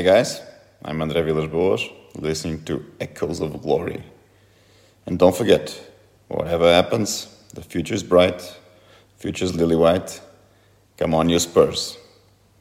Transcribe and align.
Hi 0.00 0.04
guys, 0.04 0.40
I'm 0.82 1.00
André 1.00 1.22
Villas-Boas, 1.22 1.86
listening 2.14 2.64
to 2.64 2.82
Echoes 3.02 3.40
of 3.40 3.60
Glory. 3.60 4.02
And 5.04 5.18
don't 5.18 5.36
forget, 5.36 5.78
whatever 6.28 6.72
happens, 6.72 7.26
the 7.52 7.60
future 7.60 7.92
is 7.92 8.02
bright, 8.02 8.40
future 9.18 9.44
is 9.44 9.54
lily 9.54 9.76
white. 9.76 10.18
Come 10.96 11.12
on, 11.12 11.28
you 11.28 11.38
Spurs. 11.38 11.98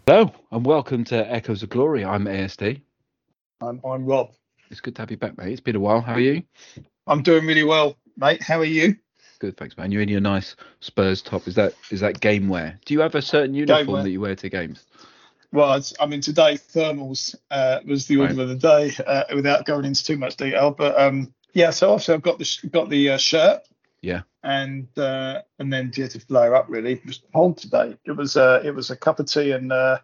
Hello, 0.05 0.33
and 0.51 0.65
welcome 0.65 1.05
to 1.05 1.33
Echoes 1.33 1.63
of 1.63 1.69
Glory. 1.69 2.03
I'm 2.03 2.25
ASD. 2.25 2.81
I'm, 3.61 3.79
I'm 3.85 4.05
Rob. 4.05 4.33
It's 4.69 4.81
good 4.81 4.97
to 4.97 5.01
have 5.01 5.09
you 5.09 5.15
back, 5.15 5.37
mate. 5.37 5.53
It's 5.53 5.61
been 5.61 5.77
a 5.77 5.79
while. 5.79 6.01
How 6.01 6.15
are 6.15 6.19
you? 6.19 6.43
I'm 7.07 7.23
doing 7.23 7.45
really 7.45 7.63
well, 7.63 7.95
mate. 8.17 8.43
How 8.43 8.59
are 8.59 8.65
you? 8.65 8.97
Good, 9.39 9.55
thanks, 9.55 9.77
man. 9.77 9.93
You're 9.93 10.01
in 10.01 10.09
your 10.09 10.19
nice 10.19 10.57
Spurs 10.81 11.21
top. 11.21 11.47
Is 11.47 11.55
that 11.55 11.73
is 11.89 12.01
that 12.01 12.19
game 12.19 12.49
wear? 12.49 12.77
Do 12.83 12.93
you 12.93 12.99
have 12.99 13.15
a 13.15 13.21
certain 13.21 13.55
uniform 13.55 14.03
that 14.03 14.09
you 14.09 14.19
wear 14.19 14.35
to 14.35 14.49
games? 14.49 14.83
Well, 15.51 15.81
I 15.99 16.05
mean, 16.05 16.21
today 16.21 16.55
thermals 16.55 17.35
uh, 17.49 17.79
was 17.85 18.05
the 18.07 18.17
order 18.17 18.35
Right. 18.35 18.41
of 18.43 18.49
the 18.49 18.55
day, 18.55 18.91
uh, 19.05 19.23
without 19.33 19.65
going 19.65 19.85
into 19.85 20.03
too 20.03 20.17
much 20.17 20.35
detail. 20.37 20.71
But 20.71 20.99
um, 20.99 21.33
yeah, 21.53 21.71
so 21.71 21.91
obviously 21.91 22.13
I've 22.13 22.21
got 22.21 22.37
the 22.37 22.45
sh- 22.45 22.65
got 22.71 22.89
the 22.89 23.11
uh, 23.11 23.17
shirt, 23.17 23.61
Yeah. 24.01 24.21
and 24.43 24.87
uh, 24.97 25.41
and 25.57 25.73
then 25.73 25.91
yeah, 25.95 26.07
to 26.07 26.21
layer 26.29 26.53
up 26.55 26.67
really. 26.69 26.93
It 26.93 27.05
was 27.05 27.21
cold 27.33 27.57
today. 27.57 27.97
It 28.05 28.11
was 28.11 28.37
uh, 28.37 28.61
it 28.63 28.71
was 28.75 28.91
a 28.91 28.95
cup 28.95 29.19
of 29.19 29.25
tea 29.25 29.51
and 29.51 29.71
uh, 29.71 29.99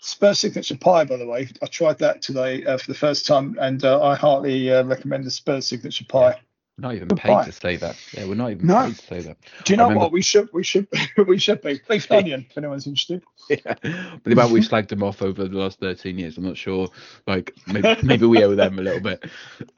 Spurs 0.00 0.40
signature 0.40 0.76
pie, 0.76 1.04
by 1.04 1.16
the 1.16 1.26
way. 1.26 1.48
I 1.62 1.66
tried 1.66 1.98
that 1.98 2.22
today 2.22 2.64
uh, 2.64 2.78
for 2.78 2.90
the 2.90 2.98
first 2.98 3.26
time, 3.26 3.56
and 3.60 3.84
uh, 3.84 4.02
I 4.02 4.16
heartily 4.16 4.72
uh, 4.72 4.82
recommend 4.84 5.24
the 5.24 5.30
Spurs 5.30 5.66
signature 5.66 6.06
pie. 6.08 6.40
We're 6.80 6.88
not 6.88 6.94
even 6.96 7.08
Good 7.08 7.18
paid 7.18 7.44
to 7.44 7.52
say 7.52 7.76
that. 7.76 7.96
Yeah, 8.12 8.24
we're 8.26 8.34
not 8.36 8.52
even 8.52 8.66
No. 8.66 8.86
paid 8.86 8.96
to 8.96 9.06
say 9.06 9.20
that. 9.20 9.36
Do 9.64 9.72
you 9.72 9.76
know 9.76 9.84
remember- 9.84 10.00
what 10.04 10.12
we 10.12 10.22
should 10.22 10.48
we 10.54 10.64
should 10.64 10.88
we 11.26 11.36
should 11.38 11.60
be 11.60 11.78
beef 11.88 12.10
onion 12.10 12.46
if 12.48 12.56
anyone's 12.56 12.86
interested. 12.86 13.22
Yeah. 13.50 13.74
But 13.82 14.22
the 14.24 14.32
amount 14.32 14.52
we've 14.52 14.62
slagged 14.62 14.88
them 14.88 15.02
off 15.02 15.20
over 15.22 15.46
the 15.46 15.58
last 15.58 15.80
13 15.80 16.16
years, 16.18 16.38
I'm 16.38 16.44
not 16.44 16.56
sure. 16.56 16.88
Like 17.26 17.52
maybe, 17.66 17.96
maybe 18.02 18.26
we 18.26 18.42
owe 18.44 18.54
them 18.54 18.78
a 18.78 18.82
little 18.82 19.00
bit. 19.00 19.24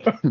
But, 0.04 0.22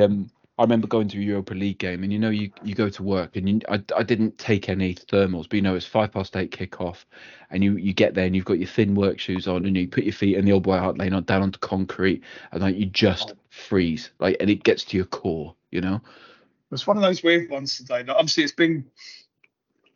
um, 0.00 0.30
I 0.58 0.62
remember 0.62 0.86
going 0.86 1.08
to 1.08 1.18
a 1.18 1.20
Europa 1.20 1.54
League 1.54 1.78
game, 1.78 2.02
and 2.02 2.12
you 2.12 2.18
know, 2.18 2.30
you, 2.30 2.50
you 2.62 2.74
go 2.74 2.88
to 2.88 3.02
work, 3.02 3.36
and 3.36 3.48
you, 3.48 3.60
I, 3.68 3.82
I 3.96 4.02
didn't 4.02 4.38
take 4.38 4.68
any 4.68 4.94
thermals, 4.94 5.44
but 5.48 5.54
you 5.54 5.62
know, 5.62 5.74
it's 5.74 5.86
five 5.86 6.12
past 6.12 6.36
eight 6.36 6.50
kickoff, 6.50 7.04
and 7.50 7.64
you, 7.64 7.76
you 7.76 7.92
get 7.94 8.14
there, 8.14 8.26
and 8.26 8.36
you've 8.36 8.44
got 8.44 8.58
your 8.58 8.68
thin 8.68 8.94
work 8.94 9.18
shoes 9.18 9.48
on, 9.48 9.64
and 9.64 9.76
you 9.76 9.88
put 9.88 10.04
your 10.04 10.12
feet 10.12 10.36
in 10.36 10.44
the 10.44 10.52
old 10.52 10.62
boy 10.62 10.76
heart 10.78 10.98
laying 10.98 11.14
on 11.14 11.24
down 11.24 11.42
onto 11.42 11.58
concrete, 11.58 12.22
and 12.52 12.60
like 12.62 12.76
you 12.76 12.86
just 12.86 13.32
freeze, 13.48 14.10
like, 14.20 14.36
and 14.40 14.50
it 14.50 14.62
gets 14.62 14.84
to 14.84 14.96
your 14.96 15.06
core, 15.06 15.54
you 15.72 15.80
know. 15.80 15.96
It 15.96 16.70
was 16.70 16.86
one 16.86 16.96
of 16.96 17.02
those 17.02 17.22
weird 17.22 17.50
ones 17.50 17.76
today. 17.76 18.04
Like, 18.04 18.16
obviously, 18.16 18.44
it's 18.44 18.52
been 18.52 18.84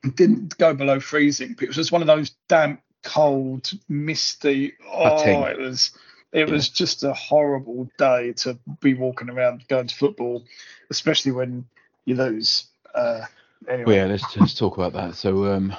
it 0.05 0.17
didn't 0.17 0.59
go 0.59 0.75
below 0.75 0.99
freezing, 1.01 1.55
but 1.55 1.65
it 1.65 1.69
was 1.69 1.77
just 1.77 1.93
one 1.93 2.03
of 2.03 2.07
those 2.07 2.31
damp, 2.49 2.81
cold, 3.03 3.71
misty. 3.89 4.75
Oh, 4.93 5.45
it 5.45 5.59
was 5.59 5.93
it 6.33 6.51
was 6.51 6.69
just 6.69 7.05
a 7.05 7.15
horrible 7.15 7.89
day 7.99 8.33
to 8.33 8.59
be 8.81 8.95
walking 8.95 9.31
around 9.31 9.67
going 9.69 9.87
to 9.87 9.95
football, 9.95 10.45
especially 10.91 11.33
when 11.33 11.65
you 12.05 12.17
lose. 12.17 12.67
Uh, 12.95 13.23
anyway, 13.69 13.85
Well, 13.85 13.97
yeah, 13.97 14.05
let's 14.07 14.35
just 14.35 14.59
talk 14.59 14.77
about 14.77 14.93
that. 14.95 15.15
So, 15.15 15.53
um, 15.53 15.75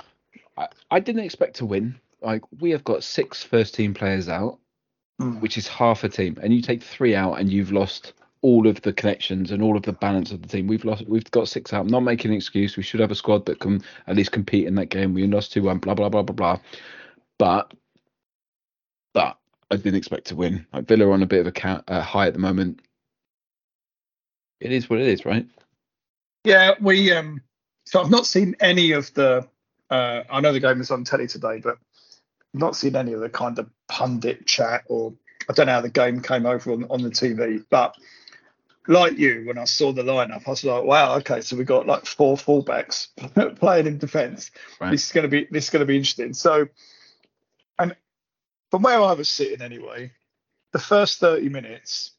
I, 0.57 0.67
I 0.89 0.99
didn't 0.99 1.23
expect 1.25 1.57
to 1.57 1.65
win. 1.65 1.99
Like, 2.21 2.41
we 2.59 2.71
have 2.71 2.83
got 2.83 3.03
six 3.03 3.43
first 3.43 3.75
team 3.75 3.93
players 3.93 4.29
out, 4.29 4.59
Mm. 5.19 5.41
which 5.41 5.57
is 5.57 5.67
half 5.67 6.03
a 6.03 6.09
team, 6.09 6.37
and 6.43 6.53
you 6.53 6.61
take 6.61 6.83
three 6.83 7.15
out, 7.15 7.39
and 7.39 7.51
you've 7.51 7.71
lost 7.71 8.13
all 8.41 8.67
of 8.67 8.81
the 8.81 8.93
connections 8.93 9.51
and 9.51 9.61
all 9.61 9.75
of 9.75 9.83
the 9.83 9.93
balance 9.93 10.31
of 10.31 10.41
the 10.41 10.47
team. 10.47 10.67
We've 10.67 10.85
lost. 10.85 11.07
We've 11.07 11.29
got 11.31 11.47
six 11.47 11.73
out. 11.73 11.81
I'm 11.81 11.87
not 11.87 12.01
making 12.01 12.31
an 12.31 12.37
excuse. 12.37 12.77
We 12.77 12.83
should 12.83 12.99
have 12.99 13.11
a 13.11 13.15
squad 13.15 13.45
that 13.45 13.59
can 13.59 13.81
at 14.07 14.15
least 14.15 14.31
compete 14.31 14.67
in 14.67 14.75
that 14.75 14.87
game. 14.87 15.13
We 15.13 15.25
lost 15.27 15.53
two 15.53 15.63
one. 15.63 15.79
Blah 15.79 15.95
blah 15.95 16.09
blah 16.09 16.23
blah 16.23 16.35
blah. 16.35 16.59
But, 17.39 17.73
but 19.13 19.37
I 19.69 19.75
didn't 19.75 19.95
expect 19.95 20.27
to 20.27 20.35
win. 20.35 20.65
Like 20.73 20.87
Villa 20.87 21.07
are 21.07 21.13
on 21.13 21.23
a 21.23 21.27
bit 21.27 21.41
of 21.41 21.47
a 21.47 21.51
ca- 21.51 21.83
uh, 21.87 22.01
high 22.01 22.27
at 22.27 22.33
the 22.33 22.39
moment. 22.39 22.81
It 24.59 24.71
is 24.71 24.89
what 24.89 24.99
it 24.99 25.07
is, 25.07 25.25
right? 25.25 25.47
Yeah, 26.43 26.73
we 26.79 27.11
um 27.11 27.41
so 27.85 28.01
I've 28.01 28.09
not 28.09 28.25
seen 28.25 28.55
any 28.59 28.91
of 28.91 29.13
the 29.13 29.47
uh 29.89 30.23
I 30.29 30.41
know 30.41 30.53
the 30.53 30.59
game 30.59 30.79
was 30.79 30.91
on 30.91 31.03
telly 31.03 31.27
today, 31.27 31.59
but 31.59 31.77
I've 32.53 32.59
not 32.59 32.75
seen 32.75 32.95
any 32.95 33.13
of 33.13 33.19
the 33.19 33.29
kind 33.29 33.59
of 33.59 33.69
pundit 33.87 34.47
chat 34.47 34.83
or 34.87 35.13
I 35.49 35.53
don't 35.53 35.67
know 35.67 35.73
how 35.73 35.81
the 35.81 35.89
game 35.89 36.21
came 36.21 36.45
over 36.45 36.71
on, 36.71 36.85
on 36.89 37.01
the 37.01 37.09
TV, 37.09 37.63
but 37.69 37.95
like 38.87 39.17
you, 39.17 39.43
when 39.45 39.57
I 39.57 39.65
saw 39.65 39.91
the 39.91 40.03
lineup, 40.03 40.47
I 40.47 40.49
was 40.49 40.63
like, 40.63 40.83
wow, 40.83 41.15
okay, 41.17 41.41
so 41.41 41.55
we 41.55 41.63
got 41.63 41.87
like 41.87 42.05
four 42.05 42.37
fullbacks 42.37 43.07
playing 43.59 43.87
in 43.87 43.97
defence. 43.97 44.51
Right. 44.79 44.91
This 44.91 45.05
is 45.05 45.11
gonna 45.11 45.27
be 45.27 45.47
this 45.51 45.65
is 45.65 45.69
gonna 45.69 45.85
be 45.85 45.97
interesting. 45.97 46.33
So 46.33 46.67
and 47.79 47.95
from 48.71 48.81
where 48.81 49.01
I 49.01 49.13
was 49.13 49.29
sitting 49.29 49.61
anyway, 49.61 50.11
the 50.71 50.79
first 50.79 51.19
30 51.19 51.49
minutes, 51.49 52.11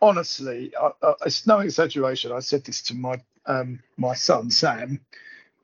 honestly, 0.00 0.72
I, 0.80 0.90
I, 1.02 1.14
it's 1.26 1.46
no 1.46 1.60
exaggeration. 1.60 2.32
I 2.32 2.40
said 2.40 2.64
this 2.64 2.82
to 2.82 2.94
my 2.94 3.20
um, 3.46 3.80
my 3.96 4.14
son 4.14 4.50
Sam 4.50 5.00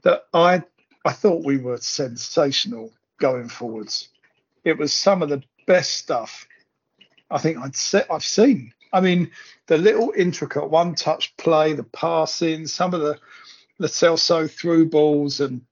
that 0.03 0.25
I 0.33 0.63
I 1.05 1.13
thought 1.13 1.45
we 1.45 1.59
were 1.59 1.79
sensational 1.79 2.93
going 3.19 3.49
forwards. 3.49 4.09
It 4.65 4.79
was 4.79 4.93
some 4.93 5.23
of 5.23 5.29
the 5.29 5.43
best 5.67 5.95
stuff 5.95 6.47
I 7.33 7.39
think 7.39 7.59
I'd 7.59 7.75
se- 7.75 8.07
I've 8.11 8.25
seen. 8.25 8.75
I 8.93 9.01
mean, 9.01 9.31
the 9.67 9.79
little 9.79 10.13
intricate 10.17 10.69
one-touch 10.69 11.37
play, 11.37 11.73
the 11.73 11.85
passing, 11.85 12.67
some 12.67 12.95
of 12.95 13.01
the 13.01 13.19
the 13.79 13.89
Celso 13.89 14.49
through 14.49 14.91
balls, 14.91 15.41
and 15.41 15.63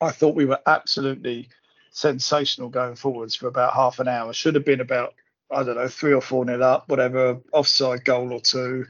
I 0.00 0.10
thought 0.10 0.34
we 0.34 0.46
were 0.46 0.58
absolutely 0.66 1.50
sensational 1.90 2.68
going 2.68 2.96
forwards 2.96 3.36
for 3.36 3.46
about 3.46 3.74
half 3.74 4.00
an 4.00 4.08
hour. 4.08 4.32
Should 4.32 4.54
have 4.54 4.64
been 4.64 4.80
about 4.80 5.14
I 5.50 5.62
don't 5.62 5.76
know 5.76 5.88
three 5.88 6.14
or 6.14 6.22
four 6.22 6.44
nil 6.44 6.64
up, 6.64 6.88
whatever, 6.88 7.40
offside 7.52 8.04
goal 8.04 8.32
or 8.32 8.40
two. 8.40 8.86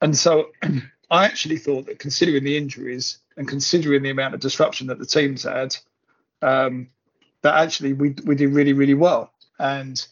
And 0.00 0.16
so 0.16 0.50
I 1.10 1.26
actually 1.26 1.58
thought 1.58 1.86
that 1.86 1.98
considering 1.98 2.44
the 2.44 2.56
injuries 2.56 3.18
and 3.36 3.46
considering 3.46 4.02
the 4.02 4.10
amount 4.10 4.34
of 4.34 4.40
disruption 4.40 4.86
that 4.86 4.98
the 4.98 5.06
teams 5.06 5.42
had, 5.42 5.76
um, 6.40 6.88
that 7.42 7.54
actually 7.54 7.92
we 7.92 8.14
we 8.24 8.34
did 8.34 8.52
really 8.52 8.72
really 8.72 8.94
well. 8.94 9.32
And 9.58 10.04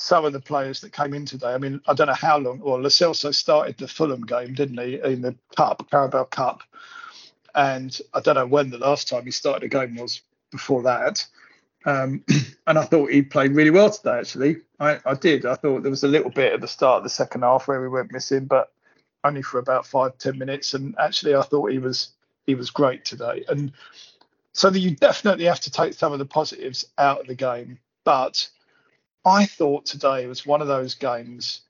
some 0.00 0.24
of 0.24 0.32
the 0.32 0.40
players 0.40 0.80
that 0.80 0.94
came 0.94 1.12
in 1.12 1.26
today, 1.26 1.52
I 1.52 1.58
mean, 1.58 1.78
I 1.86 1.92
don't 1.92 2.06
know 2.06 2.14
how 2.14 2.38
long. 2.38 2.60
Well, 2.60 2.78
Celso 2.78 3.34
started 3.34 3.76
the 3.76 3.86
Fulham 3.86 4.22
game, 4.22 4.54
didn't 4.54 4.78
he, 4.78 4.98
in 4.98 5.20
the 5.20 5.36
Cup, 5.54 5.86
Carabao 5.90 6.24
Cup, 6.24 6.62
and 7.54 8.00
I 8.14 8.20
don't 8.20 8.36
know 8.36 8.46
when 8.46 8.70
the 8.70 8.78
last 8.78 9.08
time 9.08 9.26
he 9.26 9.30
started 9.30 9.64
a 9.64 9.68
game 9.68 9.96
was 9.96 10.22
before 10.50 10.82
that. 10.84 11.26
Um, 11.84 12.24
and 12.66 12.78
I 12.78 12.84
thought 12.84 13.10
he 13.10 13.20
played 13.20 13.52
really 13.52 13.68
well 13.68 13.90
today. 13.90 14.18
Actually, 14.18 14.56
I, 14.80 15.00
I 15.04 15.12
did. 15.12 15.44
I 15.44 15.54
thought 15.54 15.82
there 15.82 15.90
was 15.90 16.04
a 16.04 16.08
little 16.08 16.30
bit 16.30 16.54
at 16.54 16.62
the 16.62 16.68
start 16.68 16.98
of 16.98 17.04
the 17.04 17.10
second 17.10 17.42
half 17.42 17.68
where 17.68 17.82
we 17.82 17.88
went 17.88 18.10
missing, 18.10 18.46
but 18.46 18.72
only 19.22 19.42
for 19.42 19.58
about 19.58 19.86
five 19.86 20.16
ten 20.16 20.38
minutes. 20.38 20.72
And 20.72 20.94
actually, 20.98 21.34
I 21.34 21.42
thought 21.42 21.72
he 21.72 21.78
was 21.78 22.12
he 22.46 22.54
was 22.54 22.70
great 22.70 23.04
today. 23.04 23.44
And 23.48 23.70
so 24.54 24.70
that 24.70 24.78
you 24.78 24.96
definitely 24.96 25.44
have 25.44 25.60
to 25.60 25.70
take 25.70 25.92
some 25.92 26.14
of 26.14 26.18
the 26.18 26.24
positives 26.24 26.86
out 26.96 27.20
of 27.20 27.26
the 27.26 27.34
game. 27.34 27.78
But 28.02 28.48
I 29.24 29.46
thought 29.46 29.86
today 29.86 30.26
was 30.26 30.46
one 30.46 30.62
of 30.62 30.68
those 30.68 30.94
games 30.94 31.60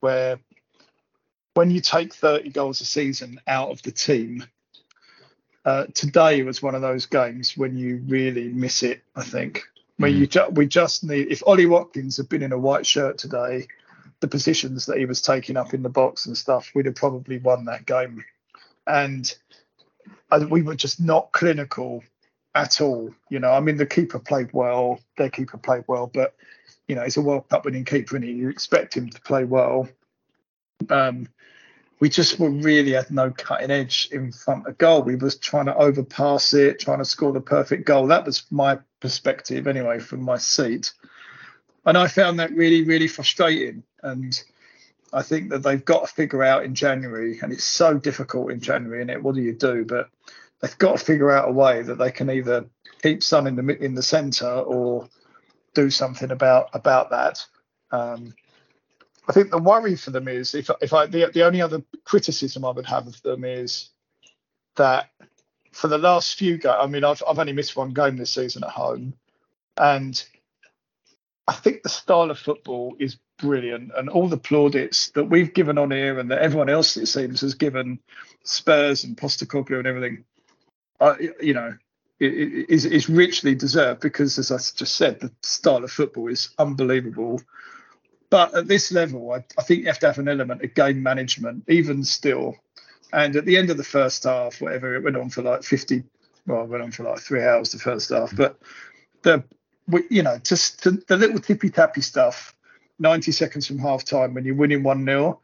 where 0.00 0.38
when 1.54 1.70
you 1.70 1.80
take 1.80 2.14
30 2.14 2.50
goals 2.50 2.80
a 2.80 2.84
season 2.84 3.40
out 3.46 3.70
of 3.70 3.82
the 3.82 3.90
team, 3.90 4.44
uh, 5.64 5.86
today 5.94 6.42
was 6.42 6.62
one 6.62 6.74
of 6.74 6.82
those 6.82 7.06
games 7.06 7.56
when 7.56 7.76
you 7.76 8.02
really 8.06 8.48
miss 8.48 8.82
it. 8.82 9.02
I 9.14 9.24
think 9.24 9.62
where 9.98 10.10
you 10.10 10.26
ju- 10.26 10.50
we 10.50 10.66
just 10.66 11.04
need 11.04 11.30
if 11.30 11.42
Ollie 11.46 11.66
Watkins 11.66 12.16
had 12.16 12.28
been 12.28 12.42
in 12.42 12.52
a 12.52 12.58
white 12.58 12.86
shirt 12.86 13.18
today, 13.18 13.66
the 14.20 14.28
positions 14.28 14.86
that 14.86 14.98
he 14.98 15.04
was 15.04 15.20
taking 15.20 15.56
up 15.56 15.74
in 15.74 15.82
the 15.82 15.88
box 15.88 16.26
and 16.26 16.36
stuff, 16.36 16.70
we'd 16.74 16.86
have 16.86 16.94
probably 16.94 17.38
won 17.38 17.64
that 17.66 17.86
game. 17.86 18.24
And 18.86 19.32
I, 20.30 20.38
we 20.38 20.62
were 20.62 20.74
just 20.74 21.00
not 21.00 21.32
clinical 21.32 22.02
at 22.54 22.80
all. 22.80 23.14
You 23.28 23.38
know, 23.38 23.52
I 23.52 23.60
mean, 23.60 23.76
the 23.76 23.86
keeper 23.86 24.18
played 24.18 24.50
well, 24.52 25.00
their 25.16 25.30
keeper 25.30 25.58
played 25.58 25.84
well, 25.86 26.10
but 26.12 26.34
you 26.92 26.96
know, 26.96 27.04
he's 27.04 27.16
a 27.16 27.22
World 27.22 27.48
Cup 27.48 27.64
winning 27.64 27.86
keeper, 27.86 28.16
and 28.16 28.24
you 28.26 28.50
expect 28.50 28.94
him 28.94 29.08
to 29.08 29.20
play 29.22 29.44
well. 29.44 29.88
Um, 30.90 31.26
we 32.00 32.10
just 32.10 32.38
were 32.38 32.50
really 32.50 32.92
had 32.92 33.10
no 33.10 33.30
cutting 33.30 33.70
edge 33.70 34.10
in 34.12 34.30
front 34.30 34.66
of 34.66 34.76
goal. 34.76 35.00
We 35.00 35.16
was 35.16 35.38
trying 35.38 35.64
to 35.66 35.74
overpass 35.74 36.52
it, 36.52 36.80
trying 36.80 36.98
to 36.98 37.06
score 37.06 37.32
the 37.32 37.40
perfect 37.40 37.86
goal. 37.86 38.08
That 38.08 38.26
was 38.26 38.44
my 38.50 38.78
perspective 39.00 39.66
anyway 39.66 40.00
from 40.00 40.20
my 40.20 40.36
seat. 40.36 40.92
And 41.86 41.96
I 41.96 42.08
found 42.08 42.40
that 42.40 42.52
really, 42.52 42.84
really 42.84 43.08
frustrating. 43.08 43.84
And 44.02 44.38
I 45.14 45.22
think 45.22 45.48
that 45.48 45.62
they've 45.62 45.82
got 45.82 46.06
to 46.06 46.12
figure 46.12 46.42
out 46.42 46.62
in 46.62 46.74
January, 46.74 47.38
and 47.42 47.54
it's 47.54 47.64
so 47.64 47.94
difficult 47.94 48.50
in 48.50 48.60
January, 48.60 49.00
and 49.00 49.10
it 49.10 49.22
what 49.22 49.34
do 49.34 49.40
you 49.40 49.54
do? 49.54 49.86
But 49.86 50.10
they've 50.60 50.76
got 50.76 50.98
to 50.98 51.04
figure 51.06 51.30
out 51.30 51.48
a 51.48 51.52
way 51.52 51.80
that 51.80 51.96
they 51.96 52.10
can 52.10 52.28
either 52.28 52.66
keep 53.00 53.22
Son 53.22 53.46
in 53.46 53.56
the 53.56 53.82
in 53.82 53.94
the 53.94 54.02
centre 54.02 54.46
or 54.46 55.08
do 55.74 55.90
something 55.90 56.30
about 56.30 56.70
about 56.72 57.10
that. 57.10 57.44
Um, 57.90 58.34
I 59.28 59.32
think 59.32 59.50
the 59.50 59.58
worry 59.58 59.96
for 59.96 60.10
them 60.10 60.28
is 60.28 60.54
if 60.54 60.70
if 60.80 60.92
I 60.92 61.06
the, 61.06 61.30
the 61.32 61.44
only 61.44 61.60
other 61.60 61.82
criticism 62.04 62.64
I 62.64 62.70
would 62.70 62.86
have 62.86 63.06
of 63.06 63.20
them 63.22 63.44
is 63.44 63.90
that 64.76 65.10
for 65.72 65.88
the 65.88 65.98
last 65.98 66.36
few 66.36 66.60
I 66.68 66.86
mean 66.86 67.04
I've 67.04 67.22
I've 67.26 67.38
only 67.38 67.52
missed 67.52 67.76
one 67.76 67.92
game 67.92 68.16
this 68.16 68.32
season 68.32 68.64
at 68.64 68.70
home, 68.70 69.14
and 69.76 70.22
I 71.46 71.52
think 71.52 71.82
the 71.82 71.88
style 71.88 72.30
of 72.30 72.38
football 72.38 72.96
is 72.98 73.18
brilliant, 73.38 73.92
and 73.96 74.08
all 74.08 74.28
the 74.28 74.36
plaudits 74.36 75.10
that 75.10 75.24
we've 75.24 75.54
given 75.54 75.78
on 75.78 75.90
here, 75.90 76.18
and 76.18 76.30
that 76.30 76.42
everyone 76.42 76.68
else 76.68 76.96
it 76.96 77.06
seems 77.06 77.40
has 77.40 77.54
given 77.54 77.98
Spurs 78.44 79.04
and 79.04 79.16
Postecoglou 79.16 79.78
and 79.78 79.86
everything, 79.86 80.24
uh, 81.00 81.16
you 81.40 81.54
know, 81.54 81.74
it, 82.20 82.70
is 82.70 83.08
richly 83.08 83.54
deserved 83.54 84.00
because, 84.00 84.38
as 84.38 84.50
I 84.50 84.56
just 84.56 84.96
said, 84.96 85.20
the 85.20 85.32
style 85.42 85.84
of 85.84 85.90
football 85.90 86.28
is 86.28 86.50
unbelievable. 86.58 87.40
But 88.30 88.54
at 88.54 88.68
this 88.68 88.92
level, 88.92 89.32
I, 89.32 89.44
I 89.58 89.62
think 89.62 89.80
you 89.80 89.86
have 89.86 89.98
to 90.00 90.06
have 90.06 90.18
an 90.18 90.28
element 90.28 90.62
of 90.62 90.74
game 90.74 91.02
management, 91.02 91.64
even 91.68 92.04
still. 92.04 92.56
And 93.12 93.36
at 93.36 93.44
the 93.44 93.56
end 93.56 93.70
of 93.70 93.76
the 93.76 93.84
first 93.84 94.24
half, 94.24 94.60
whatever 94.60 94.94
it 94.94 95.04
went 95.04 95.16
on 95.16 95.28
for 95.28 95.42
like 95.42 95.62
50, 95.62 96.02
well, 96.46 96.62
it 96.62 96.68
went 96.68 96.82
on 96.82 96.92
for 96.92 97.02
like 97.02 97.18
three 97.18 97.42
hours 97.42 97.72
the 97.72 97.78
first 97.78 98.10
half, 98.10 98.34
but 98.34 98.58
the 99.22 99.44
you 100.10 100.22
know, 100.22 100.38
just 100.38 100.82
the, 100.84 101.02
the 101.08 101.16
little 101.16 101.40
tippy 101.40 101.70
tappy 101.70 102.00
stuff, 102.00 102.54
90 102.98 103.32
seconds 103.32 103.66
from 103.66 103.78
half 103.78 104.04
time 104.04 104.34
when 104.34 104.44
you're 104.44 104.54
winning 104.54 104.82
1 104.82 105.04
0. 105.04 105.40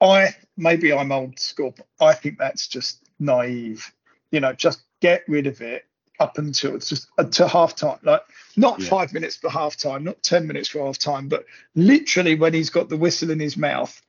I 0.00 0.34
maybe 0.56 0.92
I'm 0.92 1.12
old 1.12 1.38
school, 1.38 1.74
but 1.76 1.86
I 2.00 2.14
think 2.14 2.38
that's 2.38 2.66
just 2.66 3.02
naive. 3.18 3.92
You 4.30 4.40
know, 4.40 4.52
just 4.52 4.82
get 5.00 5.24
rid 5.28 5.46
of 5.46 5.60
it 5.60 5.86
up 6.18 6.36
until 6.38 6.74
it's 6.74 6.88
just 6.88 7.08
uh, 7.18 7.24
to 7.24 7.48
half 7.48 7.74
time. 7.74 7.98
Like 8.02 8.22
not 8.56 8.80
yeah. 8.80 8.88
five 8.88 9.12
minutes 9.12 9.36
for 9.36 9.50
half 9.50 9.76
time, 9.76 10.04
not 10.04 10.22
10 10.22 10.46
minutes 10.46 10.68
for 10.68 10.84
half 10.84 10.98
time, 10.98 11.28
but 11.28 11.46
literally 11.74 12.34
when 12.34 12.52
he's 12.52 12.70
got 12.70 12.88
the 12.88 12.96
whistle 12.96 13.30
in 13.30 13.40
his 13.40 13.56
mouth, 13.56 14.00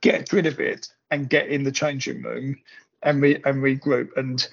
get 0.00 0.32
rid 0.32 0.46
of 0.46 0.60
it 0.60 0.88
and 1.10 1.28
get 1.28 1.48
in 1.48 1.64
the 1.64 1.72
changing 1.72 2.22
room 2.22 2.56
and 3.02 3.20
re 3.20 3.34
and 3.44 3.62
regroup. 3.62 4.16
And 4.16 4.46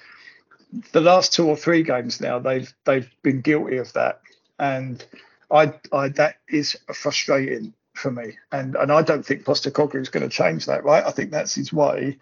the 0.92 1.00
last 1.00 1.32
two 1.32 1.48
or 1.48 1.56
three 1.56 1.82
games 1.82 2.20
now, 2.20 2.38
they've 2.38 2.72
they've 2.84 3.10
been 3.22 3.40
guilty 3.40 3.78
of 3.78 3.92
that 3.94 4.20
and 4.58 5.04
I, 5.50 5.74
I 5.92 6.08
that 6.10 6.36
is 6.48 6.76
frustrating 6.92 7.72
for 7.94 8.10
me. 8.10 8.36
And 8.52 8.76
and 8.76 8.92
I 8.92 9.02
don't 9.02 9.24
think 9.24 9.44
Postecoglou 9.44 10.00
is 10.00 10.08
going 10.08 10.28
to 10.28 10.34
change 10.34 10.66
that, 10.66 10.84
right? 10.84 11.04
I 11.04 11.10
think 11.10 11.30
that's 11.30 11.54
his 11.54 11.72
way, 11.72 12.18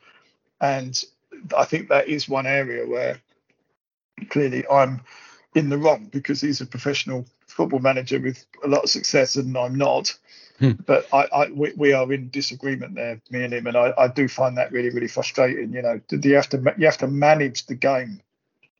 and 0.60 1.02
I 1.56 1.64
think 1.64 1.88
that 1.88 2.08
is 2.08 2.28
one 2.28 2.46
area 2.46 2.86
where 2.86 3.20
clearly 4.30 4.66
I'm 4.68 5.00
in 5.54 5.68
the 5.68 5.78
wrong 5.78 6.08
because 6.12 6.40
he's 6.40 6.60
a 6.60 6.66
professional 6.66 7.26
football 7.46 7.80
manager 7.80 8.18
with 8.20 8.44
a 8.64 8.68
lot 8.68 8.84
of 8.84 8.90
success, 8.90 9.36
and 9.36 9.56
I'm 9.56 9.76
not. 9.76 10.16
Hmm. 10.58 10.72
But 10.86 11.06
I, 11.12 11.28
I 11.32 11.50
we, 11.50 11.72
we, 11.76 11.92
are 11.92 12.12
in 12.12 12.30
disagreement 12.30 12.94
there, 12.94 13.20
me 13.30 13.44
and 13.44 13.52
him, 13.52 13.66
and 13.66 13.76
I, 13.76 13.92
I 13.98 14.08
do 14.08 14.28
find 14.28 14.56
that 14.56 14.70
really, 14.70 14.90
really 14.90 15.08
frustrating. 15.08 15.72
You 15.72 15.82
know, 15.82 16.00
you 16.10 16.34
have 16.34 16.48
to 16.50 16.74
you 16.78 16.86
have 16.86 16.98
to 16.98 17.08
manage 17.08 17.66
the 17.66 17.74
game. 17.74 18.20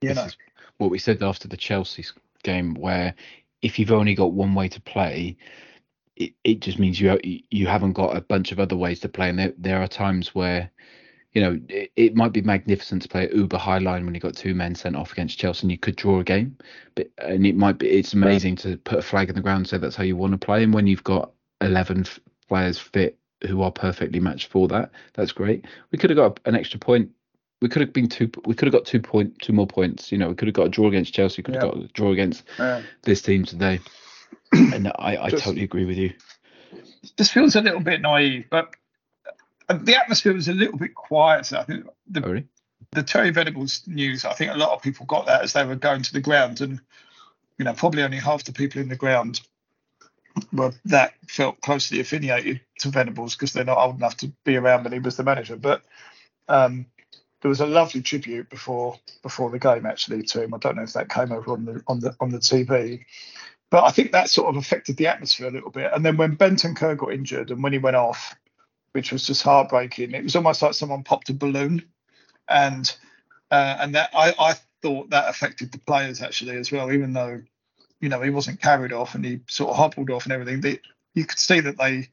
You 0.00 0.10
this 0.10 0.16
know, 0.16 0.28
what 0.78 0.90
we 0.90 0.98
said 0.98 1.22
after 1.22 1.48
the 1.48 1.56
Chelsea 1.56 2.04
game, 2.42 2.74
where 2.74 3.14
if 3.62 3.78
you've 3.78 3.92
only 3.92 4.14
got 4.14 4.32
one 4.32 4.54
way 4.54 4.68
to 4.68 4.80
play, 4.80 5.36
it, 6.16 6.32
it 6.44 6.60
just 6.60 6.78
means 6.78 7.00
you 7.00 7.18
you 7.50 7.66
haven't 7.66 7.94
got 7.94 8.16
a 8.16 8.20
bunch 8.20 8.52
of 8.52 8.60
other 8.60 8.76
ways 8.76 9.00
to 9.00 9.08
play. 9.08 9.30
And 9.30 9.38
there, 9.38 9.52
there 9.58 9.82
are 9.82 9.88
times 9.88 10.34
where, 10.34 10.70
you 11.34 11.42
know, 11.42 11.60
it, 11.68 11.92
it 11.96 12.14
might 12.14 12.32
be 12.32 12.42
magnificent 12.42 13.02
to 13.02 13.08
play 13.08 13.28
uber 13.34 13.58
high 13.58 13.78
line 13.78 14.04
when 14.04 14.14
you've 14.14 14.22
got 14.22 14.36
two 14.36 14.54
men 14.54 14.74
sent 14.74 14.96
off 14.96 15.12
against 15.12 15.38
Chelsea 15.38 15.62
and 15.62 15.70
you 15.70 15.78
could 15.78 15.96
draw 15.96 16.20
a 16.20 16.24
game. 16.24 16.56
But 16.94 17.10
and 17.18 17.46
it 17.46 17.56
might 17.56 17.78
be 17.78 17.88
it's 17.88 18.14
amazing 18.14 18.56
to 18.56 18.76
put 18.78 19.00
a 19.00 19.02
flag 19.02 19.28
in 19.28 19.34
the 19.34 19.42
ground 19.42 19.58
and 19.58 19.68
say 19.68 19.78
that's 19.78 19.96
how 19.96 20.04
you 20.04 20.16
want 20.16 20.32
to 20.32 20.38
play. 20.38 20.62
And 20.62 20.72
when 20.72 20.86
you've 20.86 21.04
got 21.04 21.32
eleven 21.60 22.06
players 22.48 22.78
fit 22.78 23.18
who 23.46 23.62
are 23.62 23.72
perfectly 23.72 24.20
matched 24.20 24.48
for 24.48 24.68
that, 24.68 24.92
that's 25.14 25.32
great. 25.32 25.66
We 25.90 25.98
could 25.98 26.10
have 26.10 26.16
got 26.16 26.40
an 26.44 26.54
extra 26.54 26.78
point 26.78 27.10
we 27.64 27.70
could 27.70 27.80
have 27.80 27.94
been 27.94 28.08
two. 28.08 28.30
We 28.44 28.54
could 28.54 28.66
have 28.66 28.74
got 28.74 28.84
two 28.84 29.00
point, 29.00 29.38
two 29.40 29.54
more 29.54 29.66
points. 29.66 30.12
You 30.12 30.18
know, 30.18 30.28
we 30.28 30.34
could 30.34 30.48
have 30.48 30.54
got 30.54 30.66
a 30.66 30.68
draw 30.68 30.88
against 30.88 31.14
Chelsea. 31.14 31.40
We 31.40 31.44
could 31.44 31.54
have 31.54 31.62
got 31.62 31.76
a 31.78 31.88
draw 31.88 32.12
against 32.12 32.44
yeah. 32.58 32.82
this 33.04 33.22
team 33.22 33.46
today. 33.46 33.80
and 34.52 34.88
I, 34.98 35.16
I 35.16 35.30
Just, 35.30 35.44
totally 35.44 35.64
agree 35.64 35.86
with 35.86 35.96
you. 35.96 36.12
This 37.16 37.30
feels 37.30 37.56
a 37.56 37.62
little 37.62 37.80
bit 37.80 38.02
naive, 38.02 38.44
but 38.50 38.74
the 39.68 39.96
atmosphere 39.96 40.34
was 40.34 40.48
a 40.48 40.54
little 40.54 40.78
bit 40.78 40.94
quieter. 40.94 41.56
I 41.56 41.62
think 41.64 41.86
the 42.08 42.24
oh, 42.24 42.28
really? 42.30 42.46
the 42.92 43.02
Terry 43.02 43.30
Venables 43.30 43.82
news. 43.86 44.24
I 44.24 44.32
think 44.32 44.52
a 44.52 44.56
lot 44.56 44.70
of 44.70 44.82
people 44.82 45.06
got 45.06 45.26
that 45.26 45.42
as 45.42 45.52
they 45.52 45.64
were 45.64 45.76
going 45.76 46.02
to 46.02 46.12
the 46.12 46.20
ground, 46.20 46.60
and 46.60 46.80
you 47.58 47.64
know, 47.64 47.72
probably 47.72 48.02
only 48.02 48.18
half 48.18 48.44
the 48.44 48.52
people 48.52 48.80
in 48.80 48.88
the 48.88 48.96
ground 48.96 49.40
were 50.52 50.72
that 50.86 51.14
felt 51.28 51.60
closely 51.60 52.00
affiliated 52.00 52.60
to 52.80 52.90
Venables 52.90 53.34
because 53.34 53.52
they're 53.52 53.64
not 53.64 53.78
old 53.78 53.96
enough 53.96 54.16
to 54.18 54.32
be 54.44 54.56
around 54.56 54.84
when 54.84 54.92
he 54.92 54.98
was 54.98 55.16
the 55.16 55.22
manager. 55.22 55.56
But 55.56 55.82
um, 56.48 56.86
there 57.40 57.48
was 57.48 57.60
a 57.60 57.66
lovely 57.66 58.02
tribute 58.02 58.50
before 58.50 58.98
before 59.22 59.50
the 59.50 59.58
game 59.58 59.86
actually 59.86 60.22
to 60.22 60.42
him. 60.42 60.54
I 60.54 60.58
don't 60.58 60.76
know 60.76 60.82
if 60.82 60.94
that 60.94 61.10
came 61.10 61.32
over 61.32 61.52
on 61.52 61.64
the 61.64 61.82
on 61.86 62.00
the 62.00 62.16
on 62.20 62.30
the 62.30 62.38
TV, 62.38 63.04
but 63.70 63.84
I 63.84 63.90
think 63.90 64.12
that 64.12 64.30
sort 64.30 64.48
of 64.48 64.56
affected 64.56 64.96
the 64.96 65.08
atmosphere 65.08 65.48
a 65.48 65.52
little 65.52 65.70
bit. 65.70 65.90
And 65.92 66.04
then 66.04 66.16
when 66.16 66.36
Bentancur 66.36 66.96
got 66.96 67.12
injured 67.12 67.50
and 67.50 67.62
when 67.62 67.72
he 67.72 67.78
went 67.78 67.96
off, 67.96 68.34
which 68.94 69.12
was 69.12 69.26
just 69.26 69.42
heartbreaking, 69.42 70.12
it 70.12 70.22
was 70.22 70.36
almost 70.36 70.62
like 70.62 70.74
someone 70.74 71.04
popped 71.04 71.30
a 71.30 71.34
balloon, 71.34 71.84
and 72.48 72.96
uh, 73.50 73.76
and 73.80 73.94
that 73.94 74.10
I 74.14 74.34
I 74.38 74.54
thought 74.82 75.10
that 75.10 75.28
affected 75.28 75.72
the 75.72 75.78
players 75.78 76.22
actually 76.22 76.56
as 76.56 76.72
well, 76.72 76.92
even 76.92 77.12
though 77.12 77.42
you 78.00 78.08
know 78.08 78.20
he 78.20 78.30
wasn't 78.30 78.60
carried 78.60 78.92
off 78.92 79.14
and 79.14 79.24
he 79.24 79.40
sort 79.48 79.70
of 79.70 79.76
hobbled 79.76 80.10
off 80.10 80.24
and 80.24 80.32
everything. 80.32 80.60
They, 80.60 80.80
you 81.14 81.24
could 81.24 81.38
see 81.38 81.60
that 81.60 81.78
they 81.78 82.08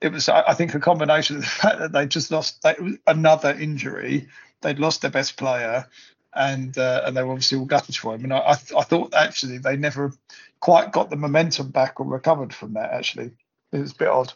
it 0.00 0.12
was 0.12 0.28
I 0.28 0.54
think 0.54 0.74
a 0.74 0.80
combination 0.80 1.36
of 1.36 1.42
the 1.42 1.48
fact 1.62 1.78
that 1.78 1.92
they 1.92 2.06
just 2.06 2.30
lost 2.30 2.64
another 3.06 3.50
injury 3.50 4.28
they'd 4.60 4.78
lost 4.78 5.02
their 5.02 5.10
best 5.10 5.36
player, 5.36 5.86
and 6.34 6.76
uh, 6.76 7.02
and 7.04 7.16
they 7.16 7.22
were 7.22 7.32
obviously 7.32 7.58
all 7.58 7.64
gutted 7.64 7.96
for 7.96 8.14
him. 8.14 8.24
And 8.24 8.32
I 8.32 8.38
I, 8.38 8.52
I, 8.52 8.82
thought 8.82 9.14
actually 9.14 9.58
they 9.58 9.76
never 9.76 10.12
quite 10.60 10.92
got 10.92 11.10
the 11.10 11.16
momentum 11.16 11.70
back 11.70 12.00
or 12.00 12.06
recovered 12.06 12.54
from 12.54 12.74
that. 12.74 12.92
Actually, 12.92 13.32
it 13.72 13.78
was 13.78 13.92
a 13.92 13.96
bit 13.96 14.08
odd. 14.08 14.32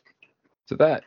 So 0.66 0.76
that, 0.76 1.04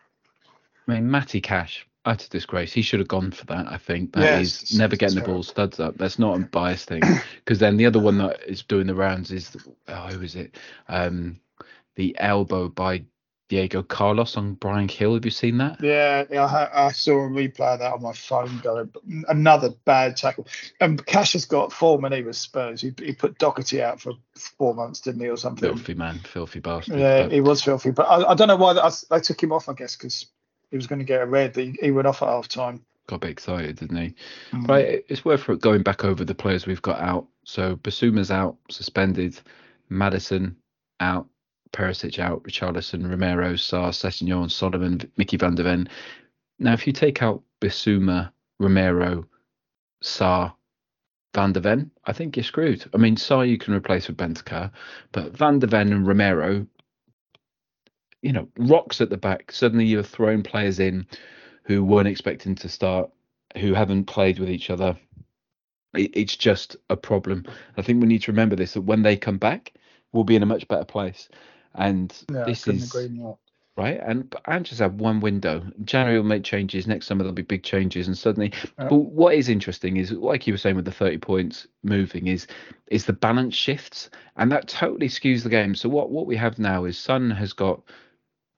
I 0.88 0.94
mean, 0.94 1.10
Matty 1.10 1.42
Cash, 1.42 1.88
utter 2.06 2.28
disgrace. 2.30 2.72
He 2.72 2.82
should 2.82 3.00
have 3.00 3.08
gone 3.08 3.32
for 3.32 3.46
that. 3.46 3.68
I 3.68 3.78
think 3.78 4.14
that 4.14 4.42
is 4.42 4.78
never 4.78 4.96
getting 4.96 5.20
the 5.20 5.26
ball 5.26 5.44
studs 5.44 5.80
up. 5.80 5.98
That's 5.98 6.20
not 6.20 6.38
a 6.38 6.40
biased 6.44 6.88
thing. 6.88 7.02
Because 7.46 7.60
then 7.60 7.78
the 7.78 7.86
other 7.86 8.00
one 8.00 8.18
that 8.18 8.42
is 8.48 8.64
doing 8.64 8.88
the 8.88 8.96
rounds 8.96 9.32
is 9.32 9.56
oh, 9.88 10.08
who 10.08 10.22
is 10.24 10.36
it? 10.36 10.56
Um, 10.88 11.40
the 11.94 12.16
elbow 12.20 12.70
by 12.70 13.06
Diego 13.48 13.84
Carlos 13.84 14.38
on 14.38 14.56
Bryan 14.56 14.88
Gil. 14.88 15.14
Have 15.14 15.26
you 15.26 15.32
seen 15.32 15.60
that? 15.60 15.80
Yeah, 15.82 16.24
yeah 16.32 16.46
I, 16.46 16.88
I, 16.88 16.92
saw 16.92 17.26
a 17.26 17.30
replay 17.30 17.74
of 17.74 17.80
that 17.80 17.94
on 17.94 18.02
my 18.02 18.14
phone. 18.14 18.60
Going, 18.64 18.92
another 19.28 19.70
bad 19.86 20.18
tackle. 20.18 20.48
And 20.82 21.06
Cash 21.06 21.34
has 21.34 21.46
got 21.46 21.72
form 21.72 22.02
when 22.02 22.12
he 22.12 22.24
was 22.24 22.40
Spurs. 22.40 22.82
He, 22.82 22.94
he 22.98 23.14
put 23.14 23.38
Doherty 23.38 23.84
out 23.84 24.02
for 24.02 24.14
four 24.58 24.74
months, 24.74 25.02
didn't 25.02 25.22
he, 25.22 25.30
or 25.30 25.38
something? 25.38 25.70
Filthy 25.70 25.94
man, 25.94 26.18
filthy 26.20 26.60
bastard. 26.60 27.00
Yeah, 27.00 27.24
but... 27.24 27.32
he 27.32 27.42
was 27.42 27.62
filthy. 27.62 27.92
But 27.92 28.08
I, 28.08 28.32
I 28.32 28.34
don't 28.34 28.48
know 28.48 28.56
why 28.56 28.92
they 29.12 29.20
took 29.20 29.42
him 29.42 29.52
off. 29.52 29.70
I 29.70 29.74
guess 29.74 29.96
because 29.96 30.26
he 30.76 30.78
was 30.78 30.88
going 30.88 31.00
to 31.00 31.06
get 31.06 31.22
a 31.22 31.26
red. 31.26 31.56
He, 31.56 31.74
he 31.80 31.92
went 31.92 32.06
off 32.06 32.22
at 32.22 32.28
half 32.28 32.50
time. 32.50 32.84
Got 33.08 33.16
a 33.16 33.20
bit 33.20 33.30
excited, 33.30 33.78
didn't 33.78 33.96
he? 33.96 34.14
Mm. 34.52 34.68
Right, 34.68 35.06
it's 35.08 35.24
worth 35.24 35.48
going 35.62 35.84
back 35.84 36.04
over 36.04 36.26
the 36.26 36.36
players 36.36 36.66
we've 36.66 36.82
got 36.82 37.00
out. 37.00 37.28
So 37.46 37.78
Bissouma's 37.78 38.30
out, 38.30 38.58
suspended. 38.70 39.40
Maddison 39.88 40.58
out. 41.00 41.28
Perisic 41.72 42.20
out, 42.20 42.44
Richarlison, 42.44 43.10
Romero, 43.10 43.54
Sarr, 43.54 43.92
Sessegnon, 43.92 44.52
Solomon, 44.52 45.00
Mickey 45.16 45.38
van 45.38 45.56
der 45.56 45.64
Ven. 45.64 45.88
Now, 46.60 46.74
if 46.74 46.86
you 46.86 46.92
take 46.92 47.24
out 47.24 47.42
Bissouma, 47.62 48.32
Romero, 48.60 49.26
Sarr, 50.04 50.54
Van 51.34 51.54
der 51.54 51.62
Ven, 51.62 51.92
I 52.06 52.12
think 52.12 52.36
you're 52.36 52.44
screwed. 52.44 52.86
I 52.94 52.98
mean, 52.98 53.16
Sarr 53.16 53.48
you 53.48 53.58
can 53.58 53.74
replace 53.74 54.08
with 54.08 54.18
Bentancur, 54.18 54.72
but 55.14 55.38
Van 55.38 55.60
der 55.60 55.68
Ven 55.68 55.94
and 55.94 56.06
Romero, 56.06 56.68
you 58.26 58.34
know, 58.34 58.48
rocks 58.58 59.02
at 59.02 59.12
the 59.12 59.18
back. 59.18 59.52
Suddenly 59.52 59.86
you're 59.86 60.02
throwing 60.02 60.42
players 60.42 60.80
in 60.80 61.06
who 61.64 61.84
weren't 61.84 62.08
expecting 62.08 62.56
to 62.56 62.68
start, 62.68 63.12
who 63.60 63.76
haven't 63.76 64.06
played 64.06 64.40
with 64.40 64.50
each 64.50 64.72
other. 64.72 64.98
it's 65.94 66.36
just 66.36 66.76
a 66.90 66.98
problem. 66.98 67.46
I 67.78 67.84
think 67.84 68.02
we 68.02 68.08
need 68.08 68.24
to 68.24 68.32
remember 68.32 68.56
this 68.56 68.74
that 68.74 68.82
when 68.82 69.04
they 69.04 69.16
come 69.16 69.38
back, 69.38 69.74
we'll 70.12 70.24
be 70.24 70.36
in 70.36 70.42
a 70.42 70.48
much 70.48 70.68
better 70.68 70.84
place. 70.86 71.30
And 71.76 72.12
yeah, 72.32 72.46
this 72.46 72.68
is 72.68 72.96
right. 73.78 74.00
And 74.02 74.36
and 74.46 74.66
just 74.66 74.80
have 74.80 74.96
one 74.96 75.20
window. 75.20 75.64
January 75.84 76.18
will 76.18 76.26
make 76.26 76.44
changes. 76.44 76.88
Next 76.88 77.06
summer 77.06 77.24
there'll 77.24 77.34
be 77.34 77.44
big 77.44 77.64
changes, 77.64 78.08
and 78.08 78.18
suddenly. 78.18 78.54
But 78.78 78.96
what 78.96 79.36
is 79.36 79.50
interesting 79.50 79.98
is, 79.98 80.12
like 80.12 80.48
you 80.48 80.54
were 80.54 80.58
saying 80.58 80.78
with 80.78 80.86
the 80.86 80.92
thirty 80.92 81.20
points 81.20 81.68
moving, 81.84 82.26
is 82.26 82.48
is 82.88 83.06
the 83.06 83.14
balance 83.14 83.54
shifts, 83.56 84.10
and 84.36 84.52
that 84.52 84.68
totally 84.68 85.10
skews 85.10 85.44
the 85.44 85.50
game. 85.50 85.76
So 85.76 85.90
what 85.90 86.10
what 86.10 86.26
we 86.26 86.36
have 86.38 86.58
now 86.58 86.86
is 86.86 86.98
Son 86.98 87.30
has 87.30 87.54
got 87.54 87.84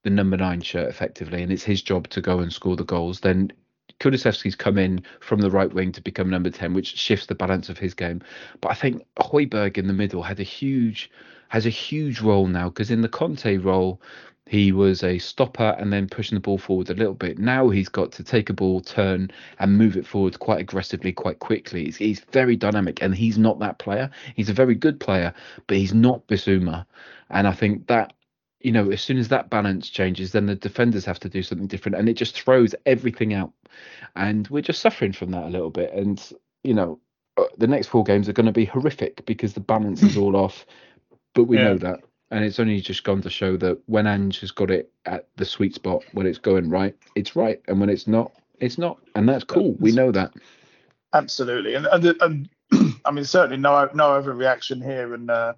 the 0.04 0.10
number 0.10 0.36
nine 0.36 0.60
shirt 0.60 0.88
effectively, 0.88 1.42
and 1.42 1.52
it's 1.52 1.64
his 1.64 1.82
job 1.82 2.08
to 2.08 2.20
go 2.20 2.38
and 2.40 2.52
score 2.52 2.76
the 2.76 2.84
goals. 2.84 3.20
Then 3.20 3.52
Kulusevski's 4.00 4.54
come 4.54 4.78
in 4.78 5.02
from 5.20 5.40
the 5.40 5.50
right 5.50 5.72
wing 5.72 5.92
to 5.92 6.00
become 6.00 6.30
number 6.30 6.50
10, 6.50 6.72
which 6.72 6.96
shifts 6.96 7.26
the 7.26 7.34
balance 7.34 7.68
of 7.68 7.78
his 7.78 7.94
game. 7.94 8.20
But 8.60 8.70
I 8.70 8.74
think 8.74 9.04
Højbjerg 9.18 9.76
in 9.76 9.86
the 9.86 9.92
middle 9.92 10.22
had 10.22 10.40
a 10.40 10.44
huge 10.44 11.10
has 11.48 11.64
a 11.64 11.70
huge 11.70 12.20
role 12.20 12.46
now 12.46 12.68
because 12.68 12.90
in 12.90 13.00
the 13.00 13.08
Conte 13.08 13.56
role, 13.56 14.00
he 14.48 14.72
was 14.72 15.02
a 15.02 15.18
stopper 15.18 15.76
and 15.78 15.92
then 15.92 16.08
pushing 16.08 16.36
the 16.36 16.40
ball 16.40 16.58
forward 16.58 16.90
a 16.90 16.94
little 16.94 17.14
bit. 17.14 17.38
Now 17.38 17.68
he's 17.68 17.88
got 17.88 18.12
to 18.12 18.24
take 18.24 18.48
a 18.48 18.54
ball, 18.54 18.80
turn, 18.80 19.30
and 19.58 19.76
move 19.76 19.96
it 19.96 20.06
forward 20.06 20.38
quite 20.38 20.60
aggressively, 20.60 21.12
quite 21.12 21.38
quickly. 21.38 21.84
He's, 21.84 21.96
he's 21.96 22.20
very 22.32 22.56
dynamic, 22.56 23.02
and 23.02 23.14
he's 23.14 23.36
not 23.36 23.58
that 23.58 23.78
player. 23.78 24.10
He's 24.36 24.48
a 24.48 24.54
very 24.54 24.74
good 24.74 25.00
player, 25.00 25.34
but 25.66 25.76
he's 25.76 25.92
not 25.92 26.26
Bissouma. 26.28 26.86
And 27.30 27.46
I 27.46 27.52
think 27.52 27.88
that 27.88 28.14
you 28.60 28.72
know, 28.72 28.90
as 28.90 29.00
soon 29.00 29.18
as 29.18 29.28
that 29.28 29.50
balance 29.50 29.88
changes, 29.88 30.32
then 30.32 30.46
the 30.46 30.54
defenders 30.54 31.04
have 31.04 31.20
to 31.20 31.28
do 31.28 31.42
something 31.42 31.68
different, 31.68 31.96
and 31.96 32.08
it 32.08 32.14
just 32.14 32.40
throws 32.40 32.74
everything 32.86 33.34
out. 33.34 33.52
And 34.16 34.48
we're 34.48 34.62
just 34.62 34.80
suffering 34.80 35.12
from 35.12 35.30
that 35.30 35.44
a 35.44 35.48
little 35.48 35.70
bit. 35.70 35.92
And 35.92 36.20
you 36.64 36.74
know, 36.74 36.98
uh, 37.36 37.44
the 37.56 37.68
next 37.68 37.86
four 37.86 38.04
games 38.04 38.28
are 38.28 38.32
going 38.32 38.46
to 38.46 38.52
be 38.52 38.64
horrific 38.64 39.24
because 39.26 39.52
the 39.54 39.60
balance 39.60 40.02
is 40.02 40.16
all 40.16 40.36
off. 40.36 40.66
But 41.34 41.44
we 41.44 41.56
yeah. 41.56 41.64
know 41.64 41.78
that, 41.78 42.00
and 42.30 42.44
it's 42.44 42.58
only 42.58 42.80
just 42.80 43.04
gone 43.04 43.22
to 43.22 43.30
show 43.30 43.56
that 43.58 43.78
when 43.86 44.06
Ange 44.06 44.40
has 44.40 44.50
got 44.50 44.70
it 44.70 44.90
at 45.06 45.28
the 45.36 45.44
sweet 45.44 45.74
spot, 45.74 46.02
when 46.12 46.26
it's 46.26 46.38
going 46.38 46.68
right, 46.68 46.96
it's 47.14 47.36
right, 47.36 47.62
and 47.68 47.78
when 47.78 47.90
it's 47.90 48.08
not, 48.08 48.32
it's 48.58 48.78
not, 48.78 48.98
and 49.14 49.28
that's 49.28 49.44
cool. 49.44 49.76
We 49.78 49.92
know 49.92 50.10
that. 50.10 50.32
Absolutely, 51.14 51.74
and 51.74 51.86
and, 51.86 52.16
and 52.20 52.48
I 53.04 53.12
mean 53.12 53.24
certainly 53.24 53.56
no 53.56 53.88
no 53.94 54.20
overreaction 54.20 54.84
here, 54.84 55.14
and 55.14 55.30
uh, 55.30 55.54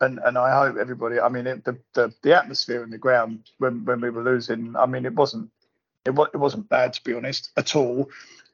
and 0.00 0.20
and 0.24 0.38
I 0.38 0.56
hope 0.56 0.76
everybody. 0.76 1.20
I 1.20 1.28
mean 1.28 1.46
it, 1.46 1.64
the, 1.64 1.78
the 1.94 2.12
the 2.22 2.36
atmosphere 2.36 2.82
in 2.82 2.90
the 2.90 2.98
ground 2.98 3.50
when 3.58 3.84
when 3.84 4.00
we 4.00 4.10
were 4.10 4.22
losing. 4.22 4.76
I 4.76 4.86
mean 4.86 5.06
it 5.06 5.14
wasn't 5.14 5.50
it, 6.04 6.10
it 6.10 6.38
wasn't 6.38 6.68
bad 6.68 6.94
to 6.94 7.04
be 7.04 7.14
honest 7.14 7.50
at 7.56 7.76
all 7.76 8.08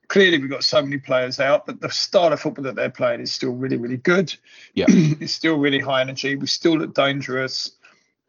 clearly 0.08 0.38
we've 0.38 0.50
got 0.50 0.64
so 0.64 0.82
many 0.82 0.98
players 0.98 1.40
out, 1.40 1.66
but 1.66 1.80
the 1.80 1.90
style 1.90 2.32
of 2.32 2.40
football 2.40 2.64
that 2.64 2.74
they're 2.74 2.90
playing 2.90 3.20
is 3.20 3.32
still 3.32 3.52
really, 3.52 3.76
really 3.76 3.96
good. 3.96 4.34
Yeah, 4.74 4.86
it's 4.88 5.32
still 5.32 5.58
really 5.58 5.80
high 5.80 6.00
energy. 6.00 6.36
We 6.36 6.46
still 6.46 6.78
look 6.78 6.94
dangerous, 6.94 7.72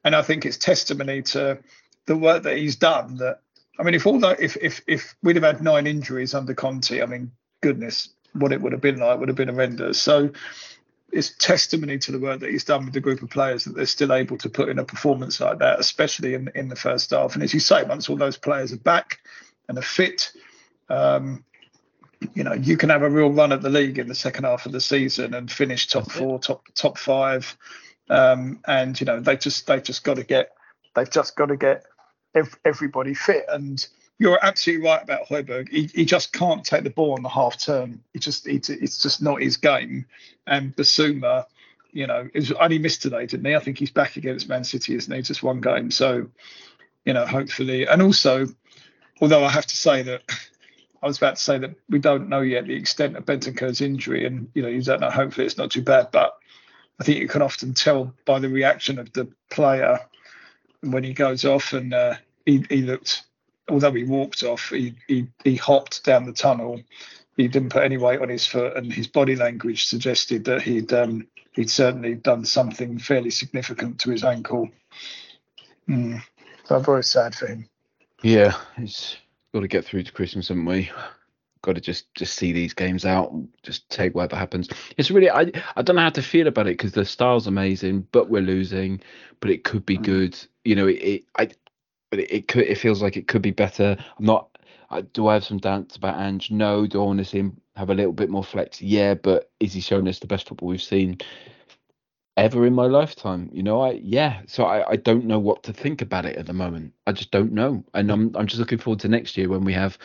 and 0.04 0.16
I 0.16 0.22
think 0.22 0.46
it's 0.46 0.58
testimony 0.58 1.22
to 1.24 1.60
the 2.06 2.18
work 2.18 2.44
that 2.44 2.58
he's 2.58 2.76
done. 2.76 3.18
That 3.18 3.42
I 3.80 3.84
mean, 3.84 3.94
if 3.94 4.08
all 4.08 4.20
that, 4.20 4.40
if 4.40 4.58
if 4.58 4.82
if 4.88 5.16
we'd 5.24 5.36
have 5.36 5.46
had 5.46 5.62
nine 5.62 5.88
injuries 5.88 6.34
under 6.34 6.54
Conte, 6.54 7.02
I 7.02 7.06
mean, 7.06 7.32
goodness, 7.62 8.10
what 8.34 8.52
it 8.52 8.62
would 8.62 8.72
have 8.72 8.82
been 8.82 9.00
like 9.00 9.20
would 9.20 9.30
have 9.30 9.38
been 9.38 9.50
horrendous. 9.50 10.02
So. 10.02 10.32
It's 11.12 11.34
testimony 11.38 11.98
to 12.00 12.12
the 12.12 12.20
work 12.20 12.42
that 12.42 12.50
he's 12.50 12.66
done 12.66 12.86
with 12.86 12.94
the 12.94 13.00
group 13.00 13.22
of 13.22 13.30
players 13.30 13.64
that 13.64 13.76
they're 13.76 13.86
still 13.86 14.12
able 14.12 14.38
to 14.40 14.50
put 14.50 14.70
in 14.70 14.80
a 14.80 14.84
performance 14.84 15.40
like 15.40 15.60
that, 15.60 15.80
especially 15.80 16.34
in 16.34 16.50
in 16.54 16.68
the 16.68 16.76
first 16.76 17.12
half. 17.12 17.34
And 17.34 17.44
as 17.44 17.54
you 17.54 17.60
say, 17.60 17.84
once 17.84 18.10
all 18.10 18.18
those 18.18 18.38
players 18.38 18.74
are 18.74 18.78
back 18.78 19.20
and 19.70 19.78
are 19.78 19.82
fit, 19.82 20.32
um, 20.90 21.46
you 22.34 22.44
know, 22.44 22.54
you 22.54 22.78
can 22.78 22.90
have 22.90 23.04
a 23.04 23.10
real 23.10 23.32
run 23.32 23.52
at 23.52 23.62
the 23.62 23.70
league 23.70 24.00
in 24.00 24.08
the 24.08 24.16
second 24.16 24.44
half 24.44 24.66
of 24.66 24.72
the 24.72 24.82
season 24.82 25.34
and 25.34 25.52
finish 25.52 25.88
top 25.88 26.12
four, 26.12 26.40
top 26.40 26.64
top 26.74 26.98
five. 26.98 27.58
Um, 28.10 28.60
and 28.66 29.00
you 29.00 29.06
know, 29.06 29.20
they 29.20 29.38
just 29.38 29.68
they 29.68 29.80
just 29.80 30.04
got 30.04 30.16
to 30.16 30.24
get 30.24 30.52
they've 30.96 31.10
just 31.10 31.36
got 31.36 31.48
to 31.48 31.58
get 31.58 31.84
ev- 32.36 32.60
everybody 32.66 33.14
fit. 33.14 33.46
And 33.50 33.86
you're 34.20 34.40
absolutely 34.44 34.86
right 34.86 35.02
about 35.02 35.28
Højbjerg. 35.28 35.70
He, 35.70 35.90
he 35.94 36.06
just 36.06 36.34
can't 36.34 36.64
take 36.64 36.84
the 36.84 36.90
ball 36.90 37.14
on 37.14 37.24
the 37.24 37.30
half 37.30 37.60
turn. 37.60 38.02
He 38.14 38.20
just 38.20 38.48
he, 38.48 38.56
it's 38.56 39.02
just 39.02 39.22
not 39.22 39.42
his 39.42 39.58
game. 39.58 40.06
And 40.48 40.76
Bissouma, 40.76 41.46
you 41.92 42.08
know, 42.08 42.28
is 42.34 42.52
only 42.54 42.80
missed 42.80 43.02
today, 43.02 43.26
didn't 43.26 43.46
he? 43.46 43.56
I 43.56 43.60
think 43.60 43.78
he's 43.78 43.92
back 43.92 44.16
against 44.16 44.50
Man 44.50 44.64
City, 44.64 44.96
isn't 44.96 45.14
he? 45.14 45.22
Just 45.22 45.44
one 45.44 45.62
game. 45.62 45.92
So, 45.92 46.28
you 47.06 47.14
know, 47.14 47.26
hopefully, 47.26 47.88
and 47.88 48.02
also, 48.02 48.48
although 49.22 49.44
I 49.44 49.50
have 49.50 49.68
to 49.68 49.78
say 49.78 50.02
that 50.04 50.24
I 51.04 51.06
was 51.06 51.18
about 51.18 51.36
to 51.36 51.42
say 51.42 51.60
that 51.60 51.76
we 51.90 52.00
don't 52.00 52.30
know 52.30 52.42
yet 52.42 52.66
the 52.66 52.76
extent 52.76 53.16
of 53.16 53.26
Bentancur's 53.26 53.82
injury, 53.82 54.26
and 54.26 54.50
you 54.56 54.64
know 54.64 54.68
you 54.68 54.82
don't 54.82 55.02
know. 55.02 55.12
Hopefully, 55.12 55.46
it's 55.46 55.58
not 55.58 55.72
too 55.72 55.84
bad, 55.84 56.10
but 56.12 56.36
I 57.00 57.04
think 57.04 57.20
you 57.20 57.28
can 57.28 57.44
often 57.44 57.76
tell 57.76 58.14
by 58.26 58.40
the 58.40 58.50
reaction 58.50 58.98
of 58.98 59.14
the 59.14 59.28
player 59.52 60.00
when 60.82 61.04
he 61.04 61.14
goes 61.14 61.46
off, 61.46 61.74
and 61.74 61.94
uh, 61.94 62.16
he, 62.46 62.66
he 62.70 62.82
looked. 62.82 63.27
Although 63.70 63.92
he 63.92 64.04
walked 64.04 64.44
off, 64.44 64.70
he, 64.70 64.96
he 65.08 65.28
he 65.44 65.56
hopped 65.56 66.04
down 66.04 66.26
the 66.26 66.34
tunnel. 66.34 66.82
He 67.36 67.48
didn't 67.48 67.70
put 67.70 67.84
any 67.84 67.98
weight 67.98 68.22
on 68.22 68.30
his 68.30 68.48
foot, 68.48 68.78
and 68.78 68.92
his 68.92 69.08
body 69.08 69.36
language 69.36 69.86
suggested 69.86 70.46
that 70.46 70.62
he'd 70.62 70.94
um, 70.94 71.28
he'd 71.52 71.70
certainly 71.70 72.16
done 72.16 72.46
something 72.46 72.98
fairly 72.98 73.30
significant 73.30 74.00
to 74.00 74.12
his 74.12 74.24
ankle. 74.24 74.70
Mm. 75.90 76.22
So 76.66 76.76
I'm 76.76 76.84
very 76.84 77.04
sad 77.04 77.36
for 77.36 77.48
him. 77.48 77.68
Yeah, 78.24 78.56
it's 78.78 79.18
got 79.54 79.62
to 79.62 79.68
get 79.68 79.86
through 79.86 80.04
to 80.04 80.12
Christmas, 80.12 80.48
haven't 80.48 80.66
we? 80.66 80.90
Got 81.62 81.76
to 81.76 81.82
just 81.82 82.14
just 82.16 82.36
see 82.36 82.54
these 82.54 82.74
games 82.74 83.06
out, 83.06 83.34
just 83.64 83.90
take 83.90 84.16
whatever 84.16 84.36
happens. 84.36 84.70
It's 84.96 85.12
really 85.12 85.30
I 85.30 85.52
I 85.76 85.82
don't 85.82 85.96
know 85.96 86.04
how 86.04 86.10
to 86.10 86.22
feel 86.22 86.48
about 86.48 86.68
it 86.68 86.78
because 86.78 86.94
the 86.94 87.06
style's 87.06 87.48
amazing, 87.48 88.08
but 88.12 88.30
we're 88.30 88.42
losing. 88.42 89.02
But 89.40 89.50
it 89.50 89.64
could 89.64 89.86
be 89.86 89.98
mm. 89.98 90.04
good. 90.04 90.38
You 90.64 90.76
know, 90.76 90.88
it, 90.88 90.94
it 90.96 91.24
I 91.38 91.50
but 92.10 92.20
it, 92.20 92.32
it 92.32 92.48
could 92.48 92.64
it 92.64 92.78
feels 92.78 93.02
like 93.02 93.18
it 93.18 93.28
could 93.28 93.42
be 93.42 93.52
better. 93.52 93.98
I'm 94.18 94.26
not. 94.26 94.50
I, 94.90 95.02
do 95.02 95.28
I 95.28 95.34
have 95.34 95.44
some 95.44 95.58
doubts 95.58 95.98
about 95.98 96.18
Ange? 96.20 96.50
No. 96.50 96.88
Do 96.88 97.02
I 97.02 97.06
want 97.06 97.20
to 97.20 97.26
see 97.26 97.40
him 97.40 97.60
have 97.76 97.90
a 97.90 97.94
little 97.94 98.14
bit 98.14 98.30
more 98.30 98.44
flex? 98.44 98.82
Yeah. 98.82 99.16
But 99.16 99.52
is 99.60 99.74
he 99.74 99.82
showing 99.82 100.08
us 100.08 100.20
the 100.20 100.28
best 100.28 100.48
football 100.48 100.70
we've 100.70 100.82
seen? 100.82 101.18
ever 102.38 102.66
in 102.66 102.74
my 102.74 102.86
lifetime. 102.86 103.50
You 103.52 103.64
know, 103.64 103.82
I 103.82 104.00
yeah. 104.02 104.42
So 104.48 104.66
I, 104.66 104.92
I 104.92 104.96
don't 104.96 105.26
know 105.26 105.40
what 105.40 105.64
to 105.64 105.74
think 105.74 106.02
about 106.02 106.26
it 106.26 106.38
at 106.38 106.46
the 106.46 106.54
moment. 106.54 106.94
I 107.08 107.12
just 107.12 107.32
don't 107.32 107.52
know, 107.52 107.84
and 107.94 108.10
I'm 108.12 108.34
I'm 108.36 108.48
just 108.48 108.60
looking 108.60 108.78
forward 108.78 109.02
to 109.02 109.10
next 109.10 109.36
year 109.36 109.50
when 109.50 109.66
we 109.66 109.74
have 109.74 109.98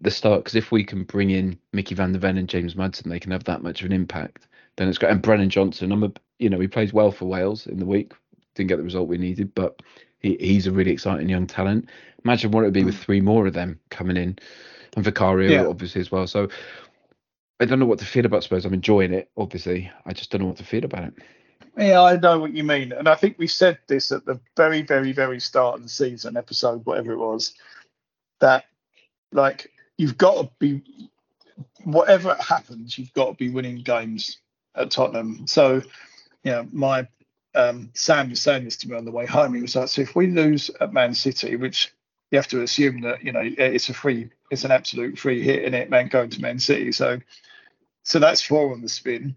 the 0.00 0.10
start. 0.10 0.40
Because 0.40 0.56
if 0.56 0.72
we 0.72 0.82
can 0.82 1.04
bring 1.04 1.30
in 1.30 1.58
Mickey 1.72 1.94
Van 1.94 2.12
der 2.12 2.18
Ven 2.18 2.38
and 2.38 2.48
James 2.48 2.74
Maddison, 2.74 3.10
they 3.10 3.20
can 3.20 3.30
have 3.30 3.44
that 3.44 3.62
much 3.62 3.80
of 3.80 3.86
an 3.86 3.92
impact. 3.92 4.48
Then 4.76 4.88
it's 4.88 4.98
great. 4.98 5.12
And 5.12 5.22
Brennan 5.22 5.50
Johnson, 5.50 5.92
I'm 5.92 6.02
a 6.02 6.12
you 6.38 6.50
know 6.50 6.58
he 6.58 6.66
plays 6.66 6.92
well 6.92 7.12
for 7.12 7.26
Wales 7.26 7.66
in 7.66 7.78
the 7.78 7.86
week. 7.86 8.12
Didn't 8.54 8.68
get 8.68 8.78
the 8.78 8.82
result 8.82 9.08
we 9.08 9.18
needed, 9.18 9.54
but 9.54 9.82
he's 10.34 10.66
a 10.66 10.72
really 10.72 10.90
exciting 10.90 11.28
young 11.28 11.46
talent. 11.46 11.88
Imagine 12.24 12.50
what 12.50 12.62
it 12.62 12.64
would 12.64 12.74
be 12.74 12.82
with 12.82 12.96
mm. 12.96 13.04
three 13.04 13.20
more 13.20 13.46
of 13.46 13.54
them 13.54 13.78
coming 13.90 14.16
in, 14.16 14.36
and 14.96 15.04
Vicario 15.04 15.50
yeah. 15.50 15.66
obviously 15.66 16.00
as 16.00 16.10
well. 16.10 16.26
So. 16.26 16.48
I 17.58 17.64
don't 17.64 17.78
know 17.78 17.86
what 17.86 18.00
to 18.00 18.04
feel 18.04 18.26
about 18.26 18.44
Spurs. 18.44 18.66
I'm 18.66 18.74
enjoying 18.74 19.14
it, 19.14 19.30
obviously. 19.34 19.90
I 20.04 20.12
just 20.12 20.30
don't 20.30 20.42
know 20.42 20.48
what 20.48 20.58
to 20.58 20.62
feel 20.62 20.84
about 20.84 21.04
it. 21.04 21.14
Yeah, 21.78 22.02
I 22.02 22.16
know 22.16 22.38
what 22.38 22.52
you 22.52 22.62
mean, 22.62 22.92
and 22.92 23.08
I 23.08 23.14
think 23.14 23.38
we 23.38 23.46
said 23.46 23.78
this 23.86 24.12
at 24.12 24.26
the 24.26 24.38
very, 24.58 24.82
very, 24.82 25.12
very 25.12 25.40
start 25.40 25.76
of 25.76 25.82
the 25.82 25.88
season, 25.88 26.36
episode 26.36 26.84
whatever 26.84 27.12
it 27.12 27.18
was, 27.18 27.54
that 28.40 28.66
like 29.32 29.70
you've 29.96 30.18
got 30.18 30.42
to 30.42 30.50
be, 30.58 30.82
whatever 31.84 32.34
happens, 32.40 32.98
you've 32.98 33.12
got 33.14 33.28
to 33.28 33.34
be 33.34 33.48
winning 33.48 33.82
games 33.82 34.38
at 34.74 34.90
Tottenham. 34.90 35.46
So, 35.46 35.82
you 36.44 36.52
know, 36.52 36.68
my 36.72 37.08
um, 37.56 37.90
Sam 37.94 38.30
was 38.30 38.40
saying 38.40 38.64
this 38.64 38.76
to 38.78 38.88
me 38.88 38.96
on 38.96 39.04
the 39.04 39.10
way 39.10 39.26
home. 39.26 39.54
He 39.54 39.62
was 39.62 39.74
like, 39.74 39.88
"So 39.88 40.02
if 40.02 40.14
we 40.14 40.28
lose 40.28 40.70
at 40.80 40.92
Man 40.92 41.14
City, 41.14 41.56
which 41.56 41.92
you 42.30 42.38
have 42.38 42.48
to 42.48 42.62
assume 42.62 43.00
that 43.02 43.24
you 43.24 43.32
know 43.32 43.42
it's 43.42 43.88
a 43.88 43.94
free, 43.94 44.30
it's 44.50 44.64
an 44.64 44.70
absolute 44.70 45.18
free 45.18 45.42
hit 45.42 45.64
in 45.64 45.74
it, 45.74 45.90
man, 45.90 46.08
going 46.08 46.30
to 46.30 46.42
Man 46.42 46.58
City. 46.58 46.92
So, 46.92 47.20
so 48.02 48.18
that's 48.18 48.42
four 48.42 48.72
on 48.72 48.82
the 48.82 48.88
spin." 48.88 49.36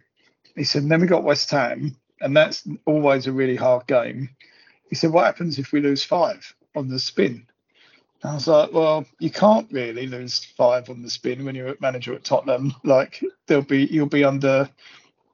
He 0.56 0.66
said, 0.66 0.84
and 0.84 0.92
then 0.92 1.00
we 1.00 1.08
got 1.08 1.24
West 1.24 1.50
Ham, 1.52 1.96
and 2.20 2.36
that's 2.36 2.68
always 2.86 3.28
a 3.28 3.32
really 3.32 3.56
hard 3.56 3.88
game. 3.88 4.30
He 4.90 4.96
said, 4.96 5.12
"What 5.12 5.26
happens 5.26 5.58
if 5.58 5.72
we 5.72 5.80
lose 5.80 6.04
five 6.04 6.54
on 6.76 6.90
the 6.90 7.00
spin?" 7.00 7.48
I 8.22 8.34
was 8.34 8.48
like, 8.48 8.74
"Well, 8.74 9.06
you 9.20 9.30
can't 9.30 9.72
really 9.72 10.08
lose 10.08 10.44
five 10.44 10.90
on 10.90 11.02
the 11.02 11.10
spin 11.10 11.46
when 11.46 11.56
you're 11.56 11.70
a 11.70 11.78
manager 11.80 12.14
at 12.14 12.26
Tottenham. 12.26 12.76
Like, 12.84 13.24
there'll 13.48 13.64
be 13.64 13.86
you'll 13.86 14.08
be 14.08 14.26
under, 14.26 14.70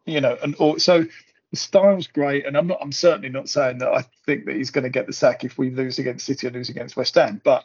you 0.05 0.21
know, 0.21 0.37
and 0.43 0.55
so." 0.81 1.05
The 1.55 1.61
style's 1.61 2.07
great, 2.07 2.45
and 2.45 2.57
I'm 2.57 2.67
not. 2.67 2.79
I'm 2.81 2.91
certainly 2.91 3.29
not 3.29 3.47
saying 3.47 3.77
that 3.77 3.87
I 3.87 4.01
think 4.25 4.43
that 4.43 4.57
he's 4.57 4.71
going 4.71 4.83
to 4.83 4.89
get 4.89 5.07
the 5.07 5.13
sack 5.13 5.45
if 5.45 5.57
we 5.57 5.69
lose 5.69 5.99
against 5.99 6.25
City 6.25 6.47
or 6.47 6.51
lose 6.51 6.67
against 6.67 6.97
West 6.97 7.15
Ham. 7.15 7.39
But 7.45 7.63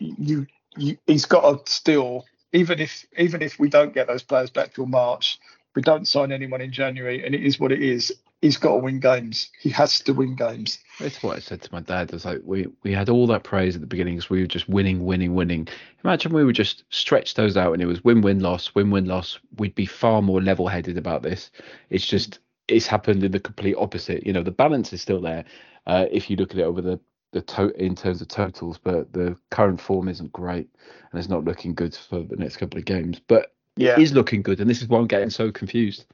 you, 0.00 0.48
you 0.76 0.98
he's 1.06 1.24
got 1.24 1.66
to 1.66 1.72
still, 1.72 2.24
even 2.52 2.80
if 2.80 3.06
even 3.16 3.42
if 3.42 3.60
we 3.60 3.68
don't 3.68 3.94
get 3.94 4.08
those 4.08 4.24
players 4.24 4.50
back 4.50 4.74
till 4.74 4.86
March, 4.86 5.38
we 5.76 5.82
don't 5.82 6.08
sign 6.08 6.32
anyone 6.32 6.60
in 6.60 6.72
January, 6.72 7.24
and 7.24 7.32
it 7.32 7.44
is 7.44 7.60
what 7.60 7.70
it 7.70 7.80
is 7.80 8.12
he's 8.42 8.56
got 8.56 8.72
to 8.72 8.78
win 8.78 9.00
games. 9.00 9.50
He 9.60 9.70
has 9.70 10.00
to 10.00 10.12
win 10.12 10.34
games. 10.34 10.78
That's 11.00 11.22
what 11.22 11.36
I 11.36 11.40
said 11.40 11.62
to 11.62 11.72
my 11.72 11.80
dad. 11.80 12.10
I 12.10 12.16
was 12.16 12.24
like, 12.24 12.40
we 12.44 12.66
we 12.82 12.92
had 12.92 13.08
all 13.08 13.26
that 13.28 13.44
praise 13.44 13.74
at 13.74 13.80
the 13.80 13.86
beginning 13.86 14.16
because 14.16 14.30
we 14.30 14.40
were 14.40 14.46
just 14.46 14.68
winning, 14.68 15.04
winning, 15.04 15.34
winning. 15.34 15.68
Imagine 16.04 16.32
we 16.32 16.44
would 16.44 16.54
just 16.54 16.84
stretch 16.90 17.34
those 17.34 17.56
out 17.56 17.72
and 17.72 17.82
it 17.82 17.86
was 17.86 18.02
win, 18.04 18.20
win, 18.20 18.40
loss, 18.40 18.74
win, 18.74 18.90
win, 18.90 19.06
loss. 19.06 19.38
We'd 19.58 19.74
be 19.74 19.86
far 19.86 20.22
more 20.22 20.42
level 20.42 20.68
headed 20.68 20.98
about 20.98 21.22
this. 21.22 21.50
It's 21.90 22.06
just 22.06 22.38
it's 22.68 22.86
happened 22.86 23.22
in 23.22 23.32
the 23.32 23.40
complete 23.40 23.76
opposite. 23.78 24.26
You 24.26 24.32
know, 24.32 24.42
the 24.42 24.50
balance 24.50 24.92
is 24.92 25.02
still 25.02 25.20
there 25.20 25.44
uh, 25.86 26.06
if 26.10 26.28
you 26.28 26.36
look 26.36 26.52
at 26.52 26.58
it 26.58 26.62
over 26.62 26.80
the 26.80 27.00
the 27.32 27.42
to- 27.42 27.74
in 27.82 27.94
terms 27.94 28.22
of 28.22 28.28
totals, 28.28 28.78
but 28.78 29.12
the 29.12 29.36
current 29.50 29.80
form 29.80 30.08
isn't 30.08 30.32
great 30.32 30.68
and 31.10 31.18
it's 31.18 31.28
not 31.28 31.44
looking 31.44 31.74
good 31.74 31.94
for 31.94 32.22
the 32.22 32.36
next 32.36 32.56
couple 32.56 32.78
of 32.78 32.84
games. 32.84 33.20
But 33.26 33.52
yeah. 33.76 33.92
it 33.92 33.98
is 33.98 34.12
looking 34.12 34.42
good, 34.42 34.60
and 34.60 34.70
this 34.70 34.80
is 34.80 34.88
why 34.88 34.98
I'm 34.98 35.06
getting 35.06 35.30
so 35.30 35.50
confused. 35.50 36.06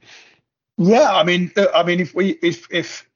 Yeah, 0.77 1.13
I 1.13 1.23
mean, 1.23 1.51
I 1.73 1.83
mean, 1.83 1.99
if 1.99 2.13
we 2.15 2.31
if 2.41 2.67
if 2.71 3.07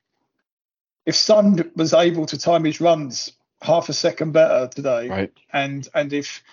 if 1.05 1.15
Son 1.15 1.69
was 1.75 1.93
able 1.93 2.25
to 2.27 2.37
time 2.37 2.63
his 2.63 2.79
runs 2.79 3.33
half 3.61 3.89
a 3.89 3.93
second 3.93 4.31
better 4.31 4.67
today, 4.67 5.09
right. 5.09 5.33
and 5.51 5.87
and 5.93 6.13
if 6.13 6.43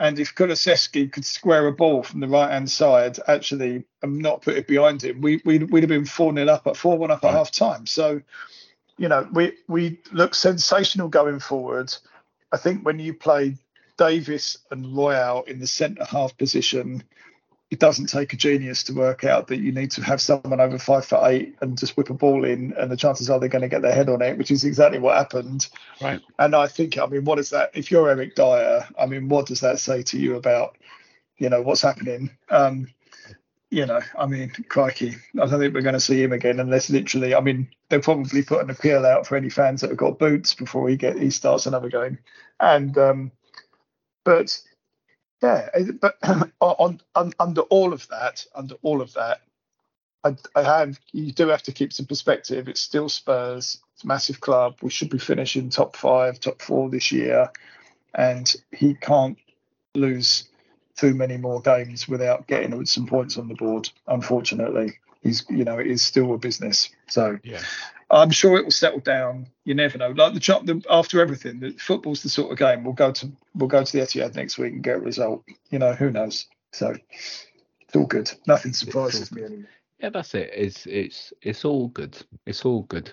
and 0.00 0.18
if 0.18 0.34
Kulusevski 0.34 1.12
could 1.12 1.26
square 1.26 1.66
a 1.66 1.72
ball 1.72 2.02
from 2.02 2.20
the 2.20 2.26
right 2.26 2.50
hand 2.50 2.70
side, 2.70 3.18
actually, 3.28 3.84
and 4.02 4.18
not 4.18 4.40
put 4.40 4.56
it 4.56 4.66
behind 4.66 5.04
him, 5.04 5.20
we 5.20 5.42
we'd, 5.44 5.70
we'd 5.70 5.82
have 5.82 5.90
been 5.90 6.06
four 6.06 6.34
0 6.34 6.48
up 6.48 6.66
at 6.66 6.76
four 6.76 6.96
one 6.96 7.10
up 7.10 7.22
right. 7.22 7.28
at 7.28 7.36
half 7.36 7.50
time. 7.50 7.86
So, 7.86 8.22
you 8.96 9.08
know, 9.08 9.28
we 9.30 9.52
we 9.68 10.00
look 10.10 10.34
sensational 10.34 11.08
going 11.08 11.38
forward. 11.38 11.94
I 12.50 12.56
think 12.56 12.84
when 12.84 12.98
you 12.98 13.12
play 13.12 13.56
Davies 13.98 14.56
and 14.70 14.96
Royal 14.96 15.42
in 15.42 15.60
the 15.60 15.66
centre 15.66 16.06
half 16.06 16.36
position, 16.38 17.04
it 17.70 17.78
doesn't 17.78 18.06
take 18.06 18.32
a 18.32 18.36
genius 18.36 18.82
to 18.84 18.92
work 18.92 19.22
out 19.22 19.46
that 19.46 19.60
you 19.60 19.70
need 19.70 19.92
to 19.92 20.02
have 20.02 20.20
someone 20.20 20.60
over 20.60 20.76
five 20.76 21.04
foot 21.04 21.24
eight 21.26 21.56
and 21.60 21.78
just 21.78 21.96
whip 21.96 22.10
a 22.10 22.14
ball 22.14 22.44
in, 22.44 22.74
and 22.76 22.90
the 22.90 22.96
chances 22.96 23.30
are 23.30 23.38
they're 23.38 23.48
going 23.48 23.62
to 23.62 23.68
get 23.68 23.82
their 23.82 23.94
head 23.94 24.08
on 24.08 24.22
it, 24.22 24.36
which 24.36 24.50
is 24.50 24.64
exactly 24.64 24.98
what 24.98 25.16
happened. 25.16 25.68
Right. 26.00 26.20
And 26.38 26.56
I 26.56 26.66
think, 26.66 26.98
I 26.98 27.06
mean, 27.06 27.24
what 27.24 27.38
is 27.38 27.50
that? 27.50 27.70
If 27.74 27.90
you're 27.90 28.10
Eric 28.10 28.34
Dier, 28.34 28.88
I 28.98 29.06
mean, 29.06 29.28
what 29.28 29.46
does 29.46 29.60
that 29.60 29.78
say 29.78 30.02
to 30.02 30.18
you 30.18 30.34
about, 30.34 30.76
you 31.38 31.48
know, 31.48 31.62
what's 31.62 31.82
happening? 31.82 32.30
Um, 32.48 32.88
you 33.70 33.86
know, 33.86 34.00
I 34.18 34.26
mean, 34.26 34.50
crikey, 34.68 35.14
I 35.40 35.46
don't 35.46 35.60
think 35.60 35.72
we're 35.72 35.82
going 35.82 35.92
to 35.92 36.00
see 36.00 36.20
him 36.20 36.32
again 36.32 36.58
unless 36.58 36.90
literally, 36.90 37.36
I 37.36 37.40
mean, 37.40 37.68
they'll 37.88 38.00
probably 38.00 38.42
put 38.42 38.64
an 38.64 38.70
appeal 38.70 39.06
out 39.06 39.28
for 39.28 39.36
any 39.36 39.48
fans 39.48 39.80
that 39.80 39.90
have 39.90 39.96
got 39.96 40.18
boots 40.18 40.54
before 40.54 40.88
he 40.88 40.96
get 40.96 41.16
he 41.16 41.30
starts 41.30 41.66
another 41.66 41.88
game. 41.88 42.18
And 42.58 42.98
um, 42.98 43.32
but 44.24 44.60
yeah, 45.42 45.68
but 46.00 46.16
on, 46.60 47.00
on 47.14 47.32
under 47.38 47.62
all 47.62 47.92
of 47.92 48.06
that, 48.08 48.44
under 48.54 48.74
all 48.82 49.00
of 49.00 49.12
that, 49.14 49.40
I, 50.24 50.36
I 50.54 50.62
have 50.62 51.00
you 51.12 51.32
do 51.32 51.48
have 51.48 51.62
to 51.64 51.72
keep 51.72 51.92
some 51.92 52.06
perspective. 52.06 52.68
It's 52.68 52.80
still 52.80 53.08
Spurs. 53.08 53.80
It's 53.94 54.04
massive 54.04 54.40
club. 54.40 54.76
We 54.82 54.90
should 54.90 55.10
be 55.10 55.18
finishing 55.18 55.70
top 55.70 55.96
five, 55.96 56.40
top 56.40 56.60
four 56.60 56.90
this 56.90 57.10
year, 57.10 57.50
and 58.14 58.52
he 58.72 58.94
can't 58.94 59.38
lose 59.94 60.48
too 60.96 61.14
many 61.14 61.38
more 61.38 61.60
games 61.62 62.06
without 62.06 62.46
getting 62.46 62.84
some 62.84 63.06
points 63.06 63.38
on 63.38 63.48
the 63.48 63.54
board. 63.54 63.88
Unfortunately, 64.06 64.98
he's 65.22 65.44
you 65.48 65.64
know 65.64 65.78
it 65.78 65.86
is 65.86 66.02
still 66.02 66.34
a 66.34 66.38
business. 66.38 66.90
So 67.08 67.38
Yeah. 67.42 67.62
I'm 68.10 68.30
sure 68.30 68.56
it 68.56 68.64
will 68.64 68.72
settle 68.72 69.00
down. 69.00 69.46
You 69.64 69.74
never 69.74 69.96
know. 69.96 70.10
Like 70.10 70.34
the, 70.34 70.40
the 70.40 70.82
after 70.90 71.20
everything, 71.20 71.60
the 71.60 71.70
football's 71.72 72.22
the 72.22 72.28
sort 72.28 72.50
of 72.50 72.58
game. 72.58 72.82
We'll 72.82 72.94
go 72.94 73.12
to 73.12 73.30
we'll 73.54 73.68
go 73.68 73.84
to 73.84 73.92
the 73.92 74.02
Etihad 74.02 74.34
next 74.34 74.58
week 74.58 74.72
and 74.72 74.82
get 74.82 74.96
a 74.96 75.00
result. 75.00 75.44
You 75.70 75.78
know 75.78 75.92
who 75.92 76.10
knows. 76.10 76.46
So 76.72 76.94
it's 77.10 77.96
all 77.96 78.06
good. 78.06 78.30
Nothing 78.46 78.72
surprises 78.72 79.30
me 79.32 79.44
anymore. 79.44 79.68
Yeah, 80.00 80.10
that's 80.10 80.34
it. 80.34 80.50
It's 80.54 80.86
it's 80.86 81.32
it's 81.42 81.64
all 81.64 81.88
good. 81.88 82.16
It's 82.46 82.64
all 82.64 82.82
good. 82.82 83.12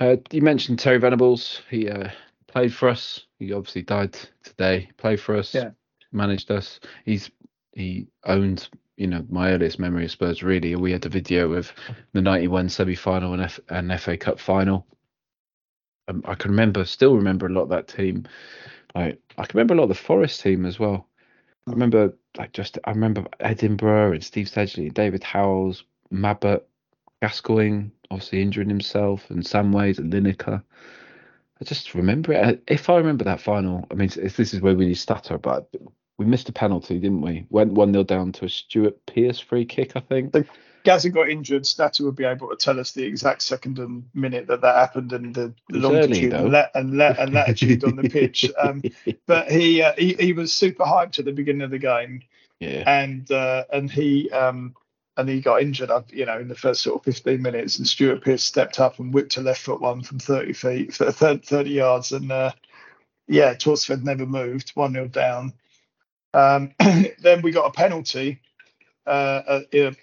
Uh, 0.00 0.16
you 0.30 0.42
mentioned 0.42 0.78
Terry 0.78 0.98
Venables. 0.98 1.60
He 1.68 1.88
uh, 1.88 2.08
played 2.46 2.72
for 2.72 2.88
us. 2.88 3.26
He 3.38 3.52
obviously 3.52 3.82
died 3.82 4.16
today. 4.42 4.88
Played 4.96 5.20
for 5.20 5.36
us. 5.36 5.54
Yeah. 5.54 5.70
Managed 6.12 6.50
us. 6.50 6.80
He's 7.04 7.30
he 7.72 8.06
owned 8.24 8.68
you 9.02 9.08
know 9.08 9.26
my 9.28 9.50
earliest 9.50 9.80
memory 9.80 10.04
of 10.04 10.12
Spurs. 10.12 10.44
Really, 10.44 10.76
we 10.76 10.92
had 10.92 11.04
a 11.04 11.08
video 11.08 11.54
of 11.54 11.72
the 12.12 12.22
'91 12.22 12.68
semi-final 12.68 13.32
and, 13.32 13.42
F- 13.42 13.58
and 13.68 14.00
FA 14.00 14.16
Cup 14.16 14.38
final. 14.38 14.86
Um, 16.06 16.22
I 16.24 16.36
can 16.36 16.52
remember, 16.52 16.84
still 16.84 17.16
remember 17.16 17.46
a 17.46 17.52
lot 17.52 17.62
of 17.62 17.68
that 17.70 17.88
team. 17.88 18.26
I 18.94 19.16
I 19.36 19.44
can 19.44 19.58
remember 19.58 19.74
a 19.74 19.78
lot 19.78 19.84
of 19.84 19.88
the 19.88 19.96
Forest 19.96 20.40
team 20.40 20.64
as 20.64 20.78
well. 20.78 21.08
I 21.66 21.72
remember 21.72 22.16
like 22.38 22.52
just 22.52 22.78
I 22.84 22.90
remember 22.90 23.26
Edinburgh 23.40 24.12
and 24.12 24.24
Steve 24.24 24.46
Sedgley, 24.46 24.94
David 24.94 25.24
Howells, 25.24 25.82
Mabbutt, 26.12 26.62
Gascoigne, 27.20 27.90
obviously 28.08 28.40
injuring 28.40 28.68
himself, 28.68 29.28
and 29.30 29.42
Samways 29.42 29.98
and 29.98 30.12
Lineker. 30.12 30.62
I 31.60 31.64
just 31.64 31.92
remember 31.94 32.34
it. 32.34 32.62
If 32.68 32.88
I 32.88 32.98
remember 32.98 33.24
that 33.24 33.40
final, 33.40 33.84
I 33.90 33.94
mean, 33.94 34.10
this 34.14 34.54
is 34.54 34.60
where 34.60 34.76
we 34.76 34.86
need 34.86 34.94
stutter, 34.94 35.38
but 35.38 35.68
we 36.22 36.30
missed 36.30 36.48
a 36.48 36.52
penalty, 36.52 36.98
didn't 36.98 37.20
we? 37.20 37.46
Went 37.50 37.72
one 37.72 37.92
0 37.92 38.04
down 38.04 38.32
to 38.32 38.44
a 38.44 38.48
Stuart 38.48 39.04
Pearce 39.06 39.40
free 39.40 39.64
kick, 39.64 39.92
I 39.96 40.00
think. 40.00 40.34
Gazza 40.84 41.10
got 41.10 41.28
injured. 41.28 41.66
Stato 41.66 42.04
would 42.04 42.16
be 42.16 42.24
able 42.24 42.48
to 42.48 42.56
tell 42.56 42.80
us 42.80 42.92
the 42.92 43.04
exact 43.04 43.42
second 43.42 43.78
and 43.78 44.04
minute 44.14 44.46
that 44.48 44.60
that 44.62 44.74
happened 44.76 45.12
and 45.12 45.34
the 45.34 45.54
It 45.68 45.76
was 45.76 45.84
early, 45.84 46.28
longitude 46.28 46.32
and, 46.32 46.52
la- 46.52 46.66
and, 46.74 46.96
la- 46.96 47.14
and 47.18 47.32
latitude 47.32 47.84
on 47.84 47.96
the 47.96 48.08
pitch. 48.08 48.50
Um, 48.58 48.82
but 49.26 49.50
he, 49.50 49.82
uh, 49.82 49.92
he 49.96 50.14
he 50.14 50.32
was 50.32 50.52
super 50.52 50.84
hyped 50.84 51.18
at 51.18 51.24
the 51.24 51.32
beginning 51.32 51.62
of 51.62 51.70
the 51.70 51.78
game, 51.78 52.22
yeah, 52.60 52.84
and 52.86 53.30
uh, 53.30 53.64
and 53.72 53.90
he 53.90 54.30
um, 54.30 54.74
and 55.16 55.28
he 55.28 55.40
got 55.40 55.62
injured. 55.62 55.90
uh, 55.90 56.02
You 56.10 56.26
know, 56.26 56.38
in 56.38 56.48
the 56.48 56.54
first 56.54 56.82
sort 56.82 57.00
of 57.00 57.04
15 57.04 57.40
minutes, 57.40 57.78
and 57.78 57.86
Stuart 57.86 58.22
Pearce 58.22 58.42
stepped 58.42 58.78
up 58.80 58.98
and 58.98 59.12
whipped 59.14 59.36
a 59.36 59.40
left 59.40 59.60
foot 59.60 59.80
one 59.80 60.02
from 60.02 60.18
30 60.18 60.52
feet, 60.52 60.94
30, 60.94 61.38
30 61.46 61.70
yards, 61.70 62.12
and 62.12 62.30
uh, 62.30 62.52
yeah, 63.28 63.54
Thorstvedt 63.54 64.02
never 64.02 64.26
moved. 64.26 64.70
One 64.74 64.92
0 64.92 65.08
down. 65.08 65.52
Um, 66.34 66.72
then 67.20 67.42
we 67.42 67.50
got 67.50 67.66
a 67.66 67.72
penalty 67.72 68.40
uh, 69.06 69.10
uh, 69.46 69.60
in, 69.72 69.96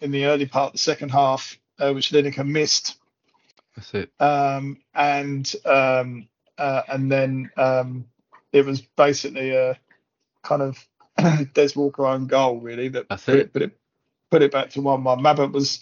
in 0.00 0.10
the 0.10 0.26
early 0.26 0.46
part 0.46 0.68
of 0.68 0.72
the 0.72 0.78
second 0.78 1.10
half, 1.10 1.58
uh, 1.78 1.92
which 1.92 2.10
Lineker 2.10 2.46
missed, 2.46 2.98
that's 3.74 3.92
it. 3.94 4.10
um, 4.20 4.78
and 4.94 5.52
um, 5.64 6.28
uh, 6.58 6.82
and 6.88 7.10
then 7.10 7.50
um, 7.56 8.06
it 8.52 8.64
was 8.64 8.80
basically 8.80 9.50
a 9.50 9.78
kind 10.42 10.62
of 10.62 10.88
Des 11.54 11.70
Walker 11.76 12.06
own 12.06 12.26
goal 12.26 12.60
really 12.60 12.88
that 12.88 13.08
That's 13.08 13.24
put 13.24 13.34
it. 13.34 13.40
it, 13.40 13.52
put 13.52 13.62
it 13.62 13.78
put 14.30 14.42
it 14.42 14.52
back 14.52 14.70
to 14.70 14.80
one 14.80 15.04
one. 15.04 15.20
Mabbutt 15.20 15.52
was 15.52 15.80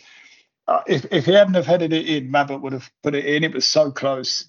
uh, 0.67 0.81
if 0.87 1.07
if 1.13 1.27
he 1.27 1.33
hadn't 1.33 1.55
have 1.55 1.67
headed 1.67 1.93
it 1.93 2.09
in, 2.09 2.31
Mabbutt 2.31 2.61
would 2.63 2.73
have 2.73 2.91
put 3.03 3.15
it 3.15 3.27
in. 3.27 3.45
It 3.45 3.55
was 3.55 3.67
so 3.67 3.91
close, 3.91 4.47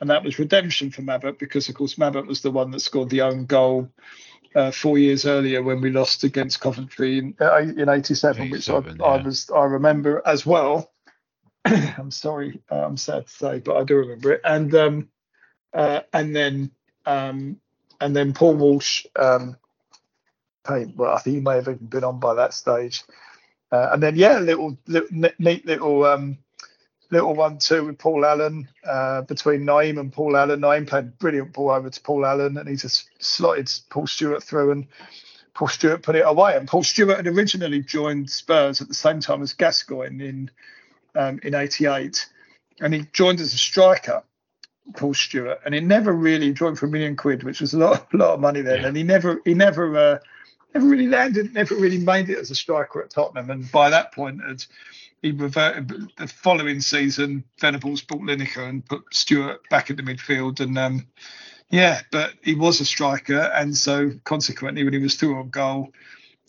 and 0.00 0.10
that 0.10 0.22
was 0.22 0.38
redemption 0.38 0.90
for 0.90 1.02
Mabbutt 1.02 1.38
because 1.38 1.68
of 1.68 1.74
course 1.74 1.94
Mabbutt 1.94 2.26
was 2.26 2.42
the 2.42 2.50
one 2.50 2.70
that 2.70 2.80
scored 2.80 3.10
the 3.10 3.22
own 3.22 3.46
goal. 3.46 3.90
Uh, 4.54 4.70
four 4.70 4.98
years 4.98 5.26
earlier, 5.26 5.62
when 5.62 5.80
we 5.80 5.90
lost 5.90 6.22
against 6.22 6.60
Coventry 6.60 7.18
in 7.18 7.34
uh, 7.40 7.56
in 7.56 7.88
'87, 7.88 8.50
which 8.50 8.70
I, 8.70 8.78
87, 8.78 9.00
I 9.02 9.16
was 9.22 9.50
I 9.50 9.64
remember 9.64 10.22
as 10.24 10.46
well. 10.46 10.92
I'm 11.64 12.12
sorry, 12.12 12.62
uh, 12.70 12.86
I'm 12.86 12.96
sad 12.96 13.26
to 13.26 13.32
say, 13.32 13.58
but 13.58 13.76
I 13.76 13.84
do 13.84 13.96
remember 13.96 14.34
it. 14.34 14.42
And 14.44 14.72
um, 14.74 15.08
uh, 15.72 16.00
and 16.12 16.36
then 16.36 16.70
um, 17.04 17.60
and 18.00 18.14
then 18.14 18.32
Paul 18.32 18.54
Walsh, 18.54 19.06
um, 19.16 19.56
hey, 20.68 20.92
well, 20.94 21.14
I 21.14 21.18
think 21.18 21.36
he 21.36 21.40
may 21.40 21.56
have 21.56 21.68
even 21.68 21.86
been 21.86 22.04
on 22.04 22.20
by 22.20 22.34
that 22.34 22.54
stage. 22.54 23.02
Uh, 23.72 23.90
and 23.92 24.02
then 24.02 24.14
yeah, 24.14 24.38
little, 24.38 24.78
little 24.86 25.30
neat 25.38 25.66
little 25.66 26.04
um, 26.04 26.38
little 27.14 27.34
one 27.34 27.58
too 27.58 27.86
with 27.86 27.98
Paul 27.98 28.24
Allen 28.24 28.68
uh, 28.84 29.22
between 29.22 29.62
Nayim 29.62 29.98
and 29.98 30.12
Paul 30.12 30.36
Allen. 30.36 30.60
Nayim 30.60 30.86
played 30.86 31.18
brilliant 31.18 31.52
ball 31.52 31.70
over 31.70 31.88
to 31.88 32.00
Paul 32.00 32.26
Allen, 32.26 32.58
and 32.58 32.68
he 32.68 32.76
just 32.76 33.08
slotted 33.20 33.70
Paul 33.88 34.06
Stewart 34.06 34.42
through, 34.42 34.72
and 34.72 34.86
Paul 35.54 35.68
Stewart 35.68 36.02
put 36.02 36.16
it 36.16 36.26
away. 36.26 36.56
And 36.56 36.68
Paul 36.68 36.82
Stewart 36.82 37.16
had 37.16 37.26
originally 37.26 37.80
joined 37.80 38.28
Spurs 38.28 38.80
at 38.80 38.88
the 38.88 38.94
same 38.94 39.20
time 39.20 39.42
as 39.42 39.54
Gascoigne 39.54 40.22
in 40.22 40.50
um, 41.14 41.40
in 41.42 41.54
'88, 41.54 42.28
and 42.80 42.92
he 42.92 43.06
joined 43.12 43.40
as 43.40 43.54
a 43.54 43.58
striker. 43.58 44.22
Paul 44.96 45.14
Stewart, 45.14 45.60
and 45.64 45.74
he 45.74 45.80
never 45.80 46.12
really 46.12 46.52
joined 46.52 46.78
for 46.78 46.84
a 46.84 46.90
million 46.90 47.16
quid, 47.16 47.42
which 47.42 47.62
was 47.62 47.72
a 47.72 47.78
lot, 47.78 48.06
a 48.12 48.16
lot 48.18 48.34
of 48.34 48.40
money 48.40 48.60
then. 48.60 48.82
Yeah. 48.82 48.88
And 48.88 48.96
he 48.96 49.02
never, 49.02 49.40
he 49.46 49.54
never, 49.54 49.96
uh, 49.96 50.18
never 50.74 50.86
really 50.86 51.06
landed, 51.06 51.54
never 51.54 51.74
really 51.74 51.96
made 51.96 52.28
it 52.28 52.36
as 52.36 52.50
a 52.50 52.54
striker 52.54 53.02
at 53.02 53.08
Tottenham. 53.08 53.48
And 53.48 53.72
by 53.72 53.88
that 53.88 54.12
point, 54.12 54.42
had 54.46 54.62
he 55.24 55.32
reverted. 55.32 55.90
The 56.18 56.28
following 56.28 56.82
season, 56.82 57.44
Venables 57.58 58.02
bought 58.02 58.20
Lineker 58.20 58.68
and 58.68 58.84
put 58.84 59.02
Stewart 59.10 59.66
back 59.70 59.88
in 59.88 59.96
the 59.96 60.02
midfield. 60.02 60.60
And 60.60 60.76
um, 60.76 61.06
yeah, 61.70 62.02
but 62.12 62.34
he 62.42 62.54
was 62.54 62.80
a 62.80 62.84
striker, 62.84 63.50
and 63.54 63.74
so 63.74 64.12
consequently, 64.24 64.84
when 64.84 64.92
he 64.92 64.98
was 64.98 65.14
through 65.14 65.38
on 65.38 65.48
goal, 65.48 65.92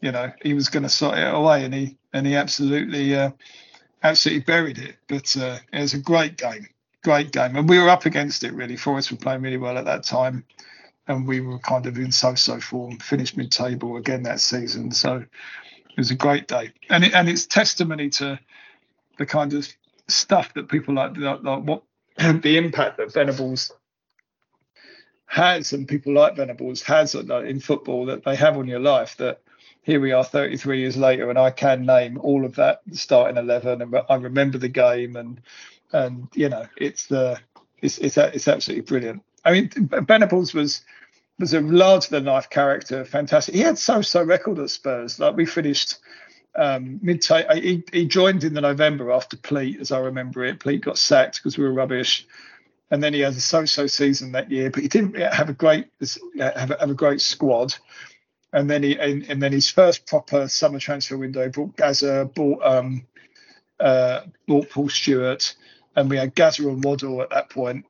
you 0.01 0.11
know, 0.11 0.29
he 0.43 0.53
was 0.53 0.67
going 0.67 0.83
to 0.83 0.89
sort 0.89 1.17
it 1.17 1.33
away, 1.33 1.63
and 1.63 1.73
he 1.73 1.97
and 2.11 2.27
he 2.27 2.35
absolutely, 2.35 3.15
uh, 3.15 3.31
absolutely 4.03 4.43
buried 4.43 4.77
it. 4.77 4.97
But 5.07 5.35
uh, 5.37 5.59
it 5.71 5.79
was 5.79 5.93
a 5.93 5.99
great 5.99 6.35
game, 6.37 6.67
great 7.01 7.31
game, 7.31 7.55
and 7.55 7.69
we 7.69 7.79
were 7.79 7.89
up 7.89 8.05
against 8.05 8.43
it 8.43 8.53
really. 8.53 8.75
Forest 8.75 9.09
were 9.09 9.17
playing 9.17 9.41
really 9.41 9.55
well 9.55 9.77
at 9.77 9.85
that 9.85 10.03
time, 10.03 10.43
and 11.07 11.25
we 11.25 11.39
were 11.39 11.59
kind 11.59 11.85
of 11.85 11.97
in 11.97 12.11
so-so 12.11 12.59
form, 12.59 12.97
finished 12.97 13.37
mid-table 13.37 13.95
again 13.95 14.23
that 14.23 14.41
season. 14.41 14.91
So 14.91 15.15
it 15.15 15.97
was 15.97 16.11
a 16.11 16.15
great 16.15 16.49
day, 16.49 16.73
and 16.89 17.05
it, 17.05 17.13
and 17.13 17.29
it's 17.29 17.45
testimony 17.45 18.09
to 18.09 18.37
the 19.17 19.25
kind 19.25 19.53
of 19.53 19.67
stuff 20.07 20.53
that 20.53 20.69
people 20.69 20.93
like, 20.93 21.17
like, 21.17 21.43
like 21.43 21.63
what 21.63 21.83
the 22.41 22.57
impact 22.57 22.97
that 22.97 23.13
Venables 23.13 23.71
has 25.27 25.73
and 25.73 25.87
people 25.87 26.13
like 26.13 26.35
Venables 26.35 26.81
has 26.83 27.15
uh, 27.15 27.43
in 27.43 27.59
football 27.59 28.05
that 28.05 28.23
they 28.23 28.35
have 28.35 28.57
on 28.57 28.67
your 28.67 28.79
life. 28.79 29.17
That 29.17 29.41
here 29.81 29.99
we 29.99 30.11
are, 30.11 30.23
33 30.23 30.79
years 30.79 30.97
later, 30.97 31.29
and 31.29 31.37
I 31.37 31.51
can 31.51 31.85
name 31.85 32.17
all 32.21 32.45
of 32.45 32.55
that 32.55 32.81
starting 32.93 33.37
11, 33.37 33.81
and 33.81 33.95
I 34.09 34.15
remember 34.15 34.57
the 34.57 34.69
game, 34.69 35.15
and 35.15 35.41
and 35.91 36.27
you 36.33 36.49
know 36.49 36.65
it's 36.77 37.07
the 37.07 37.39
it's 37.81 37.97
it's 37.99 38.17
it's 38.17 38.47
absolutely 38.47 38.83
brilliant. 38.83 39.23
I 39.43 39.51
mean, 39.51 39.69
Venables 40.07 40.53
was 40.53 40.81
was 41.39 41.53
a 41.53 41.61
larger 41.61 42.09
than 42.09 42.25
life 42.25 42.49
character, 42.49 43.03
fantastic. 43.05 43.55
He 43.55 43.61
had 43.61 43.77
so 43.77 44.01
so 44.01 44.23
record 44.23 44.59
at 44.59 44.69
Spurs. 44.69 45.19
Like 45.19 45.35
we 45.35 45.45
finished 45.45 45.97
um, 46.55 46.99
mid 47.01 47.25
he, 47.25 47.83
he 47.91 48.05
joined 48.05 48.43
in 48.43 48.53
the 48.53 48.61
November 48.61 49.11
after 49.11 49.37
Pleat, 49.37 49.79
as 49.79 49.91
I 49.91 49.99
remember 49.99 50.45
it. 50.45 50.59
Pleat 50.59 50.81
got 50.81 50.97
sacked 50.97 51.37
because 51.37 51.57
we 51.57 51.63
were 51.65 51.73
rubbish, 51.73 52.27
and 52.91 53.03
then 53.03 53.13
he 53.13 53.19
had 53.19 53.33
a 53.33 53.39
so-so 53.39 53.87
season 53.87 54.31
that 54.31 54.51
year. 54.51 54.69
But 54.69 54.83
he 54.83 54.87
didn't 54.87 55.17
have 55.17 55.49
a 55.49 55.53
great 55.53 55.87
have 56.39 56.71
a, 56.71 56.77
have 56.79 56.89
a 56.89 56.95
great 56.95 57.21
squad. 57.21 57.75
And 58.53 58.69
then 58.69 58.83
he 58.83 58.97
and, 58.97 59.23
and 59.29 59.43
then 59.43 59.51
his 59.51 59.69
first 59.69 60.07
proper 60.07 60.47
summer 60.47 60.79
transfer 60.79 61.17
window 61.17 61.49
brought 61.49 61.75
Gazza, 61.75 62.29
bought 62.33 62.63
um, 62.63 63.05
uh, 63.79 64.21
bought 64.47 64.69
Paul 64.69 64.87
Stewart, 64.87 65.55
and 65.95 66.09
we 66.09 66.17
had 66.17 66.35
Gazza 66.35 66.67
and 66.69 66.81
Waddle 66.81 67.21
at 67.21 67.31
that 67.31 67.49
point, 67.49 67.85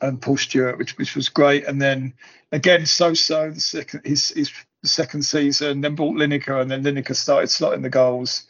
and 0.00 0.22
Paul 0.22 0.38
Stewart, 0.38 0.78
which 0.78 0.96
which 0.96 1.14
was 1.14 1.28
great. 1.28 1.66
And 1.66 1.82
then 1.82 2.14
again, 2.52 2.86
so-so 2.86 3.50
the 3.50 3.60
second 3.60 4.06
his 4.06 4.30
his 4.30 4.50
the 4.82 4.88
second 4.88 5.22
season, 5.22 5.80
then 5.80 5.94
bought 5.94 6.16
Lineker, 6.16 6.60
and 6.60 6.70
then 6.70 6.82
Lineker 6.82 7.14
started 7.14 7.48
slotting 7.48 7.82
the 7.82 7.90
goals. 7.90 8.46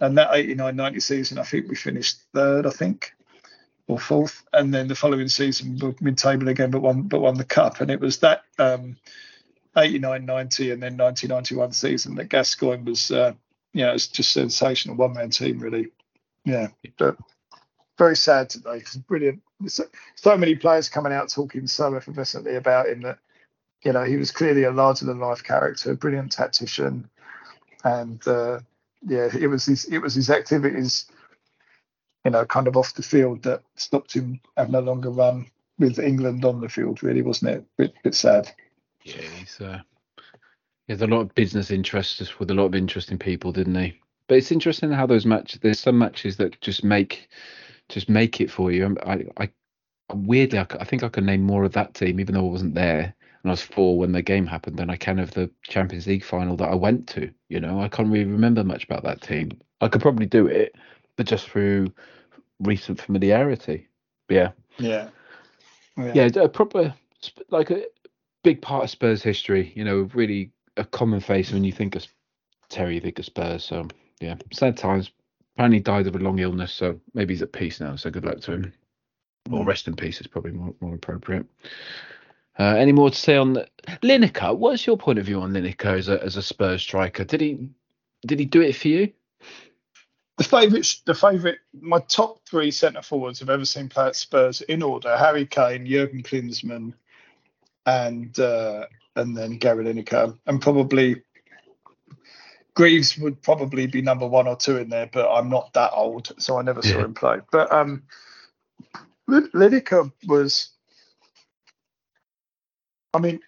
And 0.00 0.16
that 0.16 0.30
89 0.32 0.76
90 0.76 1.00
season, 1.00 1.38
I 1.38 1.42
think 1.42 1.68
we 1.68 1.74
finished 1.74 2.20
third, 2.32 2.66
I 2.66 2.70
think, 2.70 3.12
or 3.88 3.98
fourth. 3.98 4.44
And 4.52 4.72
then 4.72 4.88
the 4.88 4.94
following 4.94 5.28
season, 5.28 5.78
we 5.82 5.94
mid 6.00 6.18
table 6.18 6.48
again, 6.48 6.70
but 6.70 6.82
won, 6.82 7.02
but 7.02 7.20
won 7.20 7.36
the 7.36 7.44
cup. 7.44 7.80
And 7.80 7.90
it 7.90 8.00
was 8.00 8.18
that 8.18 8.42
um, 8.58 8.96
89 9.76 10.24
90 10.24 10.70
and 10.70 10.82
then 10.82 10.96
1991 10.96 11.72
season 11.72 12.14
that 12.14 12.28
Gascoigne 12.28 12.84
was, 12.84 13.10
uh, 13.10 13.32
you 13.72 13.84
know, 13.84 13.92
it's 13.92 14.06
just 14.06 14.32
sensational 14.32 14.96
one 14.96 15.14
man 15.14 15.30
team, 15.30 15.58
really. 15.58 15.88
Yeah. 16.44 16.68
But 16.96 17.16
very 17.98 18.16
sad 18.16 18.50
today. 18.50 18.76
It's 18.76 18.96
brilliant. 18.96 19.42
So, 19.66 19.84
so 20.14 20.36
many 20.36 20.54
players 20.54 20.88
coming 20.88 21.12
out 21.12 21.28
talking 21.28 21.66
so 21.66 21.90
effervescently 21.92 22.56
about 22.56 22.88
him 22.88 23.02
that, 23.02 23.18
you 23.84 23.92
know, 23.92 24.04
he 24.04 24.16
was 24.16 24.30
clearly 24.30 24.64
a 24.64 24.70
larger 24.70 25.06
than 25.06 25.20
life 25.20 25.42
character, 25.42 25.92
a 25.92 25.96
brilliant 25.96 26.32
tactician. 26.32 27.08
And, 27.84 28.26
uh, 28.26 28.60
yeah, 29.06 29.28
it 29.38 29.46
was 29.46 29.64
his 29.64 29.84
it 29.84 29.98
was 29.98 30.14
his 30.14 30.30
activities, 30.30 31.06
you 32.24 32.30
know, 32.30 32.44
kind 32.44 32.66
of 32.66 32.76
off 32.76 32.94
the 32.94 33.02
field 33.02 33.42
that 33.44 33.62
stopped 33.76 34.12
him 34.12 34.40
having 34.56 34.74
a 34.74 34.80
longer 34.80 35.10
run 35.10 35.46
with 35.78 35.98
England 35.98 36.44
on 36.44 36.60
the 36.60 36.68
field. 36.68 37.02
Really, 37.02 37.22
wasn't 37.22 37.52
it? 37.52 37.64
Bit 37.76 37.94
bit 38.02 38.14
sad. 38.14 38.50
Yeah, 39.04 39.22
he's 39.38 39.60
uh, 39.60 39.80
he 40.86 40.94
a 40.94 41.06
lot 41.06 41.20
of 41.20 41.34
business 41.34 41.70
interests 41.70 42.38
with 42.38 42.50
a 42.50 42.54
lot 42.54 42.66
of 42.66 42.74
interesting 42.74 43.18
people, 43.18 43.52
didn't 43.52 43.76
he? 43.76 44.00
But 44.26 44.38
it's 44.38 44.52
interesting 44.52 44.90
how 44.90 45.06
those 45.06 45.26
matches. 45.26 45.60
There's 45.60 45.78
some 45.78 45.98
matches 45.98 46.36
that 46.38 46.60
just 46.60 46.82
make 46.82 47.28
just 47.88 48.08
make 48.08 48.40
it 48.40 48.50
for 48.50 48.72
you. 48.72 48.96
I 49.06 49.24
I 49.36 49.50
weirdly 50.12 50.58
I, 50.58 50.66
I 50.80 50.84
think 50.84 51.02
I 51.02 51.08
can 51.08 51.24
name 51.24 51.42
more 51.42 51.64
of 51.64 51.72
that 51.72 51.94
team, 51.94 52.18
even 52.18 52.34
though 52.34 52.46
I 52.46 52.50
wasn't 52.50 52.74
there 52.74 53.14
and 53.42 53.50
I 53.50 53.52
was 53.52 53.62
four 53.62 53.98
when 53.98 54.12
the 54.12 54.22
game 54.22 54.46
happened, 54.46 54.78
then 54.78 54.90
I 54.90 54.96
can 54.96 55.18
of 55.18 55.30
the 55.32 55.50
Champions 55.62 56.06
League 56.06 56.24
final 56.24 56.56
that 56.56 56.70
I 56.70 56.74
went 56.74 57.06
to. 57.08 57.30
You 57.48 57.60
know, 57.60 57.80
I 57.80 57.88
can't 57.88 58.10
really 58.10 58.24
remember 58.24 58.64
much 58.64 58.84
about 58.84 59.04
that 59.04 59.22
team. 59.22 59.50
I 59.80 59.88
could 59.88 60.02
probably 60.02 60.26
do 60.26 60.46
it, 60.46 60.74
but 61.16 61.26
just 61.26 61.48
through 61.48 61.92
recent 62.60 63.00
familiarity. 63.00 63.88
Yeah. 64.28 64.52
Yeah. 64.78 65.08
Yeah, 65.96 66.12
yeah 66.14 66.42
a 66.42 66.48
proper 66.48 66.94
like 67.50 67.70
a 67.70 67.84
big 68.42 68.62
part 68.62 68.84
of 68.84 68.90
Spurs 68.90 69.22
history. 69.22 69.72
You 69.74 69.84
know, 69.84 70.08
really 70.14 70.50
a 70.76 70.84
common 70.84 71.20
face 71.20 71.52
when 71.52 71.64
you 71.64 71.72
think 71.72 71.96
of 71.96 72.06
Terry, 72.68 72.96
you 72.96 73.00
think 73.00 73.18
of 73.18 73.24
Spurs. 73.24 73.64
So 73.64 73.88
yeah, 74.20 74.36
sad 74.52 74.76
times. 74.76 75.10
Apparently 75.54 75.80
died 75.80 76.06
of 76.06 76.14
a 76.14 76.18
long 76.20 76.38
illness, 76.38 76.72
so 76.72 77.00
maybe 77.14 77.34
he's 77.34 77.42
at 77.42 77.52
peace 77.52 77.80
now. 77.80 77.96
So 77.96 78.10
good 78.10 78.24
luck 78.24 78.40
to 78.42 78.52
him. 78.52 78.72
Or 79.50 79.64
mm. 79.64 79.66
rest 79.66 79.88
in 79.88 79.96
peace 79.96 80.20
is 80.20 80.28
probably 80.28 80.52
more, 80.52 80.72
more 80.80 80.94
appropriate. 80.94 81.46
Uh, 82.58 82.74
any 82.76 82.92
more 82.92 83.10
to 83.10 83.16
say 83.16 83.36
on 83.36 83.64
Lineker? 84.02 84.56
What's 84.56 84.86
your 84.86 84.98
point 84.98 85.18
of 85.18 85.26
view 85.26 85.40
on 85.40 85.52
Lineker 85.52 85.96
as 85.96 86.08
a 86.08 86.22
as 86.22 86.36
a 86.36 86.42
Spurs 86.42 86.82
striker? 86.82 87.24
Did 87.24 87.40
he 87.40 87.68
did 88.26 88.40
he 88.40 88.46
do 88.46 88.60
it 88.60 88.74
for 88.74 88.88
you? 88.88 89.12
The 90.38 90.44
favourite, 90.44 91.00
the 91.04 91.14
favourite, 91.14 91.58
my 91.80 91.98
top 92.00 92.40
three 92.48 92.70
centre 92.70 93.02
forwards 93.02 93.42
I've 93.42 93.50
ever 93.50 93.64
seen 93.64 93.88
play 93.88 94.06
at 94.06 94.16
Spurs 94.16 94.60
in 94.62 94.82
order: 94.82 95.16
Harry 95.16 95.46
Kane, 95.46 95.86
Jurgen 95.86 96.22
Klinsmann, 96.22 96.94
and 97.86 98.38
uh, 98.38 98.86
and 99.16 99.36
then 99.36 99.58
Gary 99.58 99.84
Lineker, 99.84 100.36
and 100.46 100.60
probably 100.60 101.22
Greaves 102.78 103.18
would 103.18 103.42
probably 103.42 103.88
be 103.88 104.00
number 104.00 104.24
one 104.24 104.46
or 104.46 104.54
two 104.54 104.76
in 104.76 104.88
there, 104.88 105.10
but 105.12 105.28
I'm 105.28 105.48
not 105.48 105.72
that 105.72 105.90
old, 105.92 106.30
so 106.38 106.60
I 106.60 106.62
never 106.62 106.80
saw 106.80 106.98
yeah. 106.98 107.04
him 107.06 107.14
play. 107.14 107.38
But 107.50 107.72
um, 107.72 108.04
Lineker 109.28 110.12
was 110.28 110.68
I 113.14 113.18
mean, 113.18 113.40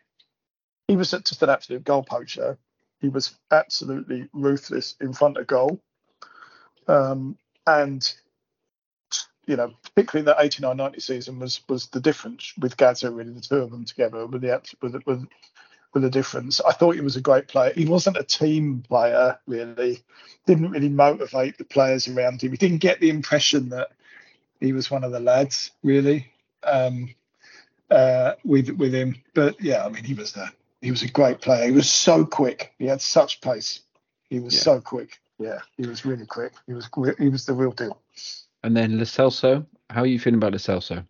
he 0.88 0.96
was 0.96 1.10
just 1.10 1.42
an 1.42 1.50
absolute 1.50 1.84
goal 1.84 2.02
poacher. 2.02 2.58
He 3.00 3.08
was 3.08 3.38
absolutely 3.50 4.28
ruthless 4.32 4.96
in 5.00 5.12
front 5.12 5.36
of 5.36 5.46
goal. 5.46 5.80
Um, 6.88 7.38
and, 7.66 8.12
you 9.46 9.56
know, 9.56 9.72
particularly 9.82 10.26
that 10.26 10.42
89 10.42 10.76
90 10.76 11.00
season 11.00 11.38
was 11.38 11.60
was 11.68 11.86
the 11.88 12.00
difference 12.00 12.52
with 12.58 12.76
Gazza, 12.76 13.10
really, 13.10 13.32
the 13.32 13.40
two 13.40 13.56
of 13.56 13.70
them 13.70 13.84
together 13.84 14.26
with 14.26 14.42
the, 14.42 14.60
with, 14.82 15.00
with, 15.06 15.28
with 15.94 16.02
the 16.02 16.10
difference. 16.10 16.60
I 16.60 16.72
thought 16.72 16.96
he 16.96 17.00
was 17.00 17.16
a 17.16 17.20
great 17.20 17.48
player. 17.48 17.72
He 17.74 17.86
wasn't 17.86 18.16
a 18.16 18.24
team 18.24 18.82
player, 18.86 19.38
really. 19.46 20.02
Didn't 20.46 20.70
really 20.70 20.88
motivate 20.88 21.58
the 21.58 21.64
players 21.64 22.08
around 22.08 22.42
him. 22.42 22.50
He 22.50 22.56
didn't 22.56 22.78
get 22.78 23.00
the 23.00 23.10
impression 23.10 23.68
that 23.70 23.92
he 24.60 24.72
was 24.72 24.90
one 24.90 25.04
of 25.04 25.12
the 25.12 25.20
lads, 25.20 25.70
really. 25.82 26.32
Um, 26.62 27.14
uh, 27.90 28.34
with 28.44 28.70
with 28.70 28.94
him. 28.94 29.16
But 29.34 29.60
yeah, 29.60 29.84
I 29.84 29.88
mean, 29.88 30.04
he 30.04 30.14
was 30.14 30.36
a 30.36 30.50
he 30.80 30.90
was 30.90 31.02
a 31.02 31.08
great 31.08 31.40
player. 31.40 31.66
He 31.66 31.72
was 31.72 31.90
so 31.90 32.24
quick. 32.24 32.72
He 32.78 32.86
had 32.86 33.02
such 33.02 33.40
pace. 33.40 33.80
He 34.28 34.40
was 34.40 34.54
yeah. 34.54 34.60
so 34.60 34.80
quick. 34.80 35.20
Yeah, 35.38 35.58
he 35.76 35.86
was 35.86 36.04
really 36.04 36.26
quick. 36.26 36.52
He 36.66 36.74
was 36.74 36.88
he 37.18 37.28
was 37.28 37.46
the 37.46 37.54
real 37.54 37.72
deal. 37.72 38.00
And 38.62 38.76
then 38.76 38.98
Lo 38.98 39.04
Celso, 39.04 39.66
how 39.88 40.02
are 40.02 40.06
you 40.06 40.18
feeling 40.18 40.38
about 40.38 40.52
Lo 40.52 40.58
Celso? 40.58 41.06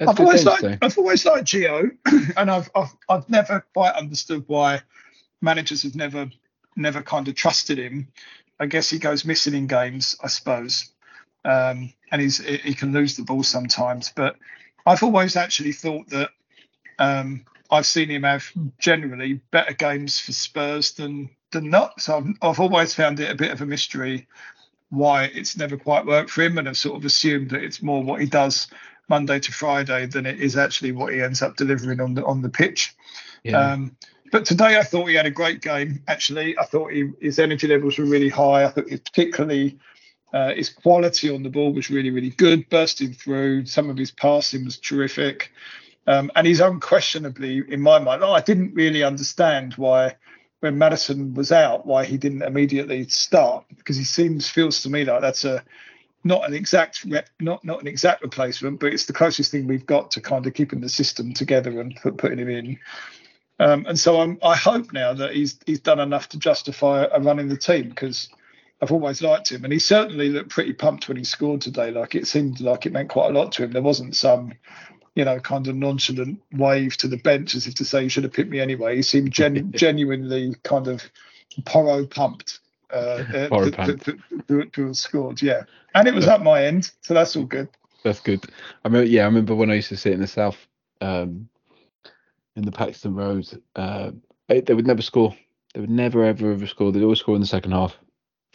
I've 0.00 0.18
always, 0.18 0.44
liked, 0.44 0.64
I've 0.82 0.98
always 0.98 1.24
liked 1.24 1.46
Gio, 1.46 1.90
and 2.36 2.50
I've, 2.50 2.68
I've 2.74 2.92
I've 3.08 3.28
never 3.28 3.64
quite 3.74 3.94
understood 3.94 4.44
why 4.46 4.80
managers 5.40 5.82
have 5.82 5.94
never 5.94 6.30
never 6.76 7.02
kind 7.02 7.28
of 7.28 7.34
trusted 7.34 7.78
him. 7.78 8.08
I 8.58 8.66
guess 8.66 8.90
he 8.90 8.98
goes 8.98 9.24
missing 9.24 9.54
in 9.54 9.66
games, 9.66 10.16
I 10.22 10.28
suppose, 10.28 10.90
um, 11.44 11.92
and 12.10 12.20
he's 12.20 12.38
he 12.38 12.74
can 12.74 12.92
lose 12.92 13.16
the 13.16 13.24
ball 13.24 13.42
sometimes. 13.42 14.12
But 14.14 14.36
I've 14.86 15.02
always 15.02 15.36
actually 15.36 15.72
thought 15.72 16.08
that 16.10 16.30
um, 16.98 17.44
I've 17.70 17.86
seen 17.86 18.10
him 18.10 18.22
have 18.22 18.50
generally 18.78 19.40
better 19.50 19.72
games 19.72 20.20
for 20.20 20.32
Spurs 20.32 20.92
than 20.92 21.30
than 21.50 21.70
not. 21.70 22.00
So 22.00 22.18
I've, 22.18 22.26
I've, 22.42 22.60
always 22.60 22.94
found 22.94 23.20
it 23.20 23.30
a 23.30 23.34
bit 23.34 23.52
of 23.52 23.60
a 23.60 23.66
mystery 23.66 24.26
why 24.90 25.24
it's 25.24 25.56
never 25.56 25.76
quite 25.76 26.06
worked 26.06 26.30
for 26.30 26.42
him, 26.42 26.58
and 26.58 26.68
I've 26.68 26.76
sort 26.76 26.96
of 26.96 27.04
assumed 27.04 27.50
that 27.50 27.62
it's 27.62 27.82
more 27.82 28.02
what 28.02 28.20
he 28.20 28.26
does 28.26 28.68
Monday 29.08 29.38
to 29.38 29.52
Friday 29.52 30.06
than 30.06 30.26
it 30.26 30.40
is 30.40 30.56
actually 30.56 30.92
what 30.92 31.12
he 31.12 31.20
ends 31.20 31.42
up 31.42 31.56
delivering 31.56 32.00
on 32.00 32.14
the 32.14 32.24
on 32.24 32.42
the 32.42 32.48
pitch. 32.48 32.94
Yeah. 33.42 33.58
Um, 33.58 33.96
but 34.32 34.44
today 34.44 34.78
I 34.78 34.82
thought 34.82 35.06
he 35.06 35.14
had 35.14 35.26
a 35.26 35.30
great 35.30 35.60
game. 35.60 36.02
Actually, 36.08 36.58
I 36.58 36.64
thought 36.64 36.92
he, 36.92 37.10
his 37.20 37.38
energy 37.38 37.68
levels 37.68 37.98
were 37.98 38.04
really 38.04 38.28
high. 38.28 38.64
I 38.64 38.68
thought 38.68 38.88
he 38.88 38.96
particularly 38.96 39.78
uh, 40.34 40.52
his 40.52 40.68
quality 40.68 41.30
on 41.30 41.44
the 41.44 41.48
ball 41.48 41.72
was 41.72 41.90
really, 41.90 42.10
really 42.10 42.30
good, 42.30 42.68
bursting 42.68 43.12
through. 43.12 43.64
Some 43.66 43.88
of 43.88 43.96
his 43.96 44.10
passing 44.10 44.64
was 44.64 44.76
terrific. 44.76 45.52
Um, 46.08 46.32
and 46.34 46.44
he's 46.44 46.58
unquestionably, 46.58 47.62
in 47.68 47.80
my 47.80 48.00
mind, 48.00 48.24
oh, 48.24 48.32
I 48.32 48.40
didn't 48.40 48.74
really 48.74 49.04
understand 49.04 49.74
why, 49.74 50.16
when 50.58 50.76
Maddison 50.76 51.34
was 51.34 51.52
out, 51.52 51.86
why 51.86 52.04
he 52.04 52.18
didn't 52.18 52.42
immediately 52.42 53.08
start 53.08 53.64
because 53.76 53.96
he 53.96 54.02
seems, 54.02 54.48
feels 54.48 54.82
to 54.82 54.90
me 54.90 55.04
like 55.04 55.20
that's 55.20 55.44
a 55.44 55.62
not 56.24 56.48
an 56.48 56.54
exact 56.54 57.04
rep, 57.04 57.28
not 57.38 57.64
not 57.64 57.80
an 57.80 57.86
exact 57.86 58.22
replacement, 58.22 58.80
but 58.80 58.92
it's 58.92 59.04
the 59.04 59.12
closest 59.12 59.52
thing 59.52 59.68
we've 59.68 59.86
got 59.86 60.10
to 60.12 60.20
kind 60.20 60.46
of 60.46 60.54
keeping 60.54 60.80
the 60.80 60.88
system 60.88 61.32
together 61.32 61.80
and 61.80 61.94
put, 62.02 62.16
putting 62.16 62.38
him 62.38 62.48
in. 62.48 62.78
Um, 63.60 63.86
and 63.86 64.00
so 64.00 64.20
I'm, 64.20 64.38
I 64.42 64.56
hope 64.56 64.92
now 64.92 65.12
that 65.12 65.34
he's 65.34 65.60
he's 65.64 65.80
done 65.80 66.00
enough 66.00 66.30
to 66.30 66.38
justify 66.38 67.06
a 67.12 67.20
run 67.20 67.38
in 67.38 67.48
the 67.48 67.58
team 67.58 67.90
because 67.90 68.30
I've 68.84 68.92
always 68.92 69.22
liked 69.22 69.50
him, 69.50 69.64
and 69.64 69.72
he 69.72 69.78
certainly 69.78 70.28
looked 70.28 70.50
pretty 70.50 70.74
pumped 70.74 71.08
when 71.08 71.16
he 71.16 71.24
scored 71.24 71.62
today. 71.62 71.90
Like 71.90 72.14
it 72.14 72.26
seemed 72.26 72.60
like 72.60 72.84
it 72.84 72.92
meant 72.92 73.08
quite 73.08 73.30
a 73.30 73.32
lot 73.38 73.50
to 73.52 73.64
him. 73.64 73.72
There 73.72 73.80
wasn't 73.80 74.14
some, 74.14 74.52
you 75.14 75.24
know, 75.24 75.40
kind 75.40 75.66
of 75.68 75.74
nonchalant 75.74 76.42
wave 76.52 76.98
to 76.98 77.08
the 77.08 77.16
bench 77.16 77.54
as 77.54 77.66
if 77.66 77.76
to 77.76 77.84
say 77.86 78.02
you 78.02 78.10
should 78.10 78.24
have 78.24 78.34
picked 78.34 78.50
me 78.50 78.60
anyway. 78.60 78.96
He 78.96 79.00
seemed 79.00 79.32
genu- 79.32 79.62
genuinely 79.72 80.54
kind 80.64 80.86
of 80.86 81.02
poro 81.62 82.08
pumped. 82.08 82.60
Uh, 82.92 83.24
uh 83.34 83.48
to, 83.48 83.70
to, 83.96 84.18
to, 84.46 84.64
to, 84.66 84.86
have 84.86 84.96
scored, 84.96 85.40
yeah, 85.40 85.62
and 85.94 86.06
it 86.06 86.14
was 86.14 86.28
at 86.28 86.42
my 86.42 86.64
end, 86.64 86.92
so 87.00 87.14
that's 87.14 87.34
all 87.34 87.44
good. 87.44 87.68
That's 88.04 88.20
good. 88.20 88.44
I 88.84 88.88
remember, 88.88 89.08
yeah, 89.08 89.22
I 89.22 89.24
remember 89.24 89.54
when 89.54 89.70
I 89.70 89.76
used 89.76 89.88
to 89.88 89.96
sit 89.96 90.12
in 90.12 90.20
the 90.20 90.26
south, 90.26 90.58
um, 91.00 91.48
in 92.54 92.64
the 92.64 92.70
Paxton 92.70 93.14
Road. 93.14 93.48
Uh, 93.74 94.10
they 94.48 94.74
would 94.74 94.86
never 94.86 95.00
score. 95.00 95.34
They 95.72 95.80
would 95.80 95.90
never 95.90 96.22
ever 96.22 96.52
ever 96.52 96.66
score. 96.66 96.92
They'd 96.92 97.02
always 97.02 97.20
score 97.20 97.34
in 97.34 97.40
the 97.40 97.46
second 97.46 97.72
half 97.72 97.98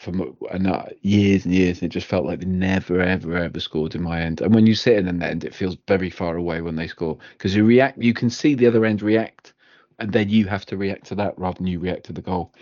for 0.00 0.12
and 0.50 0.66
uh, 0.66 0.86
years 1.02 1.44
and 1.44 1.54
years, 1.54 1.82
and 1.82 1.90
it 1.90 1.92
just 1.92 2.06
felt 2.06 2.24
like 2.24 2.40
they 2.40 2.46
never, 2.46 3.00
ever, 3.00 3.36
ever 3.36 3.60
scored 3.60 3.94
in 3.94 4.02
my 4.02 4.22
end. 4.22 4.40
And 4.40 4.54
when 4.54 4.66
you 4.66 4.74
sit 4.74 4.96
in 4.96 5.06
an 5.06 5.22
end, 5.22 5.44
it 5.44 5.54
feels 5.54 5.76
very 5.86 6.08
far 6.08 6.36
away 6.36 6.62
when 6.62 6.76
they 6.76 6.86
score 6.86 7.18
because 7.32 7.54
you 7.54 7.64
react, 7.64 7.98
you 7.98 8.14
can 8.14 8.30
see 8.30 8.54
the 8.54 8.66
other 8.66 8.86
end 8.86 9.02
react, 9.02 9.52
and 9.98 10.10
then 10.10 10.30
you 10.30 10.46
have 10.46 10.64
to 10.66 10.78
react 10.78 11.04
to 11.08 11.14
that 11.16 11.38
rather 11.38 11.58
than 11.58 11.66
you 11.66 11.78
react 11.78 12.04
to 12.04 12.14
the 12.14 12.22
goal. 12.22 12.54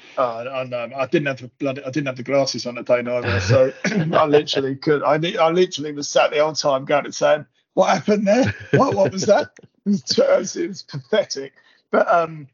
I 0.48 0.64
know. 0.64 0.90
I 0.96 1.06
didn't 1.06 1.26
have 1.26 1.40
the 1.40 1.48
blood. 1.60 1.78
I 1.78 1.90
didn't 1.90 2.08
have 2.08 2.16
the 2.16 2.24
glasses 2.24 2.66
on 2.66 2.74
the 2.74 2.82
day 2.82 3.02
neither, 3.02 3.40
so 3.40 3.72
I 3.84 4.26
literally 4.26 4.74
could. 4.74 5.04
I, 5.04 5.14
I 5.40 5.50
literally 5.50 5.92
was 5.92 6.08
sat 6.08 6.32
the 6.32 6.42
whole 6.42 6.54
time 6.54 6.86
going 6.86 7.04
and 7.04 7.14
saying, 7.14 7.46
"What 7.74 7.90
happened 7.90 8.26
there? 8.26 8.52
What, 8.72 8.96
what 8.96 9.12
was 9.12 9.26
that?" 9.26 9.52
It 9.86 10.18
was, 10.18 10.54
it 10.54 10.68
was 10.68 10.82
pathetic. 10.82 11.54
But 11.90 12.12
um, 12.12 12.48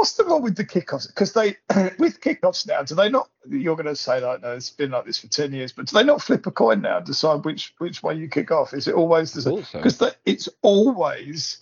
what's 0.00 0.14
the 0.14 0.24
wrong 0.24 0.40
with 0.40 0.56
the 0.56 0.64
kickoffs? 0.64 1.06
Because 1.08 1.34
they, 1.34 1.58
with 1.98 2.22
kickoffs 2.22 2.66
now, 2.66 2.82
do 2.82 2.94
they 2.94 3.10
not? 3.10 3.28
You're 3.46 3.76
going 3.76 3.84
to 3.84 3.94
say 3.94 4.18
like, 4.18 4.40
no, 4.40 4.52
it's 4.52 4.70
been 4.70 4.92
like 4.92 5.04
this 5.04 5.18
for 5.18 5.26
ten 5.26 5.52
years, 5.52 5.72
but 5.72 5.86
do 5.86 5.94
they 5.94 6.02
not 6.02 6.22
flip 6.22 6.46
a 6.46 6.50
coin 6.50 6.80
now, 6.80 6.96
and 6.96 7.06
decide 7.06 7.44
which 7.44 7.74
which 7.76 8.02
way 8.02 8.14
you 8.14 8.26
kick 8.26 8.50
off? 8.50 8.72
Is 8.72 8.88
it 8.88 8.94
always 8.94 9.34
the 9.34 9.42
same? 9.42 9.62
Because 9.74 10.02
it's 10.24 10.48
always, 10.62 11.58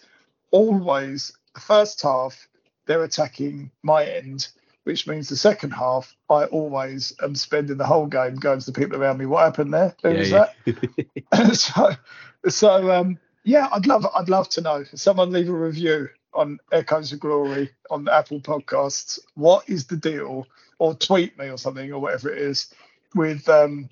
always 0.52 1.36
the 1.54 1.60
first 1.60 2.00
half 2.00 2.46
they're 2.86 3.02
attacking 3.02 3.72
my 3.82 4.04
end, 4.04 4.46
which 4.84 5.08
means 5.08 5.28
the 5.28 5.36
second 5.36 5.72
half, 5.72 6.14
I 6.30 6.44
always 6.44 7.12
am 7.20 7.34
spending 7.34 7.76
the 7.76 7.86
whole 7.86 8.06
game 8.06 8.36
going 8.36 8.60
to 8.60 8.66
the 8.66 8.80
people 8.80 9.02
around 9.02 9.18
me. 9.18 9.26
What 9.26 9.42
happened 9.42 9.74
there? 9.74 9.96
Who 10.04 10.10
was 10.10 10.30
yeah. 10.30 10.46
that? 10.64 11.56
so, 11.56 11.90
so 12.48 12.92
um, 12.92 13.18
yeah, 13.42 13.68
I'd 13.72 13.86
love, 13.86 14.06
I'd 14.14 14.28
love 14.28 14.48
to 14.50 14.60
know. 14.60 14.84
Someone 14.94 15.32
leave 15.32 15.48
a 15.48 15.52
review 15.52 16.08
on 16.34 16.58
Echoes 16.72 17.12
of 17.12 17.20
Glory 17.20 17.70
on 17.90 18.04
the 18.04 18.14
Apple 18.14 18.40
Podcasts. 18.40 19.18
What 19.34 19.68
is 19.68 19.86
the 19.86 19.96
deal? 19.96 20.46
Or 20.78 20.94
tweet 20.94 21.36
me 21.38 21.48
or 21.48 21.58
something 21.58 21.92
or 21.92 21.98
whatever 21.98 22.30
it 22.30 22.38
is 22.38 22.72
with 23.14 23.48
um 23.48 23.88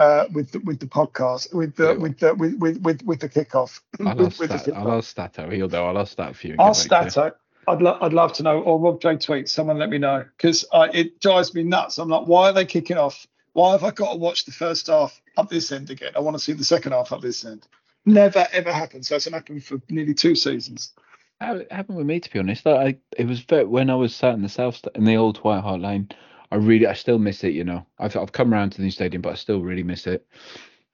uh 0.00 0.24
with 0.32 0.50
the, 0.50 0.58
with 0.60 0.80
the 0.80 0.86
podcast 0.86 1.54
with 1.54 1.76
the 1.76 1.94
with 1.94 2.18
the 2.18 2.34
with 2.34 2.58
with 2.58 2.80
with, 2.82 3.02
with 3.04 3.20
the 3.20 3.28
kickoff. 3.28 3.80
I'll 4.00 4.16
with, 4.16 4.26
ask 4.26 4.40
with 4.40 4.50
the 4.50 4.58
Stat, 4.58 4.76
I'll 4.76 4.92
ask 4.92 5.10
Stato. 5.10 5.48
He'll 5.50 5.68
know. 5.68 5.86
I'll 5.86 5.98
ask 5.98 6.12
Stat 6.12 6.34
for 6.34 6.48
you. 6.48 6.56
Ask 6.58 6.84
get 6.84 6.90
back 6.90 7.00
to 7.00 7.04
you. 7.04 7.10
Stato. 7.10 7.36
I'd, 7.68 7.82
lo- 7.82 7.98
I'd 8.00 8.12
love 8.12 8.32
to 8.34 8.42
know, 8.42 8.60
or 8.62 8.80
Rob 8.80 9.00
J 9.00 9.16
tweet. 9.18 9.48
Someone 9.48 9.78
let 9.78 9.90
me 9.90 9.98
know 9.98 10.24
because 10.36 10.64
it 10.72 11.20
drives 11.20 11.54
me 11.54 11.62
nuts. 11.62 11.98
I'm 11.98 12.08
like, 12.08 12.26
why 12.26 12.48
are 12.48 12.52
they 12.52 12.64
kicking 12.64 12.96
off? 12.96 13.26
Why 13.52 13.72
have 13.72 13.84
I 13.84 13.90
got 13.90 14.12
to 14.12 14.18
watch 14.18 14.44
the 14.44 14.52
first 14.52 14.88
half 14.88 15.20
up 15.36 15.48
this 15.48 15.70
end 15.70 15.90
again? 15.90 16.12
I 16.16 16.20
want 16.20 16.34
to 16.36 16.42
see 16.42 16.52
the 16.52 16.64
second 16.64 16.92
half 16.92 17.12
up 17.12 17.20
this 17.20 17.44
end. 17.44 17.68
Never 18.06 18.46
ever 18.52 18.72
happened. 18.72 19.06
So 19.06 19.16
it's 19.16 19.28
happened 19.28 19.62
for 19.62 19.80
nearly 19.88 20.14
two 20.14 20.34
seasons. 20.34 20.92
How- 21.40 21.56
It 21.56 21.72
happened 21.72 21.98
with 21.98 22.06
me, 22.06 22.20
to 22.20 22.30
be 22.30 22.38
honest. 22.38 22.66
I 22.66 22.98
it 23.16 23.26
was 23.26 23.40
very, 23.40 23.64
when 23.64 23.90
I 23.90 23.94
was 23.94 24.14
sat 24.14 24.34
in 24.34 24.42
the 24.42 24.48
south 24.48 24.86
in 24.94 25.04
the 25.04 25.16
old 25.16 25.38
White 25.38 25.62
Hart 25.62 25.80
Lane. 25.80 26.08
I 26.52 26.56
really, 26.56 26.86
I 26.86 26.94
still 26.94 27.18
miss 27.18 27.44
it. 27.44 27.54
You 27.54 27.64
know, 27.64 27.86
I've 27.98 28.16
I've 28.16 28.32
come 28.32 28.52
around 28.52 28.70
to 28.70 28.78
the 28.78 28.84
new 28.84 28.90
stadium, 28.90 29.22
but 29.22 29.32
I 29.32 29.36
still 29.36 29.62
really 29.62 29.82
miss 29.84 30.06
it. 30.06 30.26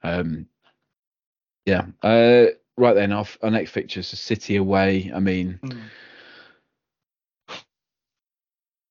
Um, 0.02 0.46
yeah. 1.64 1.86
Uh, 2.02 2.46
right 2.76 2.94
then, 2.94 3.12
our, 3.12 3.26
our 3.42 3.50
next 3.50 3.72
fixture 3.72 4.00
is 4.00 4.08
City 4.08 4.56
away. 4.56 5.10
I 5.14 5.20
mean, 5.20 5.58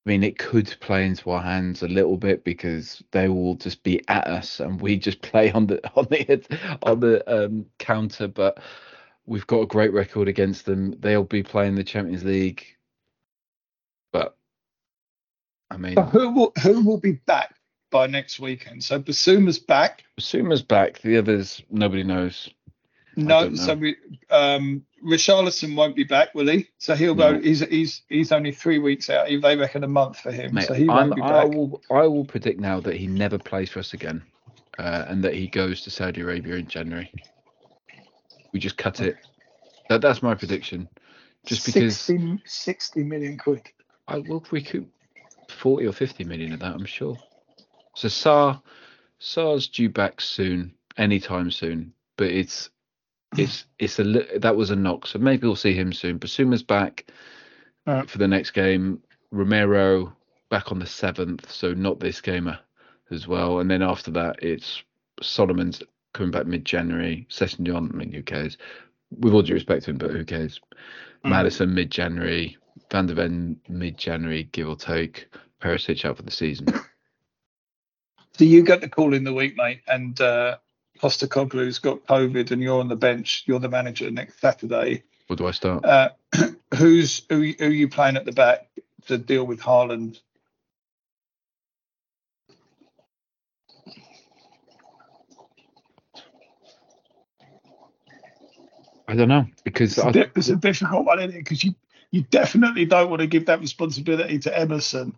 I 0.06 0.10
mean, 0.12 0.24
it 0.24 0.38
could 0.38 0.76
play 0.82 1.06
into 1.06 1.32
our 1.32 1.42
hands 1.42 1.82
a 1.84 1.88
little 1.88 2.18
bit 2.18 2.44
because 2.44 3.02
they 3.12 3.30
will 3.30 3.56
just 3.56 3.84
be 3.84 4.02
at 4.08 4.28
us, 4.28 4.60
and 4.60 4.82
we 4.82 4.98
just 4.98 5.22
play 5.22 5.52
on 5.52 5.68
the 5.68 5.82
on 5.96 6.06
the 6.10 6.80
on 6.84 7.00
the 7.00 7.46
um, 7.46 7.66
counter. 7.80 8.28
But 8.28 8.60
we've 9.26 9.48
got 9.48 9.62
a 9.62 9.68
great 9.68 9.94
record 9.94 10.28
against 10.28 10.66
them. 10.66 10.96
They'll 11.00 11.24
be 11.24 11.44
playing 11.44 11.76
the 11.76 11.84
Champions 11.84 12.24
League, 12.24 12.66
but 14.12 14.38
I 15.70 15.78
mean, 15.78 15.96
So 15.96 16.04
who 16.04 16.30
will 16.32 16.54
who 16.62 16.82
will 16.82 17.00
be 17.00 17.14
back 17.14 17.56
by 17.92 18.08
next 18.08 18.40
weekend? 18.40 18.84
So 18.84 19.00
Bissouma's 19.00 19.60
back. 19.60 20.04
Bissouma's 20.20 20.62
back. 20.62 21.00
The 21.02 21.18
others, 21.18 21.62
nobody 21.70 22.04
knows. 22.04 22.50
No, 23.18 23.56
so 23.56 23.76
we, 23.76 23.96
um, 24.30 24.86
Richarlison 25.02 25.76
won't 25.76 25.96
be 25.96 26.04
back, 26.04 26.36
will 26.36 26.50
he? 26.50 26.68
So 26.80 26.96
he'll 26.96 27.16
go. 27.16 27.32
No. 27.32 27.40
He's 27.40 27.62
he's 27.62 28.02
he's 28.10 28.32
only 28.32 28.52
three 28.52 28.80
weeks 28.80 29.10
out. 29.10 29.28
They 29.30 29.56
reckon 29.56 29.84
a 29.84 29.88
month 29.88 30.20
for 30.20 30.32
him, 30.32 30.54
Mate, 30.54 30.68
so 30.68 30.74
he 30.74 30.84
I'm, 30.84 31.10
won't 31.10 31.16
be 31.16 31.22
I 31.22 31.46
will 31.46 31.82
I 31.90 32.08
will 32.08 32.26
predict 32.26 32.60
now 32.60 32.82
that 32.82 32.96
he 32.96 33.08
never 33.08 33.38
plays 33.38 33.70
for 33.70 33.80
us 33.80 33.94
again, 33.94 34.22
uh, 34.78 35.06
and 35.08 35.24
that 35.24 35.34
he 35.34 35.48
goes 35.48 35.82
to 35.82 35.92
Saudi 35.92 36.22
Arabia 36.22 36.56
in 36.56 36.68
January. 36.68 37.12
We 38.56 38.60
just 38.62 38.78
cut 38.78 39.02
it. 39.02 39.18
That 39.90 40.00
that's 40.00 40.24
my 40.24 40.34
prediction. 40.34 40.88
Just 41.46 41.66
because 41.66 41.98
60, 42.00 42.42
60 42.46 43.04
million 43.04 43.38
quid. 43.38 43.70
I 44.08 44.20
will 44.20 44.46
recoup 44.50 44.88
forty 45.50 45.86
or 45.86 45.92
fifty 45.92 46.24
million 46.24 46.54
of 46.54 46.62
that, 46.62 46.74
I'm 46.74 46.86
sure. 46.86 47.18
So 47.96 48.08
Sarr, 48.08 48.62
Sarr's 49.20 49.68
due 49.68 49.90
back 49.90 50.22
soon, 50.22 50.74
anytime 50.96 51.52
soon. 51.52 51.92
But 52.16 52.28
it's 52.28 52.70
it's 53.38 53.66
it's 53.78 54.00
a 54.00 54.04
that 54.40 54.56
was 54.56 54.70
a 54.72 54.76
knock. 54.78 55.06
So 55.06 55.20
maybe 55.20 55.46
we'll 55.48 55.58
see 55.58 55.74
him 55.74 55.92
soon. 55.92 56.18
Bissouma's 56.18 56.64
back 56.64 57.12
Right. 57.86 58.10
for 58.10 58.20
the 58.20 58.28
next 58.30 58.52
game. 58.52 59.02
Romero 59.32 60.16
back 60.50 60.72
on 60.72 60.80
the 60.80 60.86
seventh, 60.86 61.52
so 61.52 61.74
not 61.74 62.00
this 62.00 62.22
game 62.22 62.48
uh, 62.48 62.56
as 63.12 63.28
well. 63.28 63.60
And 63.60 63.70
then 63.70 63.82
after 63.82 64.12
that, 64.12 64.42
it's 64.42 64.82
Solomon's 65.22 65.84
coming 66.16 66.32
back 66.32 66.48
mid-January. 66.48 67.28
Sessegnon, 67.30 67.94
I 67.94 67.98
mean, 67.98 68.12
who 68.12 68.24
cares? 68.24 68.58
With 69.20 69.34
all 69.34 69.42
due 69.42 69.54
respect 69.54 69.84
to 69.86 69.92
him, 69.92 69.98
but 69.98 70.12
who 70.12 70.26
cares? 70.26 70.60
Mm. 71.24 71.30
Maddison 71.30 71.74
mid-January, 71.74 72.58
Van 72.90 73.06
der 73.06 73.14
Ven 73.14 73.58
mid-January, 73.68 74.44
give 74.52 74.70
or 74.70 74.76
take. 74.76 75.28
Perisic 75.62 76.06
out 76.06 76.18
for 76.18 76.24
the 76.24 76.32
season. 76.32 76.68
So 78.38 78.44
you 78.44 78.64
get 78.64 78.82
the 78.82 78.90
call 78.90 79.14
in 79.14 79.24
the 79.24 79.34
week, 79.34 79.56
mate, 79.56 79.80
and 79.88 80.20
uh, 80.20 80.58
Postecoglou's 81.02 81.80
got 81.80 82.06
COVID, 82.06 82.52
and 82.52 82.62
you're 82.62 82.82
on 82.82 82.90
the 82.90 82.96
bench. 82.98 83.46
You're 83.46 83.62
the 83.62 83.70
manager 83.70 84.12
next 84.12 84.42
Saturday. 84.42 85.04
Where 85.28 85.38
do 85.38 85.48
I 85.48 85.52
start? 85.52 85.86
Uh, 85.86 86.10
who's 86.76 87.22
who? 87.30 87.54
Who 87.58 87.66
are 87.66 87.70
you 87.70 87.88
playing 87.88 88.18
at 88.18 88.26
the 88.26 88.34
back 88.34 88.68
to 89.06 89.18
deal 89.18 89.46
with 89.46 89.62
Haaland? 89.62 90.20
I 99.08 99.16
don't 99.16 99.30
know 99.30 99.46
because 99.64 99.98
It's 99.98 100.06
a, 100.06 100.08
I, 100.08 100.12
di- 100.12 100.32
it's 100.36 100.50
a 100.50 100.56
difficult 100.56 101.06
one, 101.06 101.20
isn't 101.20 101.32
it? 101.32 101.40
Because 101.40 101.64
you 101.64 101.76
you 102.12 102.22
definitely 102.24 102.86
don't 102.86 103.10
want 103.10 103.22
to 103.22 103.28
give 103.28 103.46
that 103.48 103.60
responsibility 103.60 104.40
to 104.40 104.58
Emerson. 104.58 105.16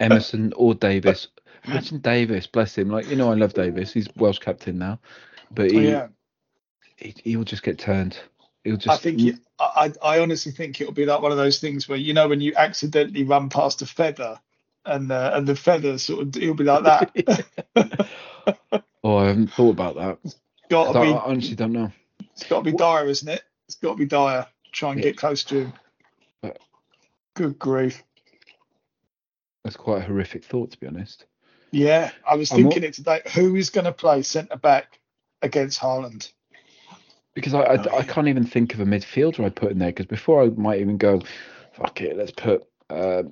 Emerson 0.00 0.52
or 0.56 0.74
Davies. 0.74 1.28
Imagine 1.64 1.98
Davies, 1.98 2.46
bless 2.46 2.76
him. 2.76 2.88
Like 2.88 3.08
you 3.08 3.16
know, 3.16 3.30
I 3.30 3.34
love 3.34 3.54
Davies. 3.54 3.92
He's 3.92 4.08
Welsh 4.16 4.38
captain 4.38 4.78
now, 4.78 4.98
but 5.50 5.70
he, 5.70 5.90
yeah, 5.90 6.08
he 6.96 7.14
he'll 7.24 7.44
just 7.44 7.62
get 7.62 7.78
turned. 7.78 8.18
He'll 8.64 8.76
just. 8.76 8.88
I 8.88 8.96
think 8.96 9.40
I 9.58 9.92
I 10.02 10.20
honestly 10.20 10.52
think 10.52 10.80
it'll 10.80 10.92
be 10.92 11.06
like 11.06 11.20
one 11.20 11.32
of 11.32 11.38
those 11.38 11.58
things 11.58 11.88
where 11.88 11.98
you 11.98 12.14
know 12.14 12.28
when 12.28 12.40
you 12.40 12.54
accidentally 12.56 13.24
run 13.24 13.48
past 13.48 13.82
a 13.82 13.86
feather. 13.86 14.40
And, 14.86 15.12
uh, 15.12 15.32
and 15.34 15.46
the 15.46 15.54
feather 15.54 15.98
sort 15.98 16.22
of 16.22 16.36
it'll 16.36 16.54
be 16.54 16.64
like 16.64 16.84
that. 16.84 18.08
Oh, 19.04 19.16
I 19.16 19.28
haven't 19.28 19.52
thought 19.52 19.70
about 19.70 19.96
that. 19.96 20.34
got 20.68 20.92
to 20.92 20.98
I, 20.98 21.02
be 21.02 21.12
I 21.12 21.18
honestly 21.18 21.54
don't 21.54 21.72
know. 21.72 21.92
It's 22.38 22.48
got 22.48 22.58
to 22.58 22.70
be 22.70 22.76
dire, 22.76 23.08
isn't 23.08 23.28
it? 23.28 23.42
It's 23.66 23.74
got 23.74 23.92
to 23.92 23.96
be 23.96 24.06
dire. 24.06 24.46
Try 24.70 24.92
and 24.92 25.00
Yeah. 25.00 25.06
get 25.06 25.16
close 25.16 25.42
to 25.44 25.64
him. 25.64 25.72
Good 27.34 27.58
grief. 27.58 28.04
That's 29.64 29.76
quite 29.76 29.98
a 30.02 30.04
horrific 30.04 30.44
thought, 30.44 30.70
to 30.70 30.78
be 30.78 30.86
honest. 30.86 31.26
Yeah, 31.72 32.12
I 32.26 32.36
was 32.36 32.50
thinking 32.50 32.84
it 32.84 32.94
today. 32.94 33.22
Who 33.34 33.56
is 33.56 33.70
going 33.70 33.84
to 33.86 33.92
play 33.92 34.22
centre 34.22 34.56
back 34.56 35.00
against 35.42 35.80
Haaland? 35.80 36.30
Because 37.34 37.54
I, 37.54 37.62
I, 37.62 37.98
I 37.98 38.02
can't 38.04 38.28
even 38.28 38.44
think 38.44 38.74
of 38.74 38.80
a 38.80 38.84
midfielder 38.84 39.44
I'd 39.44 39.56
put 39.56 39.72
in 39.72 39.78
there. 39.78 39.90
Because 39.90 40.06
before 40.06 40.42
I 40.42 40.48
might 40.48 40.80
even 40.80 40.96
go, 40.96 41.20
fuck 41.72 42.00
it, 42.00 42.16
let's 42.16 42.32
put 42.32 42.64
uh, 42.88 43.24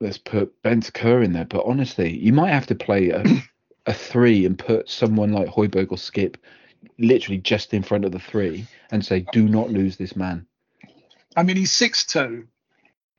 let's 0.00 0.18
put 0.18 0.62
Bentancur 0.62 1.24
in 1.24 1.32
there. 1.32 1.46
But 1.46 1.64
honestly, 1.64 2.14
you 2.14 2.32
might 2.32 2.52
have 2.52 2.66
to 2.66 2.74
play 2.74 3.08
a, 3.08 3.24
a 3.86 3.94
three 3.94 4.44
and 4.44 4.58
put 4.58 4.88
someone 4.88 5.32
like 5.32 5.48
Højbjerg 5.48 5.90
or 5.90 5.98
Skip 5.98 6.36
literally 6.98 7.38
just 7.38 7.74
in 7.74 7.82
front 7.82 8.04
of 8.04 8.12
the 8.12 8.18
three 8.18 8.66
and 8.90 9.04
say, 9.04 9.26
do 9.32 9.48
not 9.48 9.70
lose 9.70 9.96
this 9.96 10.16
man. 10.16 10.46
I 11.36 11.42
mean, 11.42 11.56
he's 11.56 11.72
six 11.72 12.06
two. 12.06 12.46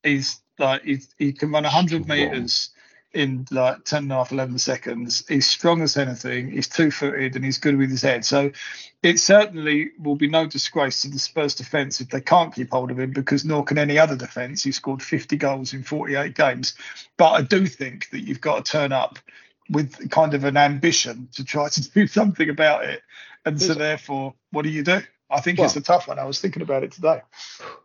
He's 0.04 0.40
like 0.58 0.84
he's, 0.84 1.14
he 1.18 1.34
can 1.34 1.52
run 1.52 1.64
hundred 1.64 2.08
meters 2.08 2.70
in 3.16 3.48
like 3.50 3.86
10 3.86 4.04
and 4.04 4.12
a 4.12 4.16
half, 4.16 4.32
11 4.34 4.60
seconds. 4.60 5.26
He's 5.28 5.48
strong 5.48 5.82
as 5.82 5.96
anything. 5.96 6.52
He's 6.52 6.68
two 6.68 6.92
footed 6.92 7.36
and 7.36 7.46
he's 7.46 7.58
good 7.58 7.78
with 7.78 7.90
his 7.90 8.02
head. 8.02 8.26
So 8.26 8.52
it 9.02 9.20
certainly 9.20 9.92
will 9.98 10.18
be 10.18 10.28
no 10.28 10.46
disgrace 10.46 11.02
to 11.02 11.10
the 11.10 11.18
Spurs 11.18 11.56
defence 11.56 12.02
if 12.02 12.10
they 12.10 12.20
can't 12.20 12.54
keep 12.54 12.72
hold 12.72 12.92
of 12.92 13.00
him 13.00 13.12
because 13.12 13.46
nor 13.46 13.64
can 13.64 13.78
any 13.78 13.98
other 13.98 14.18
defence. 14.18 14.64
He 14.64 14.74
scored 14.74 15.02
50 15.02 15.38
goals 15.38 15.74
in 15.74 15.82
48 15.82 16.36
games. 16.36 16.76
But 17.16 17.32
I 17.32 17.42
do 17.42 17.66
think 17.66 18.10
that 18.10 18.28
you've 18.28 18.42
got 18.42 18.66
to 18.66 18.72
turn 18.72 18.92
up 18.92 19.18
with 19.70 20.10
kind 20.12 20.34
of 20.34 20.44
an 20.44 20.58
ambition 20.58 21.30
to 21.36 21.46
try 21.46 21.70
to 21.70 21.90
do 21.94 22.08
something 22.08 22.50
about 22.50 22.84
it. 22.84 23.02
And 23.46 23.62
so 23.62 23.74
therefore, 23.74 24.34
what 24.52 24.64
do 24.64 24.70
you 24.70 24.84
do? 24.84 25.00
I 25.30 25.42
think 25.42 25.60
it's 25.60 25.76
a 25.76 25.82
tough 25.82 26.08
one. 26.08 26.20
I 26.20 26.24
was 26.26 26.40
thinking 26.40 26.62
about 26.62 26.84
it 26.84 26.92
today. 26.92 27.22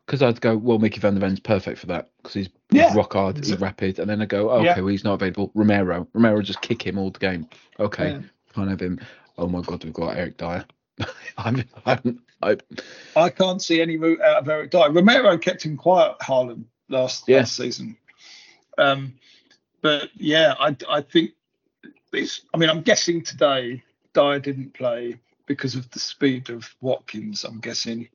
Because 0.07 0.23
I'd 0.23 0.41
go, 0.41 0.57
well, 0.57 0.79
Mickey 0.79 1.01
van 1.01 1.15
der 1.15 1.21
Ven's 1.21 1.41
perfect 1.41 1.79
for 1.79 1.87
that 1.87 2.11
because 2.19 2.35
he's, 2.35 2.49
he's 2.71 2.81
Yeah. 2.81 2.95
rock 2.95 3.13
hard, 3.15 3.39
he's 3.39 3.59
rapid. 3.59 3.99
And 3.99 4.09
then 4.11 4.21
I 4.21 4.27
go, 4.27 4.51
oh, 4.51 4.57
okay, 4.57 4.67
Yeah. 4.67 4.77
well, 4.77 4.87
he's 4.89 5.05
not 5.05 5.15
available. 5.15 5.51
Romero. 5.55 6.07
Romero 6.13 6.43
just 6.43 6.61
kick 6.61 6.87
him 6.87 6.99
all 6.99 7.11
the 7.11 7.19
game. 7.19 7.49
Okay, 7.79 8.11
Yeah. 8.11 8.21
can't 8.55 8.69
have 8.69 8.81
him. 8.81 9.01
Oh 9.39 9.47
my 9.49 9.63
God, 9.63 9.83
we've 9.85 9.93
got 9.93 10.17
Eric 10.17 10.37
Dier. 10.37 10.65
I'm, 11.39 11.65
I'm, 11.87 12.23
I, 12.43 12.57
I 13.17 13.31
can't 13.31 13.63
see 13.63 13.81
any 13.81 13.97
route 13.97 14.21
out 14.21 14.39
of 14.43 14.49
Eric 14.49 14.71
Dier. 14.71 14.91
Romero 14.91 15.39
kept 15.39 15.63
him 15.63 15.77
quiet, 15.79 16.19
Haaland, 16.21 16.65
last, 16.91 17.25
Yeah. 17.27 17.39
last 17.39 17.57
season. 17.57 17.97
Um, 18.77 19.15
but 19.81 20.11
yeah, 20.15 20.55
I, 20.59 20.77
I 20.89 21.01
think 21.01 21.31
it's. 22.13 22.43
I 22.53 22.59
mean, 22.59 22.69
I'm 22.69 22.83
guessing 22.83 23.23
today 23.23 23.83
Dier 24.13 24.39
didn't 24.41 24.75
play 24.75 25.19
because 25.51 25.75
of 25.75 25.91
the 25.91 25.99
speed 25.99 26.49
of 26.49 26.73
Watkins. 26.81 27.43
I'm 27.43 27.59
guessing, 27.59 28.09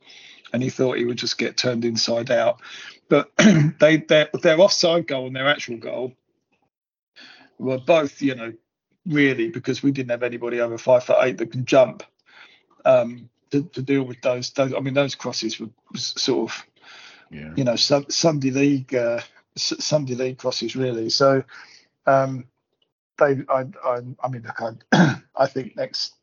and 0.53 0.63
he 0.63 0.69
thought 0.69 0.97
he 0.97 1.03
would 1.03 1.17
just 1.17 1.37
get 1.37 1.57
turned 1.57 1.83
inside 1.83 2.31
out. 2.31 2.61
But 3.09 3.29
they 3.79 3.97
their 3.97 4.29
their 4.41 4.57
offside 4.57 5.05
goal 5.05 5.27
and 5.27 5.35
their 5.35 5.49
actual 5.49 5.75
goal 5.75 6.13
were 7.59 7.77
both, 7.77 8.21
you 8.21 8.35
know, 8.35 8.53
really 9.05 9.49
because 9.49 9.83
we 9.83 9.91
didn't 9.91 10.11
have 10.11 10.23
anybody 10.23 10.61
over 10.61 10.77
five 10.77 11.03
foot 11.03 11.17
eight 11.19 11.37
that 11.39 11.51
can 11.51 11.65
jump. 11.65 12.03
Um, 12.85 13.29
to, 13.51 13.63
to 13.63 13.81
deal 13.81 14.03
with 14.03 14.21
those, 14.21 14.51
those, 14.51 14.73
I 14.73 14.79
mean, 14.79 14.93
those 14.93 15.15
crosses 15.15 15.59
were 15.59 15.69
sort 15.95 16.49
of 16.49 16.65
yeah. 17.31 17.51
you 17.55 17.63
know, 17.65 17.75
Sun- 17.75 18.09
Sunday 18.09 18.51
League 18.51 18.95
uh, 18.95 19.19
Sunday 19.57 20.15
league 20.15 20.37
crosses 20.37 20.75
really. 20.75 21.09
So 21.09 21.43
um, 22.07 22.45
they, 23.17 23.43
I, 23.49 23.65
I, 23.83 23.99
I 24.23 24.27
mean, 24.29 24.43
look, 24.43 24.61
I, 24.93 25.15
I 25.35 25.47
think 25.47 25.75
next 25.75 26.15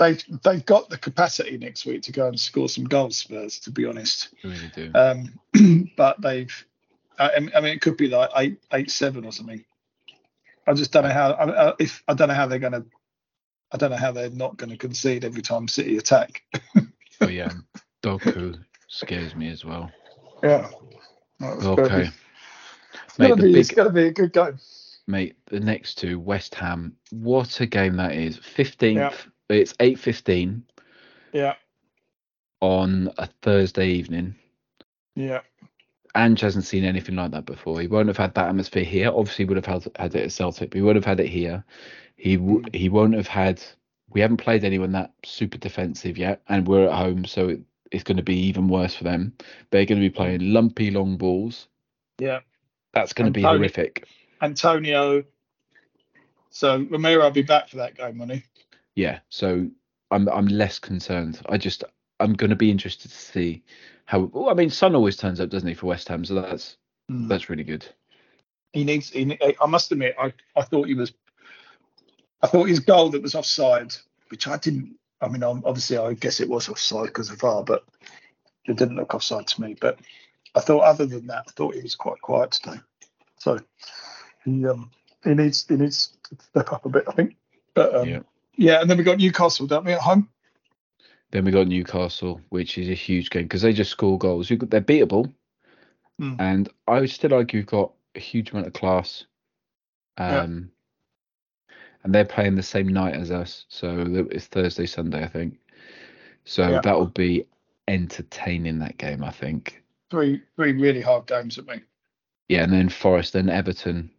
they've 0.00 0.22
they've 0.42 0.66
got 0.66 0.88
the 0.90 0.98
capacity 0.98 1.56
next 1.58 1.86
week 1.86 2.02
to 2.02 2.12
go 2.12 2.26
and 2.26 2.40
score 2.40 2.68
some 2.68 2.84
goals. 2.84 3.16
Spurs, 3.18 3.60
to 3.60 3.70
be 3.70 3.84
honest. 3.86 4.30
They 4.42 4.48
really 4.48 4.70
do. 4.74 4.90
Um, 4.94 5.90
but 5.96 6.20
they've, 6.20 6.66
I, 7.18 7.30
I 7.36 7.60
mean, 7.60 7.72
it 7.72 7.80
could 7.80 7.96
be 7.96 8.08
like 8.08 8.30
eight 8.36 8.58
eight 8.72 8.90
seven 8.90 9.24
or 9.24 9.30
something. 9.30 9.64
I 10.66 10.72
just 10.74 10.90
don't 10.92 11.04
know 11.04 11.10
how. 11.10 11.32
I, 11.32 11.74
if 11.78 12.02
I 12.08 12.14
don't 12.14 12.28
know 12.28 12.34
how 12.34 12.46
they're 12.48 12.58
going 12.58 12.72
to. 12.72 12.84
I 13.72 13.76
don't 13.76 13.90
know 13.90 13.96
how 13.96 14.10
they're 14.10 14.30
not 14.30 14.56
going 14.56 14.70
to 14.70 14.76
concede 14.76 15.24
every 15.24 15.42
time 15.42 15.68
City 15.68 15.96
attack. 15.96 16.42
oh 17.20 17.28
yeah, 17.28 17.52
Doku 18.02 18.58
scares 18.88 19.36
me 19.36 19.48
as 19.48 19.64
well. 19.64 19.92
Yeah. 20.42 20.68
No, 21.38 21.52
it's 21.52 21.62
gotta 21.64 21.82
be- 21.82 21.88
Okay, 21.88 22.10
It's 23.04 23.18
mate. 23.18 23.28
gonna 23.28 23.42
be, 23.42 23.58
it's 23.60 23.70
gonna 23.70 23.90
be 23.90 24.06
a 24.06 24.12
good 24.12 24.32
game. 24.32 24.58
mate. 25.06 25.36
The 25.46 25.60
next 25.60 25.96
two, 25.98 26.18
West 26.18 26.54
Ham. 26.56 26.96
What 27.10 27.60
a 27.60 27.66
game 27.66 27.96
that 27.96 28.12
is. 28.14 28.36
Fifteenth. 28.38 28.98
Yeah. 28.98 29.14
It's 29.54 29.74
eight 29.80 29.98
fifteen 29.98 30.64
Yeah. 31.32 31.54
on 32.60 33.10
a 33.18 33.28
Thursday 33.42 33.88
evening. 33.88 34.34
Yeah. 35.14 35.40
Ange 36.16 36.40
hasn't 36.40 36.64
seen 36.64 36.84
anything 36.84 37.14
like 37.16 37.30
that 37.32 37.46
before. 37.46 37.80
He 37.80 37.86
won't 37.86 38.08
have 38.08 38.16
had 38.16 38.34
that 38.34 38.48
atmosphere 38.48 38.82
here. 38.84 39.08
Obviously, 39.14 39.44
he 39.44 39.48
would 39.48 39.56
have 39.56 39.66
had, 39.66 39.86
had 39.96 40.14
it 40.14 40.24
at 40.24 40.32
Celtic, 40.32 40.70
but 40.70 40.76
he 40.76 40.82
would 40.82 40.96
have 40.96 41.04
had 41.04 41.20
it 41.20 41.28
here. 41.28 41.64
He 42.16 42.36
w- 42.36 42.62
Mm. 42.62 42.74
he 42.74 42.88
won't 42.88 43.14
have 43.14 43.28
had. 43.28 43.62
We 44.08 44.20
haven't 44.20 44.38
played 44.38 44.64
anyone 44.64 44.90
that 44.92 45.12
super 45.24 45.56
defensive 45.56 46.18
yet, 46.18 46.42
and 46.48 46.66
we're 46.66 46.88
at 46.88 46.94
home, 46.96 47.24
so 47.24 47.48
it, 47.50 47.60
it's 47.92 48.02
going 48.02 48.16
to 48.16 48.24
be 48.24 48.36
even 48.48 48.66
worse 48.68 48.94
for 48.94 49.04
them. 49.04 49.32
They're 49.70 49.84
going 49.86 50.00
to 50.00 50.06
be 50.06 50.10
playing 50.10 50.52
lumpy 50.52 50.90
long 50.90 51.16
balls. 51.16 51.68
Yeah. 52.18 52.40
That's 52.92 53.12
going 53.12 53.26
to 53.26 53.30
be 53.32 53.42
horrific. 53.42 54.04
Antonio. 54.42 55.22
So 56.50 56.84
Romero 56.90 57.22
will 57.22 57.30
be 57.30 57.42
back 57.42 57.68
for 57.68 57.76
that 57.76 57.94
game, 57.94 58.18
he? 58.30 58.42
Yeah, 58.96 59.20
so 59.28 59.68
I'm 60.10 60.28
I'm 60.28 60.46
less 60.46 60.78
concerned. 60.78 61.40
I 61.48 61.56
just 61.58 61.84
I'm 62.18 62.34
going 62.34 62.50
to 62.50 62.56
be 62.56 62.70
interested 62.70 63.10
to 63.10 63.16
see 63.16 63.62
how. 64.04 64.20
Well, 64.20 64.50
I 64.50 64.54
mean, 64.54 64.70
Son 64.70 64.94
always 64.94 65.16
turns 65.16 65.40
up, 65.40 65.48
doesn't 65.50 65.68
he, 65.68 65.74
for 65.74 65.86
West 65.86 66.08
Ham? 66.08 66.24
So 66.24 66.34
that's 66.34 66.76
that's 67.08 67.48
really 67.48 67.64
good. 67.64 67.86
he 68.72 68.84
needs. 68.84 69.10
He, 69.10 69.38
I 69.60 69.66
must 69.66 69.90
admit, 69.92 70.14
I, 70.18 70.32
I 70.56 70.62
thought 70.62 70.86
he 70.86 70.94
was. 70.94 71.12
I 72.42 72.46
thought 72.46 72.68
his 72.68 72.80
goal 72.80 73.10
that 73.10 73.22
was 73.22 73.34
offside, 73.34 73.94
which 74.28 74.48
I 74.48 74.56
didn't. 74.56 74.96
I 75.20 75.28
mean, 75.28 75.42
um, 75.42 75.62
obviously, 75.66 75.98
I 75.98 76.14
guess 76.14 76.40
it 76.40 76.48
was 76.48 76.68
offside 76.68 77.06
because 77.06 77.30
of 77.30 77.40
VAR, 77.40 77.62
but 77.62 77.84
it 78.64 78.76
didn't 78.76 78.96
look 78.96 79.14
offside 79.14 79.46
to 79.48 79.60
me. 79.60 79.76
But 79.78 79.98
I 80.54 80.60
thought, 80.60 80.80
other 80.80 81.06
than 81.06 81.26
that, 81.26 81.44
I 81.48 81.50
thought 81.52 81.74
he 81.74 81.82
was 81.82 81.94
quite 81.94 82.20
quiet 82.22 82.52
today. 82.52 82.78
So 83.38 83.58
he 84.44 84.66
um 84.66 84.90
he 85.24 85.34
needs 85.34 85.66
he 85.68 85.76
needs 85.76 86.16
to 86.28 86.36
step 86.42 86.72
up 86.72 86.86
a 86.86 86.88
bit, 86.88 87.04
I 87.08 87.12
think. 87.12 87.36
But 87.74 87.94
um, 87.94 88.08
Yeah. 88.08 88.20
Yeah. 88.60 88.80
and 88.80 88.88
then 88.90 88.98
we 88.98 89.04
got 89.04 89.18
Newcastle, 89.18 89.66
don't 89.66 89.84
we, 89.84 89.92
at 89.92 90.00
home? 90.00 90.28
Then 91.32 91.44
we 91.44 91.50
got 91.52 91.68
Newcastle, 91.68 92.40
which 92.48 92.76
is 92.78 92.88
a 92.88 92.94
huge 92.94 93.30
game 93.30 93.44
because 93.44 93.62
they 93.62 93.72
just 93.72 93.90
score 93.90 94.18
goals. 94.18 94.50
You 94.50 94.56
they're 94.56 94.80
beatable, 94.80 95.32
Hmm. 96.18 96.34
and 96.38 96.68
I 96.86 97.00
would 97.00 97.10
still 97.10 97.34
argue 97.34 97.58
you've 97.60 97.66
got 97.66 97.92
a 98.14 98.20
huge 98.20 98.50
amount 98.50 98.66
of 98.66 98.72
class. 98.72 99.24
Yeah. 100.18 100.40
Um, 100.42 100.70
and 102.02 102.14
they're 102.14 102.24
playing 102.24 102.56
the 102.56 102.62
same 102.62 102.88
night 102.88 103.14
as 103.14 103.30
us, 103.30 103.66
so 103.68 104.26
it's 104.30 104.46
Thursday, 104.46 104.86
Sunday, 104.86 105.22
I 105.22 105.28
think. 105.28 105.58
So 106.44 106.68
Yeah. 106.68 106.80
that 106.82 106.98
will 106.98 107.06
be 107.06 107.46
entertaining 107.88 108.78
that 108.80 108.98
game, 108.98 109.22
I 109.22 109.30
think. 109.30 109.82
Three 110.10 110.42
three 110.56 110.72
really 110.72 111.00
hard 111.00 111.26
games, 111.26 111.58
I 111.58 111.62
think. 111.62 111.84
Yeah, 112.48 112.64
and 112.64 112.72
then 112.72 112.88
Forest, 112.88 113.34
then 113.34 113.48
Everton. 113.48 114.10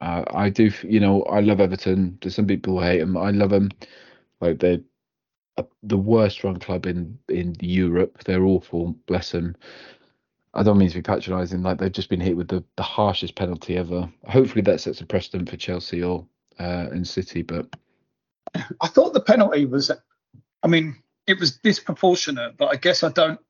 Uh, 0.00 0.24
I 0.32 0.48
do, 0.50 0.70
you 0.82 1.00
know, 1.00 1.22
I 1.24 1.40
love 1.40 1.60
Everton. 1.60 2.18
There's 2.20 2.36
some 2.36 2.46
people 2.46 2.74
who 2.74 2.84
hate 2.84 3.00
them. 3.00 3.16
I 3.16 3.30
love 3.30 3.50
them. 3.50 3.70
Like 4.40 4.60
they're 4.60 4.80
the 5.82 5.98
worst 5.98 6.44
run 6.44 6.58
club 6.58 6.86
in 6.86 7.18
in 7.28 7.56
Europe. 7.60 8.22
They're 8.24 8.44
awful. 8.44 8.94
Bless 9.06 9.32
them. 9.32 9.56
I 10.54 10.62
don't 10.62 10.78
mean 10.78 10.88
to 10.88 10.94
be 10.94 11.02
patronising. 11.02 11.62
Like 11.62 11.78
they've 11.78 11.92
just 11.92 12.08
been 12.08 12.20
hit 12.20 12.36
with 12.36 12.48
the, 12.48 12.64
the 12.76 12.82
harshest 12.82 13.34
penalty 13.34 13.76
ever. 13.76 14.10
Hopefully 14.28 14.62
that 14.62 14.80
sets 14.80 15.00
a 15.00 15.06
precedent 15.06 15.48
for 15.48 15.56
Chelsea 15.56 16.02
or 16.02 16.26
uh, 16.58 16.86
and 16.90 17.06
City. 17.06 17.42
But 17.42 17.66
I 18.80 18.88
thought 18.88 19.12
the 19.12 19.20
penalty 19.20 19.66
was, 19.66 19.90
I 20.62 20.68
mean, 20.68 20.96
it 21.26 21.38
was 21.38 21.58
disproportionate, 21.58 22.56
but 22.56 22.66
I 22.66 22.76
guess 22.76 23.02
I 23.02 23.10
don't 23.10 23.40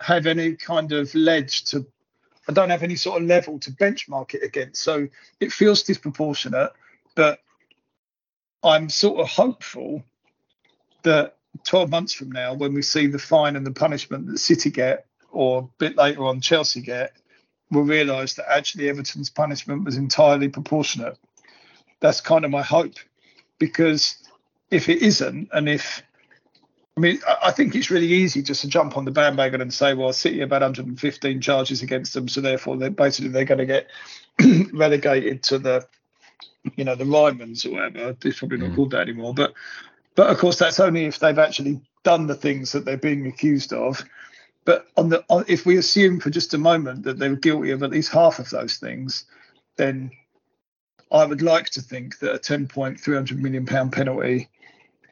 have 0.00 0.26
any 0.26 0.54
kind 0.54 0.92
of 0.92 1.14
ledge 1.14 1.64
to, 1.66 1.86
I 2.48 2.52
don't 2.52 2.70
have 2.70 2.82
any 2.82 2.96
sort 2.96 3.20
of 3.20 3.28
level 3.28 3.58
to 3.60 3.70
benchmark 3.70 4.34
it 4.34 4.42
against. 4.42 4.82
So 4.82 5.08
it 5.38 5.52
feels 5.52 5.82
disproportionate, 5.82 6.72
but 7.14 7.40
I'm 8.64 8.88
sort 8.88 9.20
of 9.20 9.28
hopeful 9.28 10.02
that 11.02 11.36
12 11.64 11.90
months 11.90 12.14
from 12.14 12.32
now, 12.32 12.54
when 12.54 12.72
we 12.72 12.82
see 12.82 13.06
the 13.06 13.18
fine 13.18 13.54
and 13.56 13.66
the 13.66 13.72
punishment 13.72 14.26
that 14.26 14.38
City 14.38 14.70
get, 14.70 15.06
or 15.30 15.60
a 15.60 15.68
bit 15.78 15.96
later 15.96 16.24
on 16.24 16.40
Chelsea 16.40 16.80
get, 16.80 17.12
we'll 17.70 17.84
realise 17.84 18.34
that 18.34 18.50
actually 18.50 18.88
Everton's 18.88 19.30
punishment 19.30 19.84
was 19.84 19.96
entirely 19.96 20.48
proportionate. 20.48 21.18
That's 22.00 22.20
kind 22.20 22.44
of 22.44 22.50
my 22.50 22.62
hope, 22.62 22.94
because 23.58 24.16
if 24.70 24.88
it 24.88 25.02
isn't, 25.02 25.50
and 25.52 25.68
if 25.68 26.02
I 26.98 27.00
mean, 27.00 27.20
I 27.44 27.52
think 27.52 27.76
it's 27.76 27.92
really 27.92 28.08
easy 28.08 28.42
just 28.42 28.62
to 28.62 28.68
jump 28.68 28.96
on 28.96 29.04
the 29.04 29.12
bandwagon 29.12 29.60
and 29.60 29.72
say, 29.72 29.94
well, 29.94 30.12
City 30.12 30.40
have 30.40 30.50
had 30.50 30.62
115 30.62 31.40
charges 31.40 31.80
against 31.80 32.12
them, 32.12 32.26
so 32.26 32.40
therefore 32.40 32.76
they're 32.76 32.90
basically 32.90 33.30
they're 33.30 33.44
going 33.44 33.58
to 33.58 33.66
get 33.66 33.86
relegated 34.72 35.44
to 35.44 35.60
the, 35.60 35.86
you 36.74 36.82
know, 36.82 36.96
the 36.96 37.04
Rymans 37.04 37.64
or 37.64 37.70
whatever. 37.70 38.16
It's 38.24 38.40
probably 38.40 38.58
not 38.58 38.70
Mm. 38.70 38.74
called 38.74 38.90
that 38.90 39.02
anymore, 39.02 39.32
but 39.32 39.54
but 40.16 40.28
of 40.28 40.38
course 40.38 40.58
that's 40.58 40.80
only 40.80 41.04
if 41.04 41.20
they've 41.20 41.38
actually 41.38 41.80
done 42.02 42.26
the 42.26 42.34
things 42.34 42.72
that 42.72 42.84
they're 42.84 42.96
being 42.96 43.28
accused 43.28 43.72
of. 43.72 44.04
But 44.64 44.88
on 44.96 45.08
the 45.08 45.24
on, 45.28 45.44
if 45.46 45.64
we 45.64 45.76
assume 45.76 46.18
for 46.18 46.30
just 46.30 46.52
a 46.52 46.58
moment 46.58 47.04
that 47.04 47.20
they 47.20 47.28
were 47.28 47.36
guilty 47.36 47.70
of 47.70 47.84
at 47.84 47.90
least 47.90 48.10
half 48.10 48.40
of 48.40 48.50
those 48.50 48.78
things, 48.78 49.24
then 49.76 50.10
I 51.12 51.24
would 51.24 51.42
like 51.42 51.70
to 51.70 51.80
think 51.80 52.18
that 52.18 52.34
a 52.34 52.38
10.300 52.40 53.38
million 53.38 53.66
pound 53.66 53.92
penalty 53.92 54.48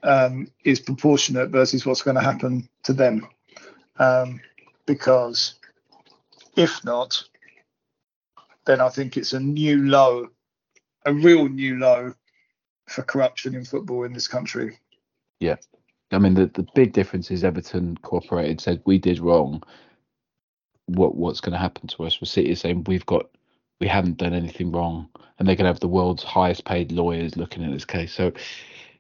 um, 0.03 0.49
is 0.65 0.81
proportionate 0.81 1.51
versus 1.51 1.85
what's 1.85 2.03
going 2.03 2.17
to 2.17 2.23
happen 2.23 2.69
to 2.85 2.93
them. 2.93 3.27
Um, 3.99 4.41
because 4.87 5.55
if 6.57 6.85
not, 6.85 7.23
then 8.67 8.81
I 8.81 8.89
think 8.89 9.17
it's 9.17 9.33
a 9.33 9.41
new 9.41 9.87
low, 9.87 10.29
a 11.05 11.13
real 11.13 11.49
new 11.49 11.79
low 11.79 12.15
for 12.89 13.03
corruption 13.03 13.55
in 13.55 13.65
football 13.65 14.05
in 14.05 14.13
this 14.13 14.29
country. 14.29 14.79
Yeah. 15.41 15.57
I 16.13 16.19
mean, 16.19 16.35
the, 16.35 16.47
the 16.47 16.67
big 16.75 16.93
difference 16.93 17.31
is 17.31 17.43
Everton 17.43 17.97
cooperated, 18.03 18.61
said 18.61 18.83
we 18.85 18.99
did 18.99 19.19
wrong. 19.19 19.63
What 20.87 21.17
what's 21.17 21.41
going 21.41 21.53
to 21.53 21.59
happen 21.59 21.89
to 21.89 22.05
us? 22.05 22.21
With 22.21 22.29
City 22.29 22.51
is 22.51 22.61
saying 22.61 22.85
we've 22.87 23.07
got 23.07 23.29
we 23.81 23.89
haven't 23.89 24.19
done 24.19 24.33
anything 24.33 24.71
wrong, 24.71 25.09
and 25.39 25.49
they're 25.49 25.57
going 25.57 25.65
to 25.65 25.73
have 25.73 25.81
the 25.81 25.89
world's 25.89 26.23
highest 26.23 26.65
paid 26.65 26.93
lawyers 26.93 27.37
looking 27.37 27.65
at 27.65 27.73
this 27.73 27.85
case. 27.85 28.13
So 28.13 28.33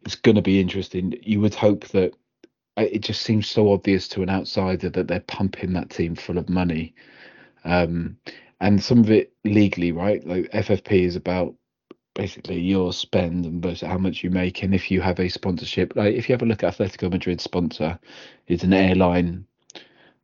it's 0.06 0.14
going 0.14 0.36
to 0.36 0.42
be 0.42 0.60
interesting. 0.60 1.18
You 1.22 1.40
would 1.40 1.54
hope 1.54 1.88
that 1.88 2.14
it 2.76 3.00
just 3.00 3.22
seems 3.22 3.48
so 3.48 3.72
obvious 3.72 4.06
to 4.08 4.22
an 4.22 4.30
outsider 4.30 4.88
that 4.90 5.08
they're 5.08 5.20
pumping 5.20 5.72
that 5.72 5.90
team 5.90 6.14
full 6.14 6.38
of 6.38 6.48
money, 6.48 6.94
um, 7.64 8.16
and 8.60 8.82
some 8.82 9.00
of 9.00 9.10
it 9.10 9.32
legally, 9.44 9.92
right? 9.92 10.24
Like 10.26 10.50
FFP 10.52 11.02
is 11.02 11.16
about 11.16 11.54
basically 12.14 12.58
your 12.60 12.92
spend 12.92 13.44
and 13.44 13.80
how 13.82 13.98
much 13.98 14.24
you 14.24 14.30
make 14.30 14.62
and 14.62 14.74
if 14.74 14.90
you 14.90 15.02
have 15.02 15.20
a 15.20 15.28
sponsorship 15.28 15.94
like 15.96 16.14
if 16.14 16.26
you 16.26 16.32
have 16.32 16.40
a 16.40 16.46
look 16.46 16.64
at 16.64 16.72
atletico 16.72 17.10
madrid 17.10 17.42
sponsor 17.42 17.98
it's 18.46 18.64
an 18.64 18.72
airline 18.72 19.46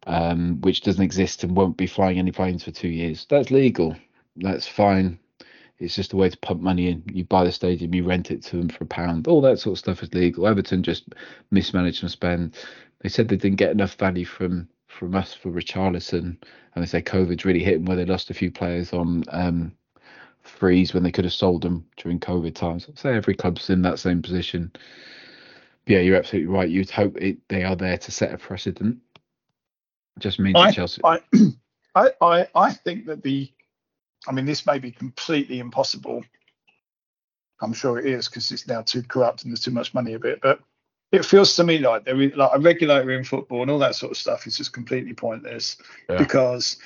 um 0.06 0.58
which 0.62 0.80
doesn't 0.80 1.04
exist 1.04 1.44
and 1.44 1.54
won't 1.54 1.76
be 1.76 1.86
flying 1.86 2.18
any 2.18 2.32
planes 2.32 2.64
for 2.64 2.70
two 2.70 2.88
years 2.88 3.26
that's 3.28 3.50
legal 3.50 3.94
that's 4.36 4.66
fine 4.66 5.18
it's 5.82 5.94
just 5.94 6.12
a 6.12 6.16
way 6.16 6.28
to 6.28 6.38
pump 6.38 6.60
money 6.60 6.88
in 6.88 7.02
you 7.12 7.24
buy 7.24 7.44
the 7.44 7.52
stadium 7.52 7.94
you 7.94 8.04
rent 8.04 8.30
it 8.30 8.42
to 8.42 8.56
them 8.56 8.68
for 8.68 8.84
a 8.84 8.86
pound 8.86 9.26
all 9.26 9.40
that 9.40 9.58
sort 9.58 9.72
of 9.72 9.78
stuff 9.78 10.02
is 10.02 10.14
legal 10.14 10.46
everton 10.46 10.82
just 10.82 11.04
mismanaged 11.50 12.02
and 12.02 12.10
spend 12.10 12.54
they 13.00 13.08
said 13.08 13.28
they 13.28 13.36
didn't 13.36 13.58
get 13.58 13.70
enough 13.70 13.94
value 13.94 14.24
from 14.24 14.68
from 14.86 15.14
us 15.14 15.34
for 15.34 15.50
richarlison 15.50 16.36
and 16.74 16.82
they 16.82 16.86
say 16.86 17.02
covid's 17.02 17.44
really 17.44 17.62
hit 17.62 17.74
them 17.74 17.84
where 17.84 17.96
they 17.96 18.04
lost 18.04 18.30
a 18.30 18.34
few 18.34 18.50
players 18.50 18.92
on 18.92 19.24
um 19.28 19.72
freeze 20.42 20.92
when 20.92 21.02
they 21.02 21.12
could 21.12 21.24
have 21.24 21.32
sold 21.32 21.62
them 21.62 21.86
during 21.96 22.20
COVID 22.20 22.54
times. 22.54 22.86
I'd 22.88 22.98
say 22.98 23.14
every 23.14 23.34
club's 23.34 23.70
in 23.70 23.82
that 23.82 23.98
same 23.98 24.22
position. 24.22 24.72
Yeah, 25.86 25.98
you're 25.98 26.16
absolutely 26.16 26.52
right. 26.52 26.68
You'd 26.68 26.90
hope 26.90 27.16
it, 27.16 27.38
they 27.48 27.64
are 27.64 27.76
there 27.76 27.98
to 27.98 28.10
set 28.10 28.32
a 28.32 28.38
precedent. 28.38 28.98
Just 30.18 30.38
means 30.38 30.54
that 30.54 30.74
Chelsea. 30.74 31.00
I, 31.04 31.20
I, 31.94 32.10
I, 32.20 32.48
I 32.54 32.72
think 32.72 33.06
that 33.06 33.22
the, 33.22 33.50
I 34.26 34.32
mean, 34.32 34.46
this 34.46 34.66
may 34.66 34.78
be 34.78 34.90
completely 34.90 35.58
impossible. 35.58 36.24
I'm 37.60 37.72
sure 37.72 37.98
it 37.98 38.06
is 38.06 38.28
because 38.28 38.50
it's 38.50 38.66
now 38.66 38.82
too 38.82 39.02
corrupt 39.02 39.42
and 39.42 39.52
there's 39.52 39.62
too 39.62 39.70
much 39.70 39.94
money 39.94 40.14
of 40.14 40.24
it. 40.24 40.40
But 40.42 40.60
it 41.12 41.24
feels 41.24 41.54
to 41.56 41.64
me 41.64 41.78
like 41.78 42.04
there 42.04 42.20
is 42.20 42.34
like 42.36 42.50
a 42.54 42.58
regulator 42.58 43.10
in 43.12 43.24
football 43.24 43.62
and 43.62 43.70
all 43.70 43.78
that 43.80 43.94
sort 43.94 44.12
of 44.12 44.18
stuff 44.18 44.46
is 44.46 44.56
just 44.56 44.72
completely 44.72 45.14
pointless 45.14 45.76
Yeah. 46.08 46.18
because 46.18 46.78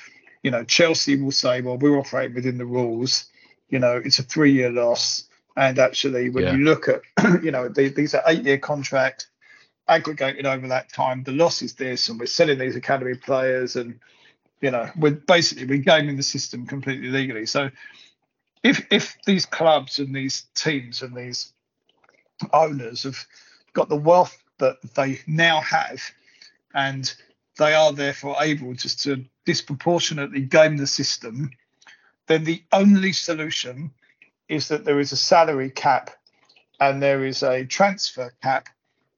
you 0.42 0.52
know, 0.52 0.62
Chelsea 0.62 1.20
will 1.20 1.32
say, 1.32 1.60
well, 1.60 1.76
we're 1.76 1.98
operating 1.98 2.36
within 2.36 2.56
the 2.56 2.64
rules. 2.64 3.26
You 3.68 3.80
know, 3.80 3.96
it's 3.96 4.20
a 4.20 4.22
three-year 4.22 4.70
loss, 4.70 5.28
and 5.56 5.76
actually, 5.76 6.30
when 6.30 6.44
Yeah. 6.44 6.52
you 6.52 6.58
look 6.58 6.88
at, 6.88 7.00
you 7.42 7.50
know, 7.50 7.68
the, 7.68 7.88
these 7.88 8.14
are 8.14 8.22
eight-year 8.28 8.58
contracts 8.58 9.26
aggregated 9.88 10.46
over 10.46 10.68
that 10.68 10.92
time. 10.92 11.24
The 11.24 11.32
loss 11.32 11.62
is 11.62 11.74
this, 11.74 12.08
and 12.08 12.20
we're 12.20 12.26
selling 12.26 12.58
these 12.58 12.76
academy 12.76 13.16
players, 13.16 13.74
and 13.74 13.98
you 14.60 14.70
know, 14.70 14.88
we're 14.96 15.12
basically 15.12 15.66
we're 15.66 15.78
gaming 15.78 16.16
the 16.16 16.22
system 16.22 16.66
completely 16.66 17.08
legally. 17.08 17.46
So, 17.46 17.70
if 18.62 18.86
if 18.90 19.16
these 19.24 19.46
clubs 19.46 19.98
and 19.98 20.14
these 20.14 20.46
teams 20.54 21.02
and 21.02 21.14
these 21.14 21.52
owners 22.52 23.04
have 23.04 23.24
got 23.72 23.88
the 23.88 23.96
wealth 23.96 24.36
that 24.58 24.76
they 24.94 25.20
now 25.26 25.60
have, 25.60 26.00
and 26.74 27.12
they 27.58 27.74
are 27.74 27.92
therefore 27.92 28.36
able 28.40 28.74
just 28.74 29.02
to 29.02 29.24
disproportionately 29.44 30.40
game 30.40 30.76
the 30.76 30.86
system, 30.86 31.50
then 32.26 32.44
the 32.44 32.62
only 32.72 33.12
solution 33.12 33.90
is 34.48 34.68
that 34.68 34.84
there 34.84 35.00
is 35.00 35.12
a 35.12 35.16
salary 35.16 35.70
cap 35.70 36.10
and 36.80 37.02
there 37.02 37.24
is 37.24 37.42
a 37.42 37.64
transfer 37.64 38.32
cap 38.42 38.68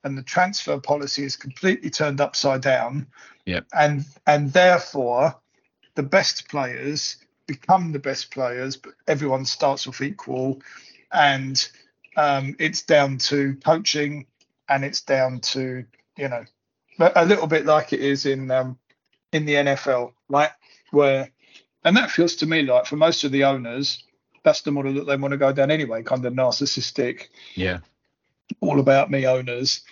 and 0.04 0.16
the 0.16 0.22
transfer 0.22 0.78
policy 0.78 1.24
is 1.24 1.36
completely 1.36 1.90
turned 1.90 2.20
upside 2.20 2.60
down 2.60 3.06
Yep. 3.46 3.66
and 3.72 4.04
and 4.26 4.52
therefore 4.52 5.34
the 5.94 6.02
best 6.02 6.48
players 6.48 7.16
become 7.46 7.92
the 7.92 7.98
best 7.98 8.30
players 8.30 8.76
but 8.76 8.92
everyone 9.06 9.44
starts 9.44 9.86
off 9.86 10.00
equal 10.02 10.60
and 11.12 11.68
um, 12.16 12.54
it's 12.58 12.82
down 12.82 13.16
to 13.18 13.54
coaching 13.64 14.26
and 14.68 14.84
it's 14.84 15.00
down 15.00 15.40
to 15.40 15.84
you 16.16 16.28
know 16.28 16.44
a 17.16 17.24
little 17.24 17.46
bit 17.46 17.64
like 17.64 17.92
it 17.92 18.00
is 18.00 18.26
in 18.26 18.50
um, 18.50 18.76
in 19.32 19.46
the 19.46 19.54
NFL 19.54 20.12
right 20.28 20.50
where 20.90 21.30
and 21.84 21.96
that 21.96 22.10
feels 22.10 22.36
to 22.36 22.46
me 22.46 22.62
like 22.62 22.86
for 22.86 22.96
most 22.96 23.24
of 23.24 23.32
the 23.32 23.44
owners 23.44 24.02
that's 24.42 24.62
the 24.62 24.70
model 24.70 24.92
that 24.94 25.06
they 25.06 25.16
want 25.16 25.32
to 25.32 25.38
go 25.38 25.52
down 25.52 25.70
anyway 25.70 26.02
kind 26.02 26.24
of 26.24 26.32
narcissistic 26.32 27.28
Yeah. 27.54 27.78
All 28.60 28.80
about 28.80 29.10
me 29.10 29.26
owners. 29.26 29.82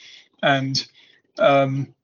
And 0.42 0.86
um 1.38 1.94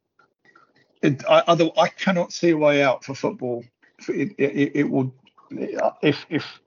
it, 1.03 1.25
I, 1.29 1.43
other, 1.49 1.69
I 1.77 1.89
cannot 1.89 2.33
see 2.33 2.51
a 2.51 2.57
way 2.57 2.83
out 2.83 3.05
for 3.05 3.15
football. 3.15 3.65
It, 4.09 4.33
it, 4.39 4.73
it 4.75 4.91
will 4.91 5.13
if 6.01 6.25
if 6.31 6.61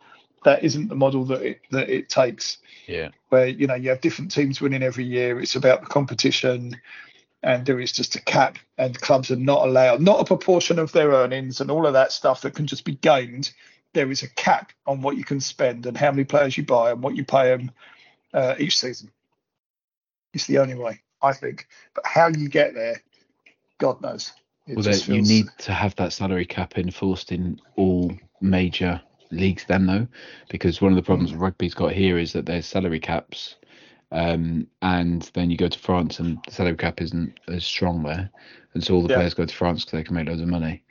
that 0.43 0.63
isn't 0.63 0.89
the 0.89 0.95
model 0.95 1.25
that 1.25 1.41
it 1.41 1.61
that 1.71 1.89
it 1.89 2.09
takes. 2.09 2.59
Yeah. 2.87 3.09
where 3.29 3.47
you 3.47 3.65
know 3.65 3.73
you 3.73 3.89
have 3.89 4.01
different 4.01 4.31
teams 4.31 4.61
winning 4.61 4.83
every 4.83 5.05
year. 5.05 5.39
It's 5.39 5.55
about 5.55 5.81
the 5.81 5.87
competition. 5.87 6.79
And 7.41 7.65
there 7.65 7.79
is 7.79 7.91
just 7.91 8.15
a 8.15 8.21
cap. 8.21 8.57
And 8.77 8.99
clubs 8.99 9.31
are 9.31 9.35
not 9.35 9.67
allowed 9.67 10.01
not 10.01 10.19
a 10.19 10.25
proportion 10.25 10.79
of 10.79 10.91
their 10.91 11.09
earnings 11.09 11.61
and 11.61 11.71
all 11.71 11.85
of 11.87 11.93
that 11.93 12.11
stuff 12.11 12.41
that 12.41 12.55
can 12.55 12.67
just 12.67 12.85
be 12.85 12.95
gained. 12.95 13.51
There 13.93 14.11
is 14.11 14.23
a 14.23 14.29
cap 14.29 14.71
on 14.85 15.01
what 15.01 15.17
you 15.17 15.23
can 15.23 15.39
spend 15.39 15.85
and 15.85 15.97
how 15.97 16.11
many 16.11 16.25
players 16.25 16.57
you 16.57 16.65
buy 16.65 16.91
and 16.91 17.01
what 17.01 17.15
you 17.15 17.23
pay 17.23 17.49
them 17.49 17.71
uh, 18.33 18.55
each 18.59 18.77
season 18.77 19.09
it's 20.35 20.45
the 20.45 20.59
only 20.59 20.75
way 20.75 21.01
i 21.23 21.33
think 21.33 21.67
but 21.95 22.05
how 22.05 22.27
you 22.27 22.47
get 22.49 22.75
there 22.75 23.01
god 23.79 23.99
knows 24.01 24.31
It 24.67 24.75
Well, 24.75 24.83
then 24.83 24.99
you 25.07 25.21
need 25.21 25.47
to 25.59 25.73
have 25.73 25.95
that 25.95 26.13
salary 26.13 26.45
cap 26.45 26.77
enforced 26.77 27.31
in 27.31 27.59
all 27.77 28.11
major 28.41 29.01
leagues, 29.31 29.65
then, 29.65 29.85
though, 29.87 30.07
because 30.49 30.81
one 30.81 30.91
of 30.91 30.95
the 30.97 31.01
problems 31.03 31.33
Mm. 31.33 31.39
rugby's 31.41 31.73
got 31.73 31.93
here 31.93 32.17
is 32.17 32.33
that 32.33 32.45
there's 32.45 32.65
salary 32.65 32.99
caps, 32.99 33.55
um, 34.11 34.67
and 34.81 35.23
then 35.33 35.49
you 35.49 35.57
go 35.57 35.67
to 35.67 35.79
France 35.79 36.19
and 36.19 36.37
the 36.45 36.51
salary 36.51 36.77
cap 36.77 37.01
isn't 37.01 37.39
as 37.47 37.65
strong 37.65 38.03
there, 38.03 38.29
and 38.73 38.83
so 38.83 38.95
all 38.95 39.01
the 39.03 39.09
Yeah. 39.09 39.15
players 39.15 39.33
go 39.33 39.45
to 39.45 39.55
France 39.55 39.83
because 39.85 39.97
they 39.97 40.03
can 40.03 40.15
make 40.15 40.27
loads 40.27 40.41
of 40.41 40.47
money. 40.47 40.83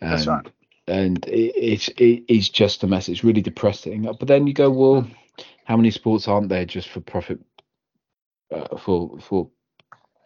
That's 0.00 0.26
Um, 0.26 0.34
right. 0.36 0.46
And 0.86 1.26
it, 1.26 1.52
it's 1.56 1.88
it 1.88 2.24
is 2.28 2.48
just 2.48 2.82
a 2.82 2.86
mess. 2.86 3.08
It's 3.08 3.24
really 3.24 3.42
depressing. 3.42 4.02
But 4.02 4.26
then 4.28 4.46
you 4.46 4.54
go, 4.54 4.70
well, 4.70 5.06
how 5.64 5.76
many 5.76 5.90
sports 5.90 6.28
aren't 6.28 6.48
there 6.48 6.64
just 6.64 6.88
for 6.88 7.00
profit, 7.00 7.38
uh, 8.50 8.76
for 8.76 9.18
for 9.20 9.50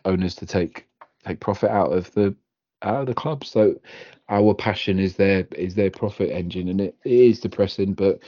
owners 0.04 0.34
to 0.36 0.46
take 0.46 0.86
take 1.24 1.40
profit 1.40 1.70
out 1.70 1.92
of 1.92 2.12
the 2.12 2.34
out 2.82 3.00
of 3.00 3.06
the 3.06 3.14
club. 3.14 3.44
So 3.44 3.80
our 4.28 4.54
passion 4.54 4.98
is 4.98 5.16
their 5.16 5.46
is 5.52 5.74
their 5.74 5.90
profit 5.90 6.30
engine, 6.30 6.68
and 6.68 6.80
it, 6.80 6.96
it 7.04 7.12
is 7.12 7.40
depressing. 7.40 7.94
But 7.94 8.20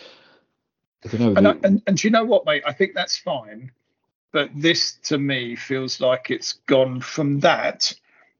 I 1.05 1.09
don't 1.09 1.21
know. 1.21 1.35
and, 1.37 1.49
I, 1.49 1.55
and 1.65 1.83
and 1.87 1.97
do 1.97 2.07
you 2.07 2.13
know 2.13 2.25
what, 2.25 2.47
mate? 2.47 2.63
I 2.67 2.73
think 2.73 2.95
that's 2.95 3.17
fine, 3.17 3.71
but 4.33 4.51
this 4.55 4.95
to 5.05 5.19
me 5.19 5.57
feels 5.57 6.01
like 6.01 6.31
it's 6.31 6.55
gone 6.67 7.01
from 7.01 7.41
that 7.41 7.95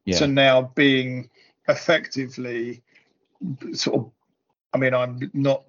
yeah, 0.05 0.19
to 0.19 0.27
now 0.27 0.73
being 0.75 1.31
effectively 1.69 2.83
sort 3.73 3.97
of. 3.97 4.11
I 4.73 4.79
mean, 4.79 4.95
I'm 4.95 5.31
not. 5.33 5.65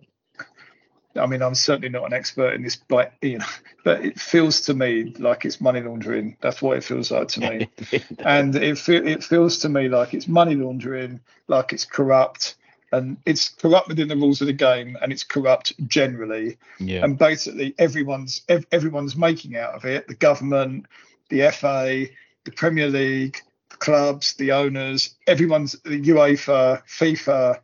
I 1.18 1.26
mean, 1.26 1.42
I'm 1.42 1.56
certainly 1.56 1.90
not 1.90 2.06
an 2.06 2.14
expert 2.14 2.54
in 2.54 2.64
this, 2.64 2.76
but 2.76 3.14
you 3.22 3.40
know, 3.40 3.46
but 3.84 4.04
it 4.04 4.20
feels 4.20 4.62
to 4.62 4.74
me 4.74 5.14
like 5.20 5.46
it's 5.46 5.62
money 5.62 5.82
laundering. 5.82 6.38
That's 6.42 6.62
what 6.62 6.78
it 6.78 6.84
feels 6.84 7.12
like 7.12 7.28
to 7.30 7.40
me. 7.40 7.70
and 8.20 8.56
it 8.56 8.78
fe- 8.78 9.12
it 9.12 9.24
feels 9.24 9.60
to 9.60 9.70
me 9.70 9.90
like 9.90 10.14
it's 10.14 10.28
money 10.28 10.56
laundering, 10.56 11.20
like 11.48 11.74
it's 11.74 11.86
corrupt, 11.86 12.56
and 12.92 13.18
it's 13.26 13.50
corrupt 13.50 13.88
within 13.88 14.08
the 14.08 14.16
rules 14.16 14.42
of 14.42 14.48
the 14.48 14.54
game, 14.54 14.98
and 15.02 15.12
it's 15.12 15.24
corrupt 15.24 15.74
generally. 15.88 16.58
Yeah, 16.80 17.04
and 17.04 17.18
basically 17.18 17.76
everyone's 17.78 18.42
ev- 18.50 18.68
everyone's 18.72 19.16
making 19.16 19.56
out 19.58 19.74
of 19.74 19.86
it. 19.86 20.08
The 20.08 20.16
government 20.16 20.88
the 21.30 21.50
fa 21.52 22.06
the 22.44 22.52
premier 22.52 22.88
league 22.88 23.38
the 23.70 23.78
clubs 23.78 24.36
the 24.36 24.52
owners 24.52 25.16
everyone's 25.28 25.74
the 25.84 26.02
uefa 26.02 26.84
fifa. 26.86 27.60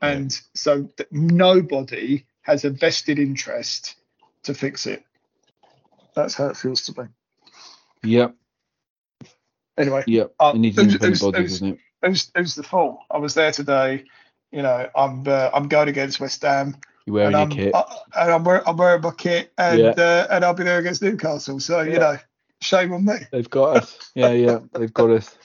And 0.00 0.36
so 0.54 0.88
th- 0.96 1.08
nobody 1.12 2.24
has 2.42 2.64
a 2.64 2.70
vested 2.70 3.18
interest 3.18 3.96
to 4.42 4.54
fix 4.54 4.86
it 4.86 5.04
that's 6.14 6.34
how 6.34 6.46
it 6.46 6.56
feels 6.56 6.82
to 6.82 7.02
me 7.02 7.08
yep, 8.02 8.34
anyway 9.78 10.02
yep. 10.06 10.32
Uh, 10.40 10.52
it 10.54 10.58
needs 10.58 10.76
who's- 10.76 10.86
independent 10.86 11.20
who's- 11.20 11.32
bodies, 11.32 11.38
who's- 11.50 11.60
doesn't 11.60 11.74
it? 11.74 11.80
who's 12.08 12.30
who's 12.34 12.54
the 12.54 12.62
fault 12.62 12.98
i 13.10 13.18
was 13.18 13.34
there 13.34 13.52
today 13.52 14.04
you 14.50 14.60
know 14.62 14.88
i'm 14.96 15.22
uh, 15.26 15.50
i'm 15.54 15.68
going 15.68 15.88
against 15.88 16.18
west 16.20 16.42
ham 16.42 16.76
You're 17.06 17.14
wearing 17.14 17.34
and 17.34 17.54
your 17.54 17.66
I'm, 17.68 17.72
kit. 17.72 17.74
I, 18.14 18.22
and 18.24 18.32
I'm, 18.32 18.44
wearing, 18.44 18.62
I'm 18.66 18.76
wearing 18.76 19.02
my 19.02 19.10
kit, 19.12 19.52
and 19.58 19.78
Yeah. 19.78 19.88
uh, 19.96 20.26
and 20.30 20.44
I'll 20.44 20.54
be 20.54 20.62
there 20.64 20.78
against 20.78 21.02
Newcastle. 21.02 21.58
So 21.58 21.80
you 21.82 21.98
know, 21.98 22.16
shame 22.60 22.92
on 22.92 23.04
me. 23.04 23.14
They've 23.32 23.50
got 23.50 23.78
us. 23.78 24.10
Yeah, 24.14 24.30
yeah, 24.30 24.58
they've 24.72 24.92
got 24.92 25.10
us. 25.10 25.36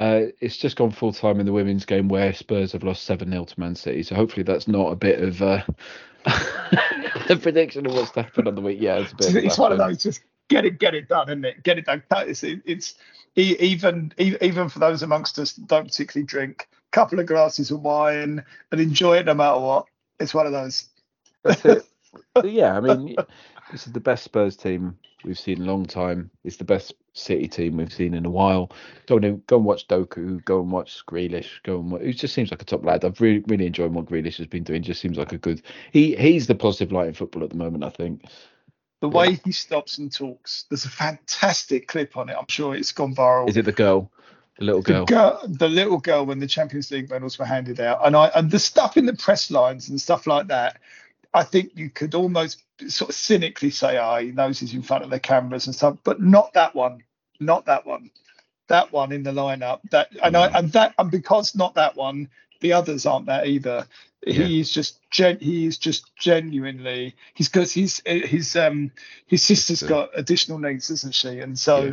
Uh, 0.00 0.32
it's 0.40 0.56
just 0.56 0.76
gone 0.76 0.90
full 0.90 1.12
time 1.12 1.38
in 1.40 1.46
the 1.46 1.52
women's 1.52 1.84
game 1.84 2.08
where 2.08 2.32
Spurs 2.32 2.72
have 2.72 2.82
lost 2.82 3.04
7 3.04 3.30
0 3.30 3.44
to 3.44 3.60
Man 3.60 3.74
City. 3.74 4.02
So 4.02 4.14
hopefully 4.14 4.42
that's 4.42 4.66
not 4.66 4.92
a 4.92 4.96
bit 4.96 5.20
of 5.20 5.42
uh, 5.42 5.62
a 7.28 7.36
prediction 7.36 7.84
of 7.84 7.92
what's 7.92 8.10
to 8.12 8.22
happen 8.22 8.48
on 8.48 8.54
the 8.54 8.62
week. 8.62 8.78
Yeah, 8.80 8.96
it's 8.96 9.12
a 9.12 9.16
bit. 9.16 9.26
It's, 9.26 9.36
of 9.36 9.42
a 9.42 9.46
it's 9.46 9.58
one 9.58 9.72
of 9.72 9.78
those 9.78 10.02
just 10.02 10.22
get 10.48 10.64
it, 10.64 10.78
get 10.78 10.94
it 10.94 11.08
done, 11.08 11.28
isn't 11.28 11.44
it? 11.44 11.62
Get 11.62 11.76
it 11.76 11.84
done. 11.84 12.02
It's, 12.10 12.42
it's 12.42 12.94
even 13.36 14.14
even 14.18 14.68
for 14.70 14.78
those 14.78 15.02
amongst 15.02 15.38
us 15.38 15.52
that 15.52 15.66
don't 15.66 15.88
particularly 15.88 16.26
drink, 16.26 16.66
a 16.72 16.90
couple 16.92 17.20
of 17.20 17.26
glasses 17.26 17.70
of 17.70 17.82
wine 17.82 18.42
and 18.72 18.80
enjoy 18.80 19.18
it 19.18 19.26
no 19.26 19.34
matter 19.34 19.60
what. 19.60 19.84
It's 20.18 20.32
one 20.32 20.46
of 20.46 20.52
those. 20.52 20.88
That's 21.44 21.64
it. 21.64 21.86
Yeah, 22.42 22.76
I 22.76 22.80
mean, 22.80 23.14
this 23.70 23.86
is 23.86 23.92
the 23.92 24.00
best 24.00 24.24
Spurs 24.24 24.56
team 24.56 24.98
we've 25.24 25.38
seen 25.38 25.62
a 25.62 25.64
long 25.64 25.86
time. 25.86 26.30
It's 26.44 26.56
the 26.56 26.64
best 26.64 26.94
City 27.12 27.48
team 27.48 27.76
we've 27.76 27.92
seen 27.92 28.14
in 28.14 28.24
a 28.24 28.30
while. 28.30 28.70
Go 29.06 29.16
and 29.16 29.44
go 29.46 29.56
and 29.56 29.64
watch 29.64 29.88
Doku. 29.88 30.44
Go 30.44 30.60
and 30.60 30.70
watch 30.70 31.04
Grealish. 31.06 31.62
Go 31.64 31.80
and 31.80 31.90
watch, 31.90 32.02
it 32.02 32.12
just 32.12 32.34
seems 32.34 32.50
like 32.50 32.62
a 32.62 32.64
top 32.64 32.84
lad. 32.84 33.04
I've 33.04 33.20
really 33.20 33.42
really 33.48 33.66
enjoyed 33.66 33.92
what 33.92 34.06
Grealish 34.06 34.36
has 34.36 34.46
been 34.46 34.62
doing. 34.62 34.82
Just 34.82 35.00
seems 35.00 35.18
like 35.18 35.32
a 35.32 35.38
good. 35.38 35.62
He 35.92 36.14
he's 36.14 36.46
the 36.46 36.54
positive 36.54 36.92
light 36.92 37.08
in 37.08 37.14
football 37.14 37.42
at 37.42 37.50
the 37.50 37.56
moment. 37.56 37.84
I 37.84 37.90
think. 37.90 38.24
The 39.00 39.08
Yeah. 39.08 39.14
way 39.14 39.40
he 39.44 39.52
stops 39.52 39.98
and 39.98 40.12
talks. 40.12 40.66
There's 40.68 40.84
a 40.84 40.90
fantastic 40.90 41.88
clip 41.88 42.16
on 42.16 42.28
it. 42.28 42.36
I'm 42.38 42.46
sure 42.48 42.74
it's 42.74 42.92
gone 42.92 43.14
viral. 43.14 43.48
Is 43.48 43.56
it 43.56 43.64
the 43.64 43.72
girl, 43.72 44.10
the 44.58 44.64
little 44.66 44.82
the 44.82 44.92
girl? 44.92 45.04
girl, 45.06 45.40
the 45.48 45.68
little 45.68 45.98
girl 45.98 46.26
when 46.26 46.38
the 46.38 46.46
Champions 46.46 46.90
League 46.90 47.10
medals 47.10 47.38
were 47.38 47.44
handed 47.44 47.80
out, 47.80 48.06
and 48.06 48.14
I 48.14 48.28
and 48.28 48.50
the 48.50 48.58
stuff 48.60 48.96
in 48.96 49.06
the 49.06 49.14
press 49.14 49.50
lines 49.50 49.88
and 49.88 50.00
stuff 50.00 50.26
like 50.28 50.46
that, 50.46 50.78
I 51.34 51.42
think 51.42 51.72
you 51.74 51.90
could 51.90 52.14
almost 52.14 52.62
sort 52.88 53.10
of 53.10 53.14
cynically 53.14 53.70
say, 53.70 53.96
"Ah, 53.96 54.18
he 54.20 54.32
knows 54.32 54.58
he's 54.60 54.74
in 54.74 54.82
front 54.82 55.04
of 55.04 55.10
the 55.10 55.20
cameras 55.20 55.66
and 55.66 55.74
stuff," 55.74 55.98
but 56.04 56.20
not 56.20 56.52
that 56.54 56.74
one, 56.74 57.02
not 57.40 57.66
that 57.66 57.86
one, 57.86 58.10
that 58.68 58.92
one 58.92 59.12
in 59.12 59.22
the 59.22 59.32
lineup. 59.32 59.80
That 59.90 60.08
and 60.22 60.36
I 60.36 60.46
and 60.46 60.72
that 60.72 60.94
and 60.98 61.10
because 61.10 61.54
not 61.54 61.74
that 61.74 61.96
one, 61.96 62.28
the 62.60 62.72
others 62.72 63.06
aren't 63.06 63.26
that 63.26 63.46
either. 63.46 63.86
Yeah. 64.26 64.44
He 64.44 64.60
is 64.60 64.70
just 64.70 64.98
gen, 65.10 65.38
he 65.40 65.64
is 65.66 65.78
just 65.78 66.14
genuinely 66.16 67.14
he's 67.34 67.48
because 67.48 67.72
he's 67.72 68.02
his 68.04 68.54
um 68.54 68.90
his 69.26 69.42
sister's 69.42 69.78
Sister. 69.80 69.86
got 69.94 70.10
additional 70.14 70.58
needs, 70.58 70.90
isn't 70.90 71.14
she? 71.14 71.38
And 71.40 71.58
so 71.58 71.84
Yeah. 71.84 71.92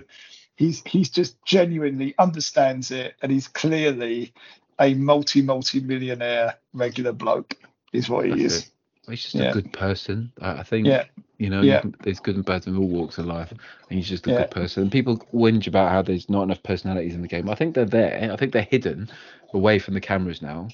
he's 0.57 0.81
he's 0.85 1.09
just 1.09 1.41
genuinely 1.45 2.15
understands 2.19 2.91
it 2.91 3.15
and 3.21 3.31
he's 3.31 3.47
clearly 3.47 4.33
a 4.79 4.93
multi 4.93 5.41
multi 5.41 5.79
millionaire 5.79 6.55
regular 6.73 7.13
bloke 7.13 7.55
is 7.93 8.09
what 8.09 8.25
he 8.25 8.31
That's 8.31 8.41
is 8.43 8.59
it. 8.63 8.71
He's 9.09 9.23
just 9.23 9.35
Yeah. 9.35 9.49
a 9.49 9.53
good 9.53 9.71
person. 9.73 10.31
I, 10.41 10.59
I 10.59 10.63
think. 10.63 10.87
yeah 10.87 11.05
You 11.39 11.49
know, 11.51 11.61
Yeah. 11.61 11.75
you 11.75 11.81
can, 11.81 11.95
there's 12.03 12.19
good 12.19 12.35
and 12.35 12.43
bad 12.45 12.65
in 12.67 12.75
all 12.75 12.87
walks 12.87 13.17
of 13.19 13.25
life, 13.27 13.51
and 13.51 13.59
he's 13.89 14.09
just 14.09 14.25
a 14.27 14.31
Yeah. 14.31 14.37
good 14.39 14.51
person. 14.51 14.83
And 14.83 14.91
people 14.91 15.17
whinge 15.33 15.67
about 15.67 15.91
how 15.91 16.01
there's 16.01 16.29
not 16.29 16.43
enough 16.43 16.63
personalities 16.63 17.13
in 17.13 17.21
the 17.21 17.27
game. 17.27 17.47
I 17.49 17.55
think 17.55 17.75
they're 17.75 17.85
there. 17.85 18.31
I 18.31 18.35
think 18.35 18.53
they're 18.53 18.63
hidden 18.63 19.09
away 19.53 19.77
from 19.79 19.93
the 19.93 20.01
cameras 20.01 20.41
now. 20.41 20.67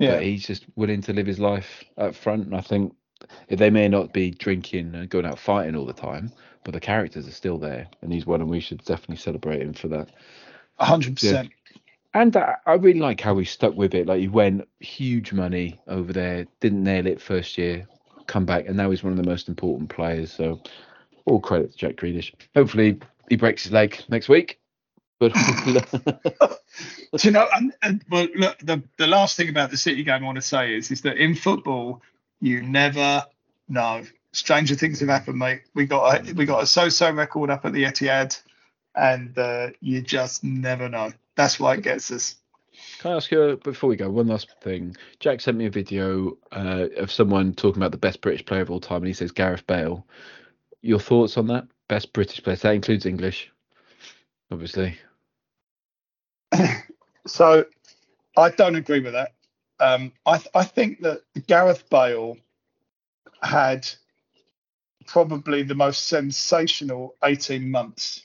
Yeah. 0.00 0.10
but 0.16 0.22
he's 0.24 0.44
just 0.44 0.64
willing 0.74 1.02
to 1.02 1.12
live 1.12 1.26
his 1.26 1.38
life 1.38 1.84
up 1.98 2.16
front. 2.16 2.46
And 2.46 2.56
I 2.56 2.60
think 2.60 2.94
they 3.48 3.70
may 3.70 3.88
not 3.88 4.12
be 4.12 4.30
drinking 4.32 4.94
and 4.94 5.08
going 5.08 5.24
out 5.24 5.38
fighting 5.38 5.76
all 5.76 5.86
the 5.86 5.92
time, 5.92 6.32
but 6.64 6.74
the 6.74 6.80
characters 6.80 7.28
are 7.28 7.32
still 7.32 7.58
there, 7.58 7.86
and 8.02 8.12
he's 8.12 8.26
one, 8.26 8.40
and 8.40 8.50
we 8.50 8.58
should 8.60 8.84
definitely 8.84 9.16
celebrate 9.16 9.62
him 9.62 9.72
for 9.72 9.88
that. 9.88 10.10
hundred 10.78 11.14
percent. 11.14 11.50
And 12.14 12.36
I, 12.36 12.54
I 12.64 12.74
really 12.74 13.00
like 13.00 13.20
how 13.20 13.36
he 13.36 13.44
stuck 13.44 13.74
with 13.74 13.94
it. 13.94 14.06
Like 14.06 14.20
he 14.20 14.28
went 14.28 14.68
huge 14.78 15.32
money 15.32 15.80
over 15.88 16.12
there, 16.12 16.46
didn't 16.60 16.84
nail 16.84 17.06
it 17.06 17.20
first 17.20 17.58
year, 17.58 17.86
come 18.26 18.46
back, 18.46 18.66
and 18.66 18.76
now 18.76 18.90
he's 18.90 19.02
one 19.02 19.12
of 19.12 19.22
the 19.22 19.28
most 19.28 19.48
important 19.48 19.90
players. 19.90 20.32
So 20.32 20.60
all 21.26 21.40
credit 21.40 21.72
to 21.72 21.76
Jack 21.76 21.96
Grealish. 21.96 22.32
Hopefully 22.54 23.00
he 23.28 23.36
breaks 23.36 23.64
his 23.64 23.72
leg 23.72 24.00
next 24.08 24.28
week. 24.28 24.60
But 25.18 25.32
you 27.24 27.30
know? 27.30 27.48
And, 27.52 27.72
and 27.82 28.04
well, 28.10 28.28
look, 28.34 28.58
the 28.58 28.82
the 28.96 29.06
last 29.06 29.36
thing 29.36 29.48
about 29.48 29.70
the 29.70 29.76
City 29.76 30.02
game 30.02 30.22
I 30.22 30.26
want 30.26 30.36
to 30.36 30.42
say 30.42 30.74
is 30.74 30.90
is 30.90 31.02
that 31.02 31.16
in 31.16 31.34
football 31.34 32.02
you 32.40 32.62
never 32.62 33.24
know. 33.68 34.04
Stranger 34.32 34.74
things 34.74 34.98
have 35.00 35.08
happened, 35.08 35.38
mate. 35.38 35.62
We 35.74 35.86
got 35.86 36.28
a, 36.28 36.32
we 36.34 36.44
got 36.44 36.62
a 36.62 36.66
so-so 36.66 37.12
record 37.12 37.50
up 37.50 37.64
at 37.64 37.72
the 37.72 37.84
Etihad, 37.84 38.40
and 38.96 39.38
uh, 39.38 39.70
you 39.80 40.02
just 40.02 40.42
never 40.42 40.88
know. 40.88 41.12
That's 41.36 41.58
why 41.58 41.74
it 41.74 41.82
gets 41.82 42.10
us. 42.10 42.36
Can 42.98 43.12
I 43.12 43.16
ask 43.16 43.30
you 43.30 43.60
before 43.62 43.88
we 43.88 43.96
go 43.96 44.10
one 44.10 44.28
last 44.28 44.50
thing? 44.60 44.96
Jack 45.20 45.40
sent 45.40 45.56
me 45.56 45.66
a 45.66 45.70
video 45.70 46.36
uh, 46.52 46.86
of 46.96 47.12
someone 47.12 47.54
talking 47.54 47.80
about 47.80 47.92
the 47.92 47.98
best 47.98 48.20
British 48.20 48.44
player 48.44 48.62
of 48.62 48.70
all 48.70 48.80
time, 48.80 48.98
and 48.98 49.06
he 49.06 49.12
says 49.12 49.30
Gareth 49.30 49.66
Bale. 49.66 50.06
Your 50.82 51.00
thoughts 51.00 51.36
on 51.36 51.46
that? 51.48 51.66
Best 51.88 52.12
British 52.12 52.42
player. 52.42 52.56
That 52.56 52.74
includes 52.74 53.06
English, 53.06 53.50
obviously. 54.50 54.98
So 57.26 57.64
I 58.36 58.50
don't 58.50 58.76
agree 58.76 59.00
with 59.00 59.14
that. 59.14 59.32
Um, 59.80 60.12
I 60.26 60.42
I 60.54 60.64
think 60.64 61.00
that 61.00 61.22
Gareth 61.46 61.88
Bale 61.88 62.36
had 63.42 63.88
probably 65.06 65.62
the 65.62 65.74
most 65.74 66.06
sensational 66.06 67.14
18 67.24 67.70
months. 67.70 68.23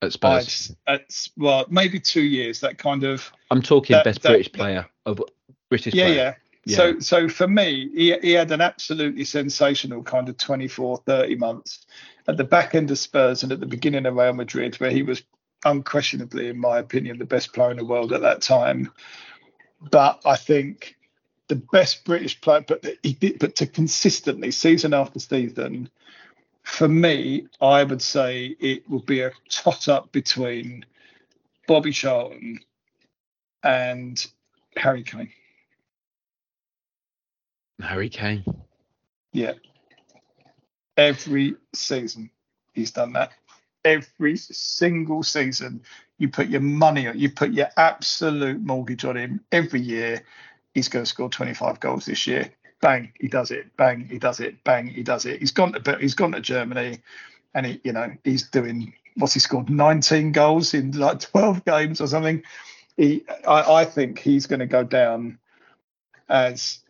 At 0.00 0.12
Spurs. 0.12 0.74
At, 0.86 1.28
well, 1.36 1.66
maybe 1.68 1.98
two 1.98 2.22
years. 2.22 2.60
That 2.60 2.78
kind 2.78 3.04
of 3.04 3.30
I'm 3.50 3.62
talking 3.62 3.94
that- 3.94 4.04
best 4.04 4.22
that- 4.22 4.30
British 4.30 4.52
player 4.52 4.86
of 5.06 5.20
British 5.68 5.94
yeah, 5.94 6.04
player. 6.06 6.16
yeah. 6.16 6.34
Yeah. 6.64 6.76
So 6.76 6.98
so 7.00 7.28
for 7.28 7.48
me, 7.48 7.88
he, 7.94 8.16
he 8.20 8.32
had 8.32 8.52
an 8.52 8.60
absolutely 8.60 9.24
sensational 9.24 10.02
kind 10.02 10.28
of 10.28 10.36
24, 10.36 10.98
30 10.98 11.36
months 11.36 11.86
at 12.26 12.36
the 12.36 12.44
back 12.44 12.74
end 12.74 12.90
of 12.90 12.98
Spurs 12.98 13.42
and 13.42 13.52
at 13.52 13.60
the 13.60 13.66
beginning 13.66 14.04
of 14.04 14.14
Real 14.14 14.34
Madrid, 14.34 14.74
where 14.76 14.90
he 14.90 15.02
was 15.02 15.22
unquestionably, 15.64 16.48
in 16.48 16.58
my 16.58 16.78
opinion, 16.78 17.18
the 17.18 17.24
best 17.24 17.54
player 17.54 17.70
in 17.70 17.78
the 17.78 17.84
world 17.84 18.12
at 18.12 18.20
that 18.20 18.42
time. 18.42 18.92
But 19.90 20.20
I 20.26 20.36
think 20.36 20.96
the 21.48 21.56
best 21.56 22.04
British 22.04 22.38
player, 22.40 22.64
but 22.66 22.84
he 23.02 23.14
did, 23.14 23.38
but 23.38 23.56
to 23.56 23.66
consistently 23.66 24.50
season 24.50 24.92
after 24.92 25.18
season, 25.18 25.88
for 26.68 26.86
me, 26.86 27.46
I 27.60 27.82
would 27.82 28.02
say 28.02 28.56
it 28.60 28.88
would 28.88 29.06
be 29.06 29.22
a 29.22 29.32
tot 29.48 29.88
up 29.88 30.12
between 30.12 30.84
Bobby 31.66 31.92
Charlton 31.92 32.60
and 33.62 34.24
Harry 34.76 35.02
Kane. 35.02 35.32
Harry 37.80 38.10
Kane. 38.10 38.44
Yeah. 39.32 39.54
Every 40.96 41.56
season 41.74 42.30
he's 42.74 42.90
done 42.90 43.14
that. 43.14 43.32
Every 43.84 44.36
single 44.36 45.22
season 45.22 45.82
you 46.18 46.28
put 46.28 46.48
your 46.48 46.60
money 46.60 47.08
on, 47.08 47.18
you 47.18 47.30
put 47.30 47.52
your 47.52 47.70
absolute 47.76 48.60
mortgage 48.60 49.04
on 49.04 49.16
him. 49.16 49.40
Every 49.50 49.80
year 49.80 50.22
he's 50.74 50.88
going 50.88 51.04
to 51.04 51.08
score 51.08 51.30
25 51.30 51.80
goals 51.80 52.04
this 52.04 52.26
year. 52.26 52.52
Bang, 52.80 53.12
he 53.18 53.28
does 53.28 53.50
it. 53.50 53.76
Bang, 53.76 54.06
he 54.08 54.18
does 54.18 54.40
it. 54.40 54.62
Bang, 54.64 54.86
he 54.86 55.02
does 55.02 55.26
it. 55.26 55.40
He's 55.40 55.50
gone 55.50 55.72
to 55.72 55.98
he's 55.98 56.14
gone 56.14 56.32
to 56.32 56.40
Germany, 56.40 56.98
and 57.54 57.66
he 57.66 57.80
you 57.84 57.92
know 57.92 58.12
he's 58.24 58.48
doing 58.48 58.92
what's 59.16 59.34
he 59.34 59.40
scored 59.40 59.68
19 59.68 60.32
goals 60.32 60.74
in 60.74 60.92
like 60.92 61.20
12 61.20 61.64
games 61.64 62.00
or 62.00 62.06
something. 62.06 62.42
He 62.96 63.24
I, 63.46 63.80
I 63.80 63.84
think 63.84 64.18
he's 64.18 64.46
going 64.46 64.60
to 64.60 64.66
go 64.66 64.84
down 64.84 65.38
as 66.28 66.80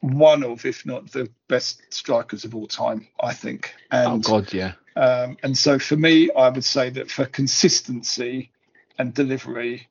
one 0.00 0.42
of, 0.42 0.64
if 0.64 0.86
not 0.86 1.10
the 1.12 1.30
best 1.48 1.82
strikers 1.92 2.44
of 2.44 2.54
all 2.54 2.66
time, 2.66 3.06
I 3.20 3.34
think. 3.34 3.74
oh 3.92 4.18
God, 4.18 4.52
yeah. 4.52 4.72
um, 4.96 5.36
and 5.42 5.56
so 5.56 5.78
for 5.78 5.96
me, 5.96 6.30
I 6.32 6.48
would 6.48 6.64
say 6.64 6.90
that 6.90 7.10
for 7.10 7.26
consistency 7.26 8.50
and 8.98 9.12
delivery, 9.12 9.88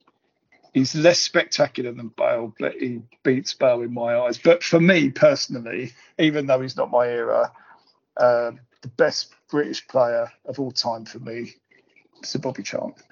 he's 0.73 0.95
less 0.95 1.19
spectacular 1.19 1.91
than 1.91 2.09
Bale, 2.09 2.53
but 2.59 2.73
he 2.75 3.01
beats 3.23 3.53
Bale 3.53 3.81
in 3.81 3.93
my 3.93 4.17
eyes. 4.19 4.37
But 4.37 4.63
for 4.63 4.79
me 4.79 5.09
personally, 5.09 5.93
even 6.17 6.45
though 6.47 6.61
he's 6.61 6.77
not 6.77 6.91
my 6.91 7.07
era, 7.07 7.51
uh, 8.17 8.51
the 8.81 8.87
best 8.89 9.33
British 9.49 9.87
player 9.87 10.31
of 10.45 10.59
all 10.59 10.71
time 10.71 11.05
for 11.05 11.19
me 11.19 11.53
is 12.21 12.29
Sir 12.29 12.39
Bobby 12.39 12.63
Charlton. 12.63 13.03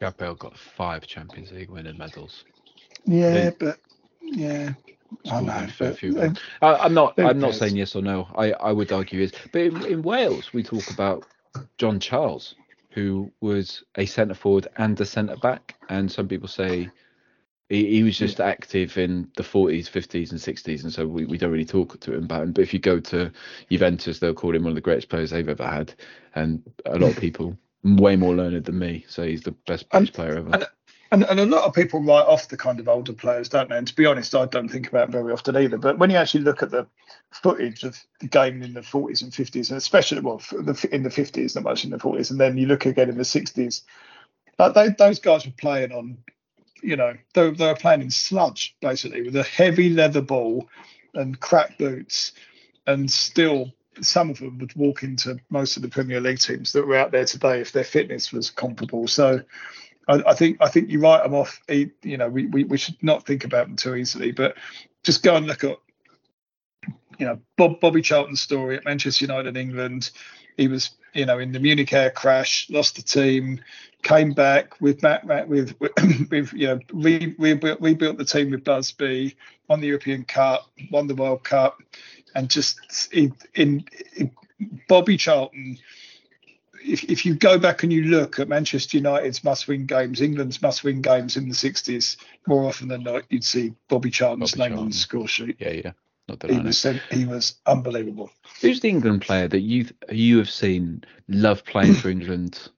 Gareth 0.00 0.16
Bale 0.18 0.34
got 0.34 0.56
five 0.58 1.06
Champions 1.06 1.52
League 1.52 1.70
winning 1.70 1.96
medals. 1.98 2.44
Yeah, 3.04 3.34
Yeah. 3.34 3.50
but 3.58 3.78
yeah, 4.20 4.72
I 5.30 5.40
know. 5.40 5.66
but- 5.78 5.98
few 5.98 6.12
goals. 6.14 6.38
I, 6.60 6.74
I'm 6.74 6.94
not. 6.94 7.18
I'm 7.18 7.38
not 7.38 7.54
saying 7.54 7.76
yes 7.76 7.94
or 7.96 8.02
no. 8.02 8.28
I, 8.36 8.52
I 8.52 8.72
would 8.72 8.92
argue 8.92 9.20
is, 9.22 9.32
but 9.52 9.62
in, 9.62 9.84
in 9.86 10.02
Wales 10.02 10.52
we 10.52 10.62
talk 10.62 10.90
about 10.90 11.24
John 11.78 11.98
Charles, 12.00 12.54
who 12.96 13.30
was 13.42 13.84
a 13.96 14.06
centre 14.06 14.34
forward 14.34 14.66
and 14.78 14.98
a 15.00 15.04
centre 15.04 15.36
back, 15.36 15.74
and 15.90 16.10
some 16.10 16.26
people 16.26 16.48
say 16.48 16.90
he, 17.68 17.90
he 17.90 18.02
was 18.02 18.16
just 18.16 18.40
active 18.40 18.96
in 18.96 19.30
the 19.36 19.42
40s, 19.42 19.84
50s, 19.90 20.30
and 20.30 20.40
60s, 20.40 20.82
and 20.82 20.92
so 20.92 21.06
we, 21.06 21.26
we 21.26 21.36
don't 21.36 21.52
really 21.52 21.66
talk 21.66 22.00
to 22.00 22.14
him 22.14 22.24
about 22.24 22.44
him. 22.44 22.52
But 22.52 22.62
if 22.62 22.72
you 22.72 22.80
go 22.80 22.98
to 23.00 23.30
Juventus, 23.70 24.18
they'll 24.18 24.32
call 24.32 24.56
him 24.56 24.62
one 24.62 24.70
of 24.70 24.76
the 24.76 24.80
greatest 24.80 25.10
players 25.10 25.30
they've 25.30 25.46
ever 25.46 25.66
had, 25.66 25.92
and 26.34 26.62
a 26.86 26.98
lot 26.98 27.10
of 27.10 27.18
people 27.20 27.54
way 27.84 28.16
more 28.16 28.34
learned 28.34 28.64
than 28.64 28.78
me 28.78 29.04
say 29.08 29.30
he's 29.30 29.42
the 29.42 29.52
best 29.66 29.90
British 29.90 30.12
player 30.14 30.38
ever. 30.38 30.50
and- 30.54 30.66
And, 31.16 31.24
and 31.24 31.40
a 31.40 31.46
lot 31.46 31.64
of 31.64 31.72
people 31.72 32.02
write 32.02 32.26
off 32.26 32.48
the 32.48 32.58
kind 32.58 32.78
of 32.78 32.90
older 32.90 33.14
players, 33.14 33.48
don't 33.48 33.70
they? 33.70 33.78
And 33.78 33.88
to 33.88 33.96
be 33.96 34.04
honest, 34.04 34.34
I 34.34 34.44
don't 34.44 34.68
think 34.68 34.86
about 34.86 35.08
very 35.08 35.32
often 35.32 35.56
either. 35.56 35.78
But 35.78 35.96
when 35.96 36.10
you 36.10 36.16
actually 36.16 36.44
look 36.44 36.62
at 36.62 36.70
the 36.70 36.86
footage 37.30 37.84
of 37.84 37.96
the 38.20 38.26
game 38.26 38.62
in 38.62 38.74
the 38.74 38.82
40s 38.82 39.22
and 39.22 39.32
50s, 39.32 39.70
and 39.70 39.78
especially 39.78 40.20
well, 40.20 40.42
in 40.52 40.66
the 41.04 41.08
50s, 41.08 41.54
not 41.54 41.64
much 41.64 41.84
in 41.84 41.90
the 41.90 41.96
40s, 41.96 42.30
and 42.30 42.38
then 42.38 42.58
you 42.58 42.66
look 42.66 42.84
again 42.84 43.08
in 43.08 43.16
the 43.16 43.22
60s, 43.22 43.80
like 44.58 44.74
they, 44.74 44.90
those 44.90 45.18
guys 45.18 45.46
were 45.46 45.52
playing 45.56 45.90
on, 45.90 46.18
you 46.82 46.96
know, 46.96 47.14
they, 47.32 47.50
they 47.50 47.66
were 47.66 47.74
playing 47.74 48.02
in 48.02 48.10
sludge 48.10 48.76
basically 48.82 49.22
with 49.22 49.36
a 49.36 49.42
heavy 49.42 49.88
leather 49.88 50.20
ball 50.20 50.68
and 51.14 51.40
crack 51.40 51.78
boots, 51.78 52.32
and 52.86 53.10
still 53.10 53.72
some 54.02 54.28
of 54.28 54.38
them 54.38 54.58
would 54.58 54.76
walk 54.76 55.02
into 55.02 55.38
most 55.48 55.78
of 55.78 55.82
the 55.82 55.88
Premier 55.88 56.20
League 56.20 56.40
teams 56.40 56.72
that 56.72 56.86
were 56.86 56.98
out 56.98 57.10
there 57.10 57.24
today 57.24 57.62
if 57.62 57.72
their 57.72 57.84
fitness 57.84 58.34
was 58.34 58.50
comparable. 58.50 59.08
So. 59.08 59.40
I, 60.08 60.22
I 60.26 60.34
think 60.34 60.58
I 60.60 60.68
think 60.68 60.90
you 60.90 61.00
write 61.00 61.22
them 61.22 61.34
off. 61.34 61.60
You 61.68 62.16
know, 62.16 62.28
we, 62.28 62.46
we, 62.46 62.64
we 62.64 62.78
should 62.78 63.02
not 63.02 63.26
think 63.26 63.44
about 63.44 63.66
them 63.66 63.76
too 63.76 63.94
easily, 63.94 64.32
but 64.32 64.56
just 65.02 65.22
go 65.22 65.36
and 65.36 65.46
look 65.46 65.64
at, 65.64 65.78
you 67.18 67.26
know, 67.26 67.38
Bob 67.56 67.80
Bobby 67.80 68.02
Charlton's 68.02 68.40
story 68.40 68.76
at 68.76 68.84
Manchester 68.84 69.24
United, 69.24 69.56
England. 69.56 70.10
He 70.56 70.68
was, 70.68 70.90
you 71.12 71.26
know, 71.26 71.38
in 71.38 71.52
the 71.52 71.60
Munich 71.60 71.92
air 71.92 72.10
crash, 72.10 72.68
lost 72.70 72.96
the 72.96 73.02
team, 73.02 73.60
came 74.02 74.32
back 74.32 74.80
with 74.80 75.02
Matt, 75.02 75.26
Matt 75.26 75.48
with, 75.48 75.78
with, 75.80 75.92
with 76.30 76.52
you 76.52 76.68
know, 76.68 76.80
re, 76.92 77.34
rebuilt, 77.38 77.80
rebuilt 77.80 78.16
the 78.16 78.24
team 78.24 78.50
with 78.50 78.64
Busby, 78.64 79.36
won 79.68 79.80
the 79.80 79.88
European 79.88 80.24
Cup, 80.24 80.70
won 80.90 81.06
the 81.06 81.14
World 81.14 81.44
Cup, 81.44 81.82
and 82.34 82.48
just 82.48 83.12
in, 83.12 83.34
in, 83.54 83.84
in 84.14 84.30
Bobby 84.88 85.16
Charlton 85.16 85.78
if, 86.86 87.04
if 87.04 87.26
you 87.26 87.34
go 87.34 87.58
back 87.58 87.82
and 87.82 87.92
you 87.92 88.04
look 88.04 88.38
at 88.38 88.48
Manchester 88.48 88.96
United's 88.98 89.42
must-win 89.44 89.86
games, 89.86 90.20
England's 90.20 90.62
must-win 90.62 91.02
games 91.02 91.36
in 91.36 91.48
the 91.48 91.54
60s, 91.54 92.16
more 92.46 92.64
often 92.64 92.88
than 92.88 93.02
not, 93.02 93.24
you'd 93.30 93.44
see 93.44 93.74
Bobby 93.88 94.10
Charlton's 94.10 94.52
Bobby 94.54 94.70
name 94.70 94.78
on 94.78 94.88
the 94.88 94.94
score 94.94 95.28
sheet. 95.28 95.56
yeah, 95.58 95.70
yeah. 95.70 95.92
Not 96.28 96.42
He 96.42 96.48
denying 96.48 96.62
it. 96.62 96.66
was 96.66 96.82
he 97.12 97.24
was 97.24 97.54
unbelievable. 97.66 98.30
Who's 98.60 98.80
the 98.80 98.88
England 98.88 99.22
player 99.22 99.46
that 99.46 99.60
you 99.60 99.86
you 100.10 100.38
have 100.38 100.50
seen 100.50 101.04
love 101.28 101.64
playing 101.64 101.94
for 101.94 102.08
England? 102.08 102.68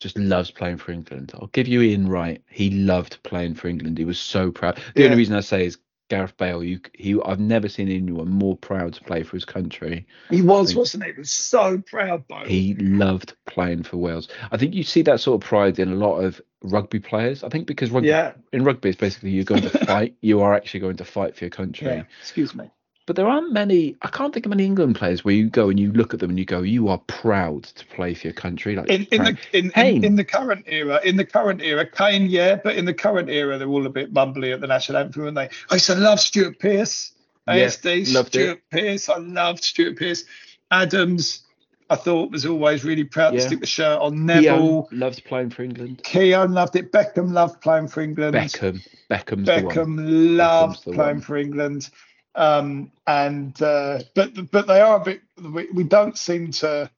Just 0.00 0.16
loves 0.18 0.50
playing 0.52 0.76
for 0.76 0.92
England. 0.92 1.32
I'll 1.34 1.48
give 1.48 1.66
you 1.66 1.80
Ian 1.82 2.08
Wright. 2.08 2.40
He 2.48 2.70
loved 2.70 3.20
playing 3.24 3.54
for 3.54 3.66
England. 3.68 3.98
He 3.98 4.04
was 4.04 4.18
so 4.20 4.52
proud. 4.52 4.76
The 4.94 5.00
Yeah. 5.00 5.06
only 5.06 5.16
reason 5.18 5.34
I 5.34 5.40
say 5.40 5.66
is 5.66 5.78
Gareth 6.14 6.36
Bale. 6.36 6.62
You 6.62 6.80
he 6.94 7.18
I've 7.24 7.40
never 7.40 7.68
seen 7.68 7.88
anyone 7.88 8.28
more 8.28 8.56
proud 8.56 8.94
to 8.94 9.02
play 9.04 9.22
for 9.22 9.36
his 9.36 9.44
country. 9.44 10.06
He 10.30 10.42
was, 10.42 10.68
Think- 10.68 10.78
wasn't 10.78 11.04
he? 11.04 11.12
He 11.12 11.18
was 11.18 11.30
so 11.30 11.78
proud 11.78 12.26
by 12.28 12.46
He 12.46 12.74
loved 12.74 13.34
playing 13.46 13.82
for 13.82 13.96
Wales. 13.96 14.28
I 14.52 14.56
think 14.56 14.74
you 14.74 14.82
see 14.84 15.02
that 15.02 15.20
sort 15.20 15.42
of 15.42 15.48
pride 15.48 15.78
in 15.78 15.90
a 15.92 15.96
lot 15.96 16.18
of 16.20 16.40
rugby 16.62 17.00
players. 17.00 17.42
I 17.44 17.48
think 17.48 17.66
because 17.66 17.90
rugby 17.90 18.08
Yeah, 18.08 18.32
in 18.52 18.64
rugby 18.64 18.90
it's 18.90 18.98
basically 18.98 19.30
you're 19.30 19.44
going 19.44 19.62
to 19.62 19.70
fight. 19.86 20.14
You 20.20 20.40
are 20.42 20.54
actually 20.54 20.80
going 20.80 20.96
to 20.98 21.04
fight 21.04 21.36
for 21.36 21.44
your 21.44 21.50
country. 21.50 21.88
yeah. 21.88 22.04
Excuse 22.20 22.54
me. 22.54 22.70
But 23.06 23.16
there 23.16 23.26
aren't 23.26 23.52
many. 23.52 23.96
I 24.00 24.08
can't 24.08 24.32
think 24.32 24.46
of 24.46 24.50
many 24.50 24.64
England 24.64 24.96
players 24.96 25.24
where 25.24 25.34
you 25.34 25.50
go 25.50 25.68
and 25.68 25.78
you 25.78 25.92
look 25.92 26.14
at 26.14 26.20
them 26.20 26.30
and 26.30 26.38
you 26.38 26.46
go, 26.46 26.62
you 26.62 26.88
are 26.88 26.96
proud 27.06 27.64
to 27.64 27.84
play 27.86 28.14
for 28.14 28.28
your 28.28 28.34
country. 28.34 28.76
Like 28.76 28.88
In, 28.88 29.06
in 29.12 29.24
the 29.24 29.38
in, 29.52 29.70
in, 29.76 30.04
in 30.04 30.16
the 30.16 30.24
current 30.24 30.64
era, 30.66 31.00
in 31.04 31.16
the 31.16 31.26
current 31.26 31.60
era, 31.60 31.84
Kane, 31.86 32.26
yeah, 32.30 32.56
but 32.64 32.76
in 32.76 32.86
the 32.86 32.94
current 32.94 33.28
era, 33.28 33.58
they're 33.58 33.68
all 33.68 33.84
a 33.84 33.90
bit 33.90 34.14
mumbly 34.14 34.54
at 34.54 34.62
the 34.62 34.66
national 34.66 34.96
anthem, 34.98 35.22
aren't 35.24 35.34
they? 35.34 35.50
I 35.70 35.74
used 35.74 35.86
to 35.86 35.96
love 35.96 36.18
Stuart 36.18 36.58
Pearce, 36.58 37.12
Yeah, 37.46 37.66
ASD, 37.66 38.14
loved 38.14 38.34
it. 38.36 38.40
Stuart 38.40 38.62
Pearce. 38.70 39.08
I 39.10 39.18
loved 39.18 39.64
Stuart 39.64 39.98
Pearce. 39.98 40.24
Adams, 40.70 41.42
I 41.90 41.96
thought 41.96 42.30
was 42.30 42.46
always 42.46 42.84
really 42.84 43.04
proud 43.04 43.34
Yeah. 43.34 43.40
to 43.40 43.46
stick 43.46 43.60
the 43.60 43.66
shirt 43.66 44.00
on. 44.00 44.12
Keown 44.12 44.26
Neville, 44.26 44.88
loves 44.92 45.20
playing 45.20 45.50
for 45.50 45.62
England. 45.62 46.00
Keown 46.04 46.52
loved 46.54 46.74
it. 46.74 46.90
Beckham 46.90 47.32
loved 47.32 47.60
playing 47.60 47.88
for 47.88 48.00
England. 48.00 48.34
Beckham, 48.34 48.80
Beckham's 49.10 49.44
the 49.46 49.52
one. 49.62 49.74
Beckham 49.74 50.36
loved 50.38 50.78
Beckham's 50.84 50.94
playing 50.96 51.16
one. 51.16 51.20
for 51.20 51.36
England, 51.36 51.90
um, 52.34 52.90
and 53.06 53.60
uh, 53.62 54.00
but 54.14 54.50
but 54.50 54.66
they 54.66 54.80
are 54.80 54.96
a 55.00 55.04
bit. 55.04 55.22
We, 55.42 55.68
we 55.72 55.84
don't 55.84 56.16
seem 56.18 56.50
to. 56.52 56.90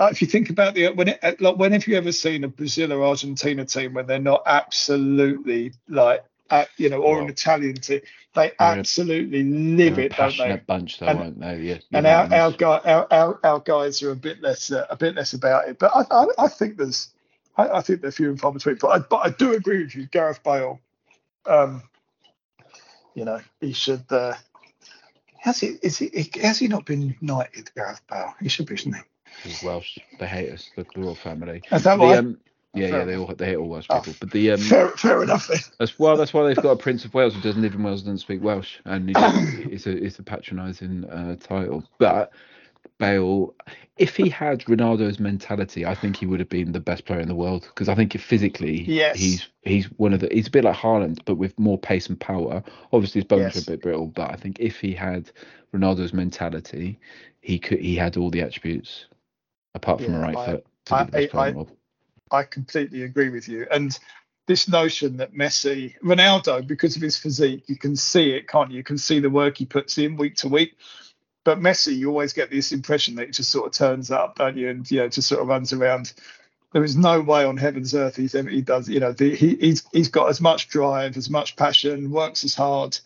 If 0.00 0.20
you 0.20 0.28
think 0.28 0.48
about 0.50 0.74
the 0.74 0.90
when 0.90 1.08
it, 1.08 1.40
like 1.40 1.56
when 1.56 1.72
have 1.72 1.86
you 1.88 1.96
ever 1.96 2.12
seen 2.12 2.44
a 2.44 2.48
Brazil 2.48 2.92
or 2.92 3.04
Argentina 3.04 3.64
team 3.64 3.94
when 3.94 4.06
they're 4.06 4.20
not 4.20 4.42
absolutely 4.46 5.72
like 5.88 6.24
uh, 6.50 6.66
you 6.76 6.88
know 6.88 7.02
or 7.02 7.20
an 7.20 7.28
Italian 7.28 7.74
team 7.74 8.00
they 8.34 8.52
they're 8.58 8.68
a- 8.74 8.78
absolutely 8.78 9.42
live 9.42 9.98
it 9.98 10.14
don't 10.16 10.36
they 10.36 10.54
bunch, 10.66 10.98
though, 10.98 11.06
And- 11.06 11.18
aren't 11.18 11.40
they? 11.40 11.56
Yeah. 11.62 11.78
and 11.92 12.06
our, 12.06 12.32
our 12.32 12.52
guy 12.52 12.78
our, 12.84 13.06
our, 13.10 13.40
our 13.42 13.58
guys 13.60 14.00
are 14.04 14.12
a 14.12 14.16
bit 14.16 14.40
less 14.40 14.70
uh, 14.70 14.86
a 14.88 14.96
bit 14.96 15.16
less 15.16 15.32
about 15.32 15.68
it 15.68 15.80
but 15.80 15.90
I 15.94 16.02
I, 16.12 16.26
I 16.44 16.48
think 16.48 16.76
there's 16.76 17.08
I, 17.56 17.68
I 17.68 17.80
think 17.80 18.00
they're 18.00 18.12
few 18.12 18.28
and 18.30 18.38
far 18.40 18.52
between 18.52 18.76
but 18.76 18.88
I, 18.88 18.98
but 19.00 19.16
I 19.26 19.30
do 19.30 19.52
agree 19.54 19.82
with 19.82 19.96
you 19.96 20.06
Gareth 20.06 20.44
Bale 20.44 20.78
um 21.46 21.82
you 23.18 23.24
know 23.24 23.40
he 23.60 23.72
should 23.72 24.04
uh 24.10 24.34
has 25.38 25.60
he 25.60 25.76
is 25.82 25.98
he 25.98 26.30
has 26.40 26.58
he 26.58 26.68
not 26.68 26.86
been 26.86 27.16
knighted 27.20 27.70
Gareth 27.74 28.00
Bale 28.08 28.34
he 28.40 28.48
should 28.48 28.66
be 28.66 28.76
shouldn't 28.76 28.96
he 28.96 29.02
He's 29.42 29.62
Welsh. 29.62 29.98
They 30.18 30.26
hate 30.26 30.50
us, 30.50 30.70
the 30.76 30.84
royal 30.96 31.14
family. 31.14 31.62
is 31.72 31.84
that 31.84 31.98
The, 31.98 32.04
right 32.06 32.18
um, 32.18 32.38
yeah, 32.74 32.88
Fair 32.88 32.98
yeah, 33.00 33.04
they 33.04 33.16
all 33.16 33.34
they 33.34 33.46
hate 33.46 33.56
all 33.56 33.68
Welsh 33.68 33.86
Oh, 33.90 34.00
people. 34.00 34.14
But 34.20 34.30
the 34.30 34.52
um, 34.52 34.58
fair, 34.60 34.88
fair 34.90 35.22
enough. 35.22 35.48
That's 35.78 35.98
well. 35.98 36.16
That's 36.16 36.34
why 36.34 36.46
they've 36.46 36.56
got 36.56 36.70
a 36.72 36.76
Prince 36.76 37.04
of 37.04 37.14
Wales 37.14 37.34
who 37.34 37.40
doesn't 37.40 37.62
live 37.62 37.74
in 37.74 37.82
Wales 37.82 38.00
and 38.00 38.06
doesn't 38.08 38.18
speak 38.18 38.42
Welsh, 38.42 38.78
and 38.84 39.10
it's, 39.10 39.20
it's 39.66 39.86
a 39.86 40.04
it's 40.04 40.18
a 40.18 40.22
patronising 40.22 41.04
uh, 41.04 41.36
title. 41.36 41.84
But 41.98 42.32
Bale, 42.98 43.54
if 43.96 44.16
he 44.16 44.28
had 44.28 44.60
Ronaldo's 44.60 45.18
mentality, 45.20 45.86
I 45.86 45.94
think 45.94 46.16
he 46.16 46.26
would 46.26 46.40
have 46.40 46.48
been 46.48 46.72
the 46.72 46.80
best 46.80 47.04
player 47.04 47.20
in 47.20 47.28
the 47.28 47.34
world. 47.34 47.62
Because 47.62 47.88
I 47.88 47.94
think 47.94 48.14
if 48.14 48.22
physically, 48.22 48.82
Yes. 48.82 49.18
he's 49.18 49.48
he's 49.62 49.86
one 49.98 50.12
of 50.12 50.20
the 50.20 50.28
he's 50.32 50.48
a 50.48 50.50
bit 50.50 50.64
like 50.64 50.76
Haaland, 50.76 51.20
but 51.24 51.36
with 51.36 51.58
more 51.58 51.78
pace 51.78 52.08
and 52.08 52.18
power. 52.18 52.62
Obviously, 52.92 53.20
his 53.20 53.26
bones 53.28 53.54
Yes. 53.54 53.56
are 53.56 53.72
a 53.72 53.76
bit 53.76 53.82
brittle, 53.82 54.06
but 54.08 54.30
I 54.30 54.36
think 54.36 54.58
if 54.60 54.80
he 54.80 54.92
had 54.92 55.30
Ronaldo's 55.72 56.12
mentality, 56.12 56.98
he 57.40 57.58
could 57.58 57.78
he 57.80 57.94
had 57.96 58.16
all 58.16 58.30
the 58.30 58.42
attributes, 58.42 59.06
apart 59.74 60.00
from 60.00 60.14
a 60.14 60.20
right 60.20 60.36
I- 60.36 60.46
foot, 60.46 60.66
to 60.86 60.94
I- 60.94 61.04
be 61.04 61.10
the 61.10 61.12
best 61.18 61.30
player 61.30 61.48
in 61.48 61.54
the 61.54 61.60
I- 61.60 61.62
world. 61.62 61.72
I 62.30 62.42
completely 62.42 63.02
agree 63.04 63.30
with 63.30 63.48
you. 63.48 63.66
And 63.70 63.98
this 64.46 64.68
notion 64.68 65.16
that 65.18 65.32
Messi, 65.34 65.94
Ronaldo, 66.02 66.66
because 66.66 66.96
of 66.96 67.02
his 67.02 67.16
physique, 67.16 67.64
you 67.68 67.76
can 67.76 67.96
see 67.96 68.30
it, 68.32 68.48
can't 68.48 68.70
you? 68.70 68.78
You 68.78 68.82
can 68.84 68.98
see 68.98 69.18
the 69.20 69.30
work 69.30 69.56
he 69.58 69.66
puts 69.66 69.98
in 69.98 70.16
week 70.16 70.36
to 70.36 70.48
week. 70.48 70.76
But 71.48 71.60
Messi, 71.60 71.96
you 71.96 72.10
always 72.10 72.34
get 72.34 72.50
this 72.50 72.72
impression 72.72 73.14
that 73.14 73.28
he 73.28 73.32
just 73.32 73.48
sort 73.50 73.64
of 73.68 73.72
turns 73.72 74.10
up, 74.10 74.36
don't 74.36 74.58
you? 74.58 74.68
And 74.68 74.90
you 74.90 74.98
know, 74.98 75.08
just 75.08 75.28
sort 75.28 75.40
of 75.40 75.48
runs 75.48 75.72
around. 75.72 76.12
There 76.74 76.84
is 76.84 76.94
no 76.94 77.22
way 77.22 77.46
on 77.46 77.56
heaven's 77.56 77.94
earth 77.94 78.16
he's 78.16 78.32
he 78.32 78.60
does. 78.60 78.86
You 78.86 79.00
know, 79.00 79.12
the, 79.12 79.34
he, 79.34 79.56
he's 79.56 79.82
he's 79.90 80.10
got 80.10 80.28
as 80.28 80.42
much 80.42 80.68
drive, 80.68 81.16
as 81.16 81.30
much 81.30 81.56
passion, 81.56 82.10
works 82.10 82.44
as 82.44 82.54
hard, 82.54 82.98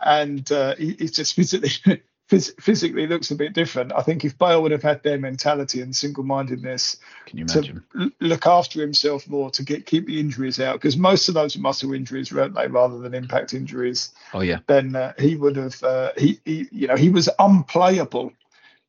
and 0.00 0.50
uh, 0.50 0.74
he, 0.74 0.96
he's 0.98 1.12
just 1.12 1.34
physically 1.34 1.70
phys- 2.30 2.60
physically 2.60 3.06
looks 3.06 3.30
a 3.30 3.34
bit 3.36 3.52
different. 3.52 3.92
I 3.94 4.02
think 4.02 4.24
if 4.24 4.36
Bale 4.38 4.62
would 4.62 4.72
have 4.72 4.82
had 4.82 5.02
their 5.02 5.18
mentality 5.18 5.80
and 5.80 5.94
single-mindedness 5.94 6.96
to 7.26 7.80
l- 7.98 8.10
look 8.20 8.46
after 8.46 8.80
himself 8.80 9.28
more 9.28 9.50
to 9.50 9.62
get 9.62 9.86
keep 9.86 10.06
the 10.06 10.18
injuries 10.20 10.60
out 10.60 10.74
because 10.74 10.96
most 10.96 11.28
of 11.28 11.34
those 11.34 11.56
are 11.56 11.60
muscle 11.60 11.92
injuries, 11.92 12.32
weren't 12.32 12.54
they, 12.54 12.68
rather 12.68 12.98
than 12.98 13.14
impact 13.14 13.54
injuries? 13.54 14.12
Oh 14.34 14.40
yeah, 14.40 14.58
Then 14.66 14.96
uh, 14.96 15.12
he 15.18 15.36
would 15.36 15.56
have 15.56 15.82
uh, 15.82 16.12
he, 16.16 16.40
he 16.44 16.68
you 16.72 16.86
know 16.88 16.96
he 16.96 17.10
was 17.10 17.28
unplayable. 17.38 18.32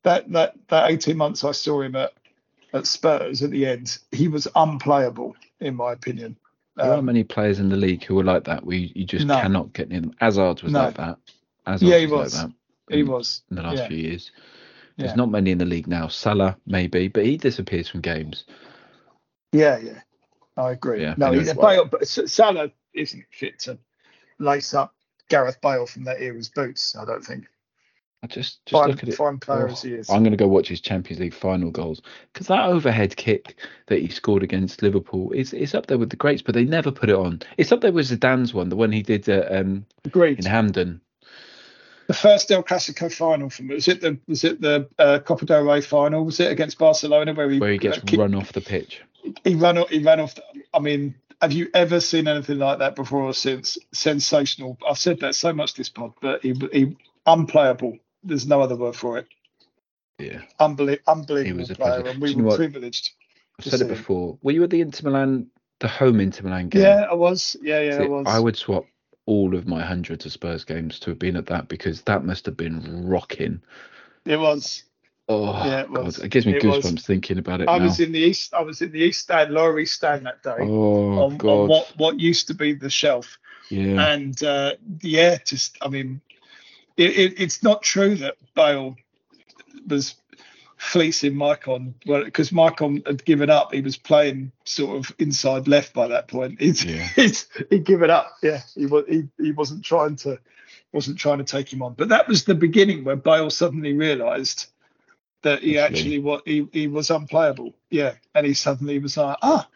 That 0.02 0.30
that 0.32 0.54
that 0.68 0.90
eighteen 0.90 1.16
months 1.16 1.44
I 1.44 1.52
saw 1.52 1.82
him 1.82 1.96
at 1.96 2.12
at 2.72 2.86
Spurs 2.86 3.42
at 3.42 3.50
the 3.50 3.66
end, 3.66 3.98
he 4.12 4.28
was 4.28 4.46
unplayable 4.54 5.34
in 5.60 5.74
my 5.74 5.92
opinion. 5.92 6.36
There 6.76 6.86
aren't 6.86 7.00
Um, 7.00 7.06
many 7.06 7.24
players 7.24 7.58
in 7.58 7.68
the 7.70 7.76
league 7.76 8.04
who 8.04 8.18
are 8.20 8.24
like 8.24 8.44
that. 8.44 8.64
We 8.64 8.92
you 8.94 9.04
just 9.04 9.26
No. 9.26 9.40
cannot 9.40 9.72
get 9.72 9.88
near 9.88 10.00
them. 10.00 10.14
Hazard 10.20 10.62
was 10.62 10.72
No. 10.72 10.84
like 10.84 10.96
that. 10.96 11.18
Hazard 11.66 11.88
Yeah, 11.88 11.98
he 11.98 12.06
was, 12.06 12.34
was. 12.34 12.34
like 12.34 12.46
that 12.50 12.57
he 12.90 13.00
in- 13.00 13.06
was 13.08 13.42
in 13.50 13.56
the 13.56 13.62
last 13.62 13.78
yeah. 13.78 13.88
few 13.88 13.96
years. 13.96 14.30
There's 14.96 15.10
Yeah. 15.10 15.16
not 15.16 15.30
many 15.30 15.50
in 15.52 15.58
the 15.58 15.64
league 15.64 15.86
now. 15.86 16.08
Salah 16.08 16.56
maybe, 16.66 17.08
but 17.08 17.24
he 17.24 17.36
disappears 17.36 17.88
from 17.88 18.00
games. 18.00 18.44
Yeah, 19.52 19.78
yeah, 19.78 20.00
I 20.56 20.72
agree. 20.72 21.00
Yeah, 21.02 21.14
no, 21.16 21.32
he, 21.32 21.40
Bale, 21.54 21.84
but 21.86 22.06
Salah 22.06 22.70
isn't 22.94 23.24
fit 23.30 23.58
to 23.60 23.78
lace 24.38 24.74
up 24.74 24.94
Gareth 25.28 25.60
Bale 25.60 25.86
from 25.86 26.04
that 26.04 26.20
era's 26.20 26.48
boots. 26.48 26.96
I 26.96 27.04
don't 27.04 27.24
think. 27.24 27.46
I 28.22 28.26
just 28.26 28.64
just 28.66 28.72
Fine, 28.82 28.90
look 28.90 29.02
at 29.04 29.08
it. 29.10 29.14
fine 29.14 29.38
player 29.38 29.68
Oh, 29.68 29.72
as 29.72 29.82
he 29.82 29.92
is. 29.94 30.10
I'm 30.10 30.24
going 30.24 30.32
to 30.32 30.36
go 30.36 30.48
watch 30.48 30.66
his 30.66 30.80
Champions 30.80 31.20
League 31.20 31.32
final 31.34 31.70
goals 31.70 32.02
because 32.32 32.48
that 32.48 32.64
overhead 32.66 33.14
kick 33.16 33.54
that 33.86 34.00
he 34.00 34.08
scored 34.08 34.42
against 34.42 34.82
Liverpool 34.82 35.30
is 35.30 35.52
is 35.52 35.72
up 35.72 35.86
there 35.86 35.98
with 35.98 36.10
the 36.10 36.16
greats, 36.16 36.42
but 36.42 36.54
they 36.56 36.64
never 36.64 36.90
put 36.90 37.08
it 37.10 37.14
on. 37.14 37.40
It's 37.58 37.70
up 37.70 37.80
there 37.80 37.92
with 37.92 38.10
Zidane's 38.10 38.52
one, 38.52 38.70
the 38.70 38.76
one 38.76 38.90
he 38.90 39.02
did 39.04 39.28
uh, 39.28 39.46
um, 39.50 39.86
Agreed. 40.04 40.40
in 40.40 40.44
Hampden. 40.46 41.00
The 42.08 42.14
first 42.14 42.50
El 42.50 42.62
Clasico 42.64 43.12
final 43.12 43.50
from 43.50 43.68
was 43.68 43.86
it 43.86 44.00
the 44.00 44.18
was 44.26 44.42
it 44.42 44.60
the 44.60 44.88
uh, 44.98 45.20
Copa 45.20 45.44
del 45.44 45.62
Rey 45.62 45.82
final? 45.82 46.24
Was 46.24 46.40
it 46.40 46.50
against 46.50 46.78
Barcelona 46.78 47.34
where 47.34 47.48
he 47.48 47.60
where 47.60 47.72
he 47.72 47.78
gets 47.78 47.98
uh, 47.98 48.16
run 48.16 48.34
off 48.34 48.52
the 48.52 48.62
pitch. 48.62 49.02
he 49.44 49.54
ran 49.54 49.78
off 49.78 49.90
he 49.90 50.02
ran 50.02 50.18
off. 50.18 50.34
The, 50.34 50.42
I 50.72 50.80
mean, 50.80 51.14
have 51.40 51.52
you 51.52 51.68
ever 51.74 52.00
seen 52.00 52.26
anything 52.26 52.58
like 52.58 52.78
that 52.78 52.96
before 52.96 53.22
or 53.22 53.34
since? 53.34 53.78
Sensational. 53.92 54.78
I've 54.88 54.98
said 54.98 55.20
that 55.20 55.34
so 55.34 55.52
much 55.52 55.74
this 55.74 55.90
pod, 55.90 56.14
but 56.20 56.42
he 56.42 56.54
he 56.72 56.96
unplayable. 57.26 57.98
There's 58.24 58.46
no 58.46 58.62
other 58.62 58.74
word 58.74 58.96
for 58.96 59.18
it. 59.18 59.26
Yeah, 60.18 60.40
Unbelie- 60.58 60.98
unbelievable 61.06 61.74
player, 61.76 62.04
and 62.06 62.20
we 62.20 62.34
were 62.34 62.42
what? 62.42 62.56
privileged. 62.56 63.10
I've 63.60 63.66
said 63.66 63.82
it 63.82 63.88
before. 63.88 64.38
Were 64.42 64.50
you 64.52 64.64
at 64.64 64.70
the 64.70 64.80
Inter 64.80 65.10
Milan, 65.10 65.48
the 65.78 65.88
home 65.88 66.20
Inter 66.20 66.42
Milan 66.44 66.70
game? 66.70 66.82
Yeah, 66.82 67.06
I 67.08 67.14
was. 67.14 67.54
Yeah, 67.62 67.80
yeah, 67.82 68.02
I 68.02 68.06
was. 68.06 68.26
I 68.26 68.40
would 68.40 68.56
swap 68.56 68.86
all 69.28 69.54
of 69.54 69.68
my 69.68 69.82
hundreds 69.84 70.24
of 70.24 70.32
Spurs 70.32 70.64
games 70.64 70.98
to 71.00 71.10
have 71.10 71.18
been 71.18 71.36
at 71.36 71.46
that 71.46 71.68
because 71.68 72.00
that 72.02 72.24
must 72.24 72.46
have 72.46 72.56
been 72.56 73.06
rocking. 73.06 73.60
It 74.24 74.38
was. 74.38 74.84
Oh, 75.28 75.52
Yeah, 75.66 75.82
it 75.82 75.92
God, 75.92 76.06
was. 76.06 76.18
it 76.18 76.30
gives 76.30 76.46
me 76.46 76.54
It 76.56 76.64
was. 76.64 76.82
goosebumps 76.82 77.04
thinking 77.04 77.36
about 77.38 77.60
it 77.60 77.68
I 77.68 77.76
now. 77.76 77.84
was 77.84 78.00
in 78.00 78.12
the 78.12 78.18
east. 78.18 78.54
I 78.54 78.62
was 78.62 78.80
in 78.80 78.90
the 78.90 79.00
east 79.00 79.20
stand, 79.20 79.52
lower 79.52 79.78
east 79.78 79.94
stand 79.94 80.24
that 80.24 80.42
day. 80.42 80.56
oh 80.58 81.24
on, 81.24 81.36
God, 81.36 81.50
on 81.64 81.68
what 81.68 81.92
what 81.98 82.18
used 82.18 82.46
to 82.48 82.54
be 82.54 82.72
the 82.72 82.88
shelf. 82.88 83.38
yeah. 83.68 84.12
and 84.14 84.42
uh, 84.42 84.72
yeah, 85.02 85.36
just 85.44 85.76
I 85.82 85.88
mean, 85.88 86.22
it, 86.96 87.10
it, 87.18 87.40
it's 87.40 87.62
not 87.62 87.82
true 87.82 88.14
that 88.16 88.36
Bale 88.54 88.96
was 89.86 90.14
fleecing 90.78 91.34
Maicon 91.34 91.92
well 92.06 92.24
because 92.24 92.50
Maicon 92.50 93.06
had 93.06 93.24
given 93.24 93.50
up. 93.50 93.72
He 93.74 93.80
was 93.80 93.96
playing 93.96 94.52
sort 94.64 94.96
of 94.96 95.14
inside 95.18 95.68
left 95.68 95.92
by 95.92 96.08
that 96.08 96.28
point. 96.28 96.60
He's, 96.60 96.84
Yeah. 96.84 97.06
he's 97.16 97.48
he'd 97.68 97.84
given 97.84 98.10
up. 98.10 98.32
Yeah, 98.42 98.60
he 98.74 98.86
was 98.86 99.04
he, 99.08 99.28
he 99.38 99.52
wasn't 99.52 99.84
trying 99.84 100.16
to 100.16 100.38
wasn't 100.92 101.18
trying 101.18 101.38
to 101.38 101.44
take 101.44 101.70
him 101.72 101.82
on. 101.82 101.94
But 101.94 102.08
that 102.10 102.28
was 102.28 102.44
the 102.44 102.54
beginning 102.54 103.04
where 103.04 103.16
Bale 103.16 103.50
suddenly 103.50 103.92
realised 103.92 104.66
that 105.42 105.62
he 105.62 105.78
Actually. 105.78 105.98
actually 105.98 106.18
what 106.20 106.42
he, 106.46 106.66
he 106.72 106.86
was 106.88 107.10
unplayable. 107.10 107.74
Yeah, 107.90 108.14
and 108.34 108.46
he 108.46 108.54
suddenly 108.54 108.98
was 108.98 109.16
like 109.16 109.36
ah. 109.42 109.68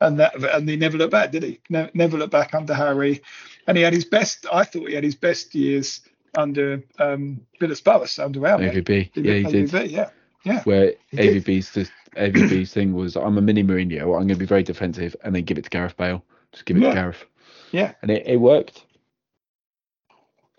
And 0.00 0.18
that, 0.18 0.34
and 0.34 0.68
he 0.68 0.74
never 0.74 0.98
looked 0.98 1.12
back, 1.12 1.30
did 1.30 1.44
he? 1.44 1.60
Ne- 1.70 1.90
never 1.94 2.18
looked 2.18 2.32
back 2.32 2.54
under 2.56 2.74
Harry, 2.74 3.22
and 3.68 3.76
he 3.76 3.84
had 3.84 3.92
his 3.92 4.04
best. 4.04 4.46
I 4.52 4.64
thought 4.64 4.88
he 4.88 4.96
had 4.96 5.04
his 5.04 5.14
best 5.14 5.54
years 5.54 6.00
under 6.36 6.82
um, 6.98 7.40
Villas 7.60 7.80
Boas 7.80 8.18
under 8.18 8.40
Alme. 8.40 8.68
AVB, 8.68 9.10
yeah, 9.14 9.34
he 9.34 9.42
did. 9.44 9.70
AVB, 9.70 9.90
Yeah, 9.92 10.10
yeah. 10.44 10.62
Where 10.64 10.92
AVB's 11.14 11.70
the 11.72 11.88
AVB's 12.16 12.72
thing 12.72 12.92
was, 12.94 13.16
I'm 13.16 13.38
a 13.38 13.40
mini 13.40 13.62
Mourinho. 13.62 14.00
I'm 14.02 14.08
going 14.26 14.28
to 14.28 14.34
be 14.36 14.44
very 14.46 14.62
defensive, 14.62 15.14
and 15.24 15.34
then 15.34 15.44
give 15.44 15.58
it 15.58 15.64
to 15.64 15.70
Gareth 15.70 15.96
Bale. 15.96 16.24
Just 16.52 16.64
give 16.66 16.76
it 16.76 16.82
Yeah. 16.82 16.88
to 16.90 16.94
Gareth. 16.94 17.24
Yeah. 17.70 17.92
and 18.02 18.10
it, 18.10 18.26
it 18.26 18.36
worked. 18.36 18.84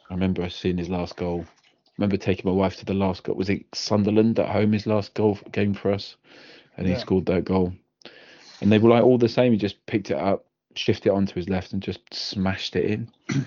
I 0.09 0.13
remember 0.13 0.49
seeing 0.49 0.77
his 0.77 0.89
last 0.89 1.15
goal. 1.15 1.45
I 1.47 1.89
remember 1.97 2.17
taking 2.17 2.49
my 2.49 2.55
wife 2.55 2.77
to 2.77 2.85
the 2.85 2.93
last 2.93 3.23
goal. 3.23 3.35
Was 3.35 3.49
it 3.49 3.65
Sunderland 3.73 4.39
at 4.39 4.49
home? 4.49 4.73
His 4.73 4.87
last 4.87 5.13
goal 5.13 5.37
game 5.51 5.73
for 5.73 5.91
us, 5.91 6.15
and 6.77 6.87
he 6.87 6.95
scored 6.95 7.25
that 7.27 7.45
goal. 7.45 7.73
And 8.61 8.71
they 8.71 8.79
were 8.79 8.89
like 8.89 9.03
all 9.03 9.17
the 9.17 9.29
same. 9.29 9.51
He 9.51 9.57
just 9.57 9.83
picked 9.85 10.09
it 10.11 10.17
up, 10.17 10.45
shifted 10.75 11.09
it 11.09 11.13
onto 11.15 11.33
his 11.35 11.49
left, 11.49 11.73
and 11.73 11.81
just 11.81 12.01
smashed 12.13 12.75
it 12.75 12.85
in. 12.85 13.09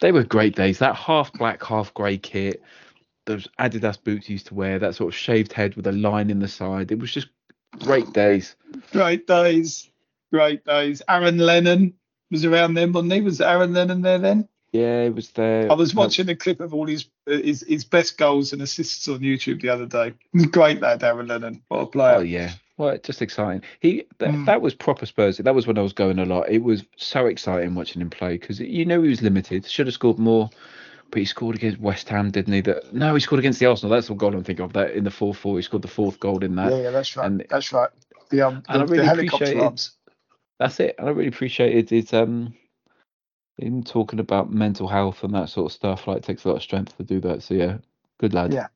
they 0.00 0.12
were 0.12 0.22
great 0.22 0.54
days. 0.54 0.78
That 0.78 0.94
half 0.96 1.32
black, 1.32 1.62
half 1.64 1.92
grey 1.94 2.18
kit, 2.18 2.62
those 3.30 3.48
Adidas 3.58 4.02
boots 4.02 4.26
he 4.26 4.34
used 4.34 4.46
to 4.48 4.54
wear, 4.54 4.78
that 4.78 4.94
sort 4.94 5.12
of 5.12 5.18
shaved 5.18 5.52
head 5.52 5.74
with 5.76 5.86
a 5.86 5.92
line 5.92 6.30
in 6.30 6.40
the 6.40 6.48
side. 6.48 6.90
It 6.92 6.98
was 6.98 7.12
just 7.12 7.28
great 7.80 8.12
days. 8.12 8.56
Great 8.92 9.26
days, 9.26 9.88
great 10.32 10.64
days. 10.64 11.02
Aaron 11.08 11.38
Lennon 11.38 11.94
was 12.30 12.44
around 12.44 12.74
then, 12.74 12.92
wasn't 12.92 13.12
he? 13.12 13.20
Was 13.20 13.40
Aaron 13.40 13.72
Lennon 13.72 14.02
there 14.02 14.18
then? 14.18 14.48
Yeah, 14.72 15.02
it 15.02 15.14
was 15.16 15.30
there. 15.30 15.70
I 15.70 15.74
was 15.74 15.94
watching 15.96 16.28
a 16.28 16.36
clip 16.36 16.60
of 16.60 16.72
all 16.74 16.86
his 16.86 17.06
his, 17.26 17.64
his 17.66 17.84
best 17.84 18.16
goals 18.18 18.52
and 18.52 18.62
assists 18.62 19.08
on 19.08 19.18
YouTube 19.18 19.60
the 19.62 19.68
other 19.68 19.86
day. 19.86 20.14
Great 20.52 20.80
lad, 20.80 21.02
Aaron 21.02 21.26
Lennon. 21.26 21.62
What 21.68 21.80
a 21.80 21.86
player. 21.86 22.16
Oh 22.16 22.20
yeah, 22.20 22.52
well, 22.76 22.96
just 23.02 23.20
exciting. 23.20 23.62
He 23.80 24.06
th- 24.20 24.30
Mm. 24.32 24.46
that 24.46 24.62
was 24.62 24.74
proper 24.74 25.06
Spurs. 25.06 25.38
That 25.38 25.54
was 25.56 25.66
when 25.66 25.76
I 25.76 25.82
was 25.82 25.92
going 25.92 26.20
a 26.20 26.24
lot. 26.24 26.48
It 26.48 26.62
was 26.62 26.84
so 26.96 27.26
exciting 27.26 27.74
watching 27.74 28.00
him 28.00 28.10
play 28.10 28.38
because 28.38 28.60
you 28.60 28.84
know 28.84 29.02
he 29.02 29.08
was 29.08 29.22
limited. 29.22 29.66
Should 29.66 29.88
have 29.88 29.94
scored 29.94 30.20
more, 30.20 30.50
but 31.10 31.18
he 31.18 31.24
scored 31.24 31.56
against 31.56 31.80
West 31.80 32.08
Ham, 32.08 32.30
didn't 32.30 32.52
he? 32.52 32.60
That 32.62 32.92
no, 32.92 33.14
he 33.14 33.20
scored 33.20 33.38
against 33.40 33.60
the 33.60 33.66
Arsenal. 33.66 33.94
That's 33.94 34.08
the 34.08 34.14
goal 34.14 34.34
I'm 34.34 34.44
thinking 34.44 34.64
of. 34.64 34.72
That 34.72 34.92
in 34.92 35.04
the 35.04 35.10
fourth 35.10 35.38
four, 35.38 35.56
he 35.56 35.62
scored 35.62 35.82
the 35.82 35.88
fourth 35.88 36.20
goal 36.20 36.42
in 36.44 36.54
that. 36.56 36.70
yeah, 36.72 36.82
yeah, 36.82 36.90
that's 36.90 37.16
right. 37.16 37.26
and- 37.26 37.46
that's 37.48 37.72
right. 37.72 37.90
The 38.30 38.42
um, 38.42 38.62
and 38.68 38.82
I 38.82 38.84
really 38.84 38.98
the 38.98 39.04
helicopter 39.06 39.44
appreciate 39.44 39.60
it. 39.60 39.64
arms. 39.64 39.92
That's 40.60 40.78
it. 40.78 40.94
And 40.98 41.08
I 41.08 41.10
really 41.10 41.28
appreciated 41.28 41.90
his 41.90 42.12
um 42.12 42.54
him 43.58 43.82
talking 43.82 44.20
about 44.20 44.52
mental 44.52 44.86
health 44.86 45.24
and 45.24 45.34
that 45.34 45.48
sort 45.48 45.66
of 45.66 45.74
stuff. 45.74 46.06
Like 46.06 46.18
it 46.18 46.24
takes 46.24 46.44
a 46.44 46.48
lot 46.48 46.56
of 46.58 46.62
strength 46.62 46.96
to 46.96 47.02
do 47.02 47.20
that. 47.20 47.42
So 47.42 47.54
yeah, 47.54 47.78
good 48.18 48.32
lad. 48.34 48.52
Yeah. 48.52 48.68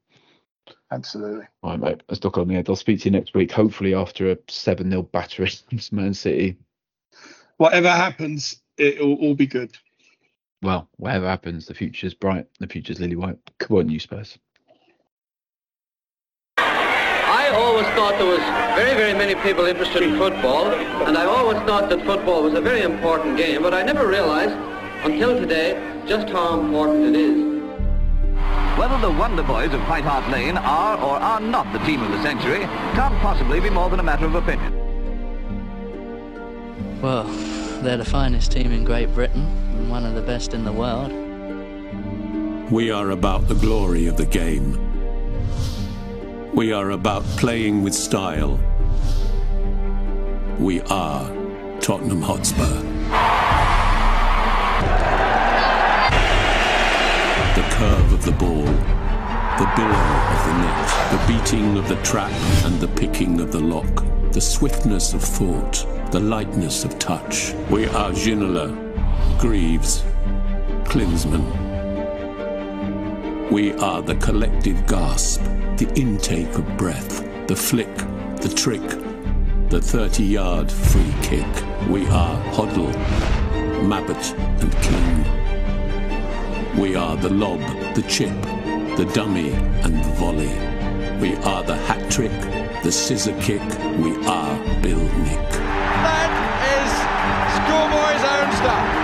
Absolutely. 0.91 1.47
All 1.63 1.71
right, 1.71 1.81
mate. 1.81 2.03
Let's 2.09 2.21
talk 2.21 2.39
on 2.39 2.49
the 2.49 2.55
head. 2.55 2.69
I'll 2.69 2.77
speak 2.77 3.01
to 3.01 3.05
you 3.07 3.11
next 3.11 3.35
week. 3.35 3.53
Hopefully 3.53 3.95
after 3.95 4.31
a 4.31 4.39
seven 4.49 4.91
0 4.91 5.03
battery 5.03 5.51
against 5.69 5.93
Man 5.93 6.15
City. 6.15 6.57
Whatever 7.59 7.91
happens, 7.91 8.61
it'll 8.77 9.15
all 9.15 9.35
be 9.35 9.47
good. 9.47 9.77
Well, 10.65 10.89
whatever 10.97 11.27
happens, 11.27 11.67
the 11.67 11.75
future's 11.75 12.15
bright. 12.15 12.47
The 12.59 12.67
future's 12.67 12.99
lily 12.99 13.17
white. 13.17 13.37
Come 13.59 13.77
on, 13.77 13.91
you 13.91 14.01
Spurs. 14.01 14.39
I 16.57 17.51
always 17.53 17.87
thought 17.89 18.17
there 18.17 18.27
was 18.27 18.39
very, 18.75 18.97
very 18.97 19.13
many 19.13 19.35
people 19.43 19.67
interested 19.67 20.03
in 20.03 20.17
football, 20.17 20.69
and 21.07 21.19
I 21.19 21.27
always 21.27 21.59
thought 21.65 21.91
that 21.91 22.03
football 22.07 22.45
was 22.45 22.55
a 22.55 22.63
very 22.63 22.81
important 22.81 23.37
game, 23.37 23.61
but 23.61 23.75
I 23.75 23.83
never 23.83 24.09
realized 24.09 24.55
until 25.05 25.39
today 25.39 25.75
just 26.07 26.31
how 26.31 26.59
important 26.59 27.15
it 27.15 27.21
is. 27.21 27.63
Whether 28.79 28.99
the 29.03 29.11
Wonder 29.11 29.43
Boys 29.43 29.75
of 29.75 29.83
White 29.83 30.05
Hart 30.05 30.27
Lane 30.31 30.57
are 30.57 30.97
or 30.97 31.19
are 31.19 31.41
not 31.41 31.71
the 31.75 31.79
team 31.81 32.03
of 32.03 32.11
the 32.11 32.23
century 32.23 32.61
can't 32.95 33.15
possibly 33.21 33.61
be 33.61 33.69
more 33.69 33.91
than 33.91 34.01
a 34.01 34.03
matter 34.03 34.25
of 34.25 34.35
opinion. 34.35 34.73
Well, 37.03 37.25
they're 37.83 37.99
the 37.99 38.05
finest 38.07 38.53
team 38.53 38.73
in 38.73 38.85
Great 38.85 39.13
Britain 39.13 39.64
and 39.85 39.91
one 39.91 40.07
of 40.07 40.15
the 40.15 40.23
best 40.23 40.55
in 40.55 40.65
the 40.65 40.73
world. 40.73 41.13
We 42.73 42.91
are 42.91 43.11
about 43.11 43.49
the 43.49 43.55
glory 43.55 44.07
of 44.07 44.17
the 44.17 44.25
game. 44.25 44.79
We 46.55 46.73
are 46.73 46.91
about 46.91 47.23
playing 47.37 47.83
with 47.83 47.93
style. 47.93 48.59
We 50.59 50.81
are 50.83 51.29
Tottenham 51.81 52.23
Hotspur. 52.23 52.81
The 57.55 57.67
curve 57.77 58.13
of 58.13 58.25
the 58.25 58.33
ball, 58.33 58.65
the 58.65 59.71
billow 59.77 60.07
of 60.35 60.41
the 60.47 60.55
net, 60.65 60.89
the 61.13 61.25
beating 61.29 61.77
of 61.77 61.89
the 61.89 62.01
trap 62.03 62.33
and 62.65 62.81
the 62.81 62.89
picking 62.89 63.39
of 63.41 63.53
the 63.53 63.61
lock, 63.61 64.05
the 64.33 64.41
swiftness 64.41 65.13
of 65.13 65.23
thought, 65.23 65.87
the 66.11 66.21
lightness 66.21 66.85
of 66.85 66.99
touch. 66.99 67.53
We 67.71 67.87
are 67.87 68.13
Ginola, 68.13 68.84
Greaves, 69.39 70.03
Klinsmann. 70.85 71.45
We 73.51 73.73
are 73.75 74.03
the 74.03 74.17
collective 74.17 74.87
gasp, 74.87 75.43
the 75.77 75.91
intake 75.95 76.55
of 76.55 76.77
breath, 76.77 77.23
the 77.47 77.57
flick, 77.57 77.95
the 78.41 78.53
trick, 78.55 78.83
the 79.71 79.81
30 79.81 80.25
yard 80.25 80.73
free 80.73 81.15
kick. 81.23 81.47
We 81.89 82.07
are 82.09 82.37
Hoddle, 82.53 82.93
Mabbutt, 83.83 84.35
and 84.63 84.73
King. 84.83 85.45
We 86.81 86.97
are 86.97 87.17
the 87.17 87.31
lob, 87.31 87.61
the 87.95 88.03
chip, 88.09 88.35
the 88.97 89.05
dummy, 89.13 89.53
and 89.53 89.95
the 90.05 90.13
volley. 90.15 90.55
We 91.21 91.37
are 91.45 91.63
the 91.63 91.77
hat 91.77 92.11
trick, 92.11 92.33
the 92.83 92.91
scissor 92.91 93.39
kick. 93.41 93.63
We 93.99 94.17
are 94.27 94.57
Bill 94.83 94.99
Nick. 94.99 95.51
That 96.03 96.31
is 96.75 96.91
schoolboy's 97.57 98.25
own 98.25 98.51
stuff. 98.57 99.04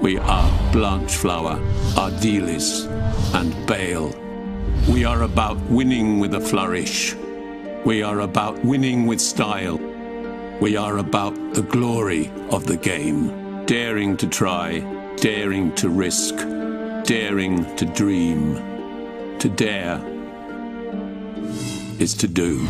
We 0.00 0.18
are 0.18 0.72
Blanchflower, 0.72 1.58
Ardiles, 1.96 2.86
and 3.34 3.66
Bale. 3.66 4.14
We 4.88 5.04
are 5.04 5.22
about 5.22 5.58
winning 5.70 6.18
with 6.18 6.34
a 6.34 6.40
flourish. 6.40 7.14
We 7.84 8.02
are 8.02 8.20
about 8.20 8.62
winning 8.62 9.06
with 9.06 9.20
style. 9.20 9.78
We 10.60 10.76
are 10.76 10.98
about 10.98 11.34
the 11.54 11.62
glory 11.62 12.30
of 12.50 12.66
the 12.66 12.76
game. 12.76 13.64
Daring 13.64 14.16
to 14.18 14.26
try, 14.26 14.80
daring 15.16 15.74
to 15.76 15.88
risk, 15.88 16.36
daring 17.04 17.64
to 17.76 17.86
dream. 17.86 18.56
To 19.38 19.48
dare 19.48 20.00
is 21.98 22.14
to 22.14 22.28
do. 22.28 22.68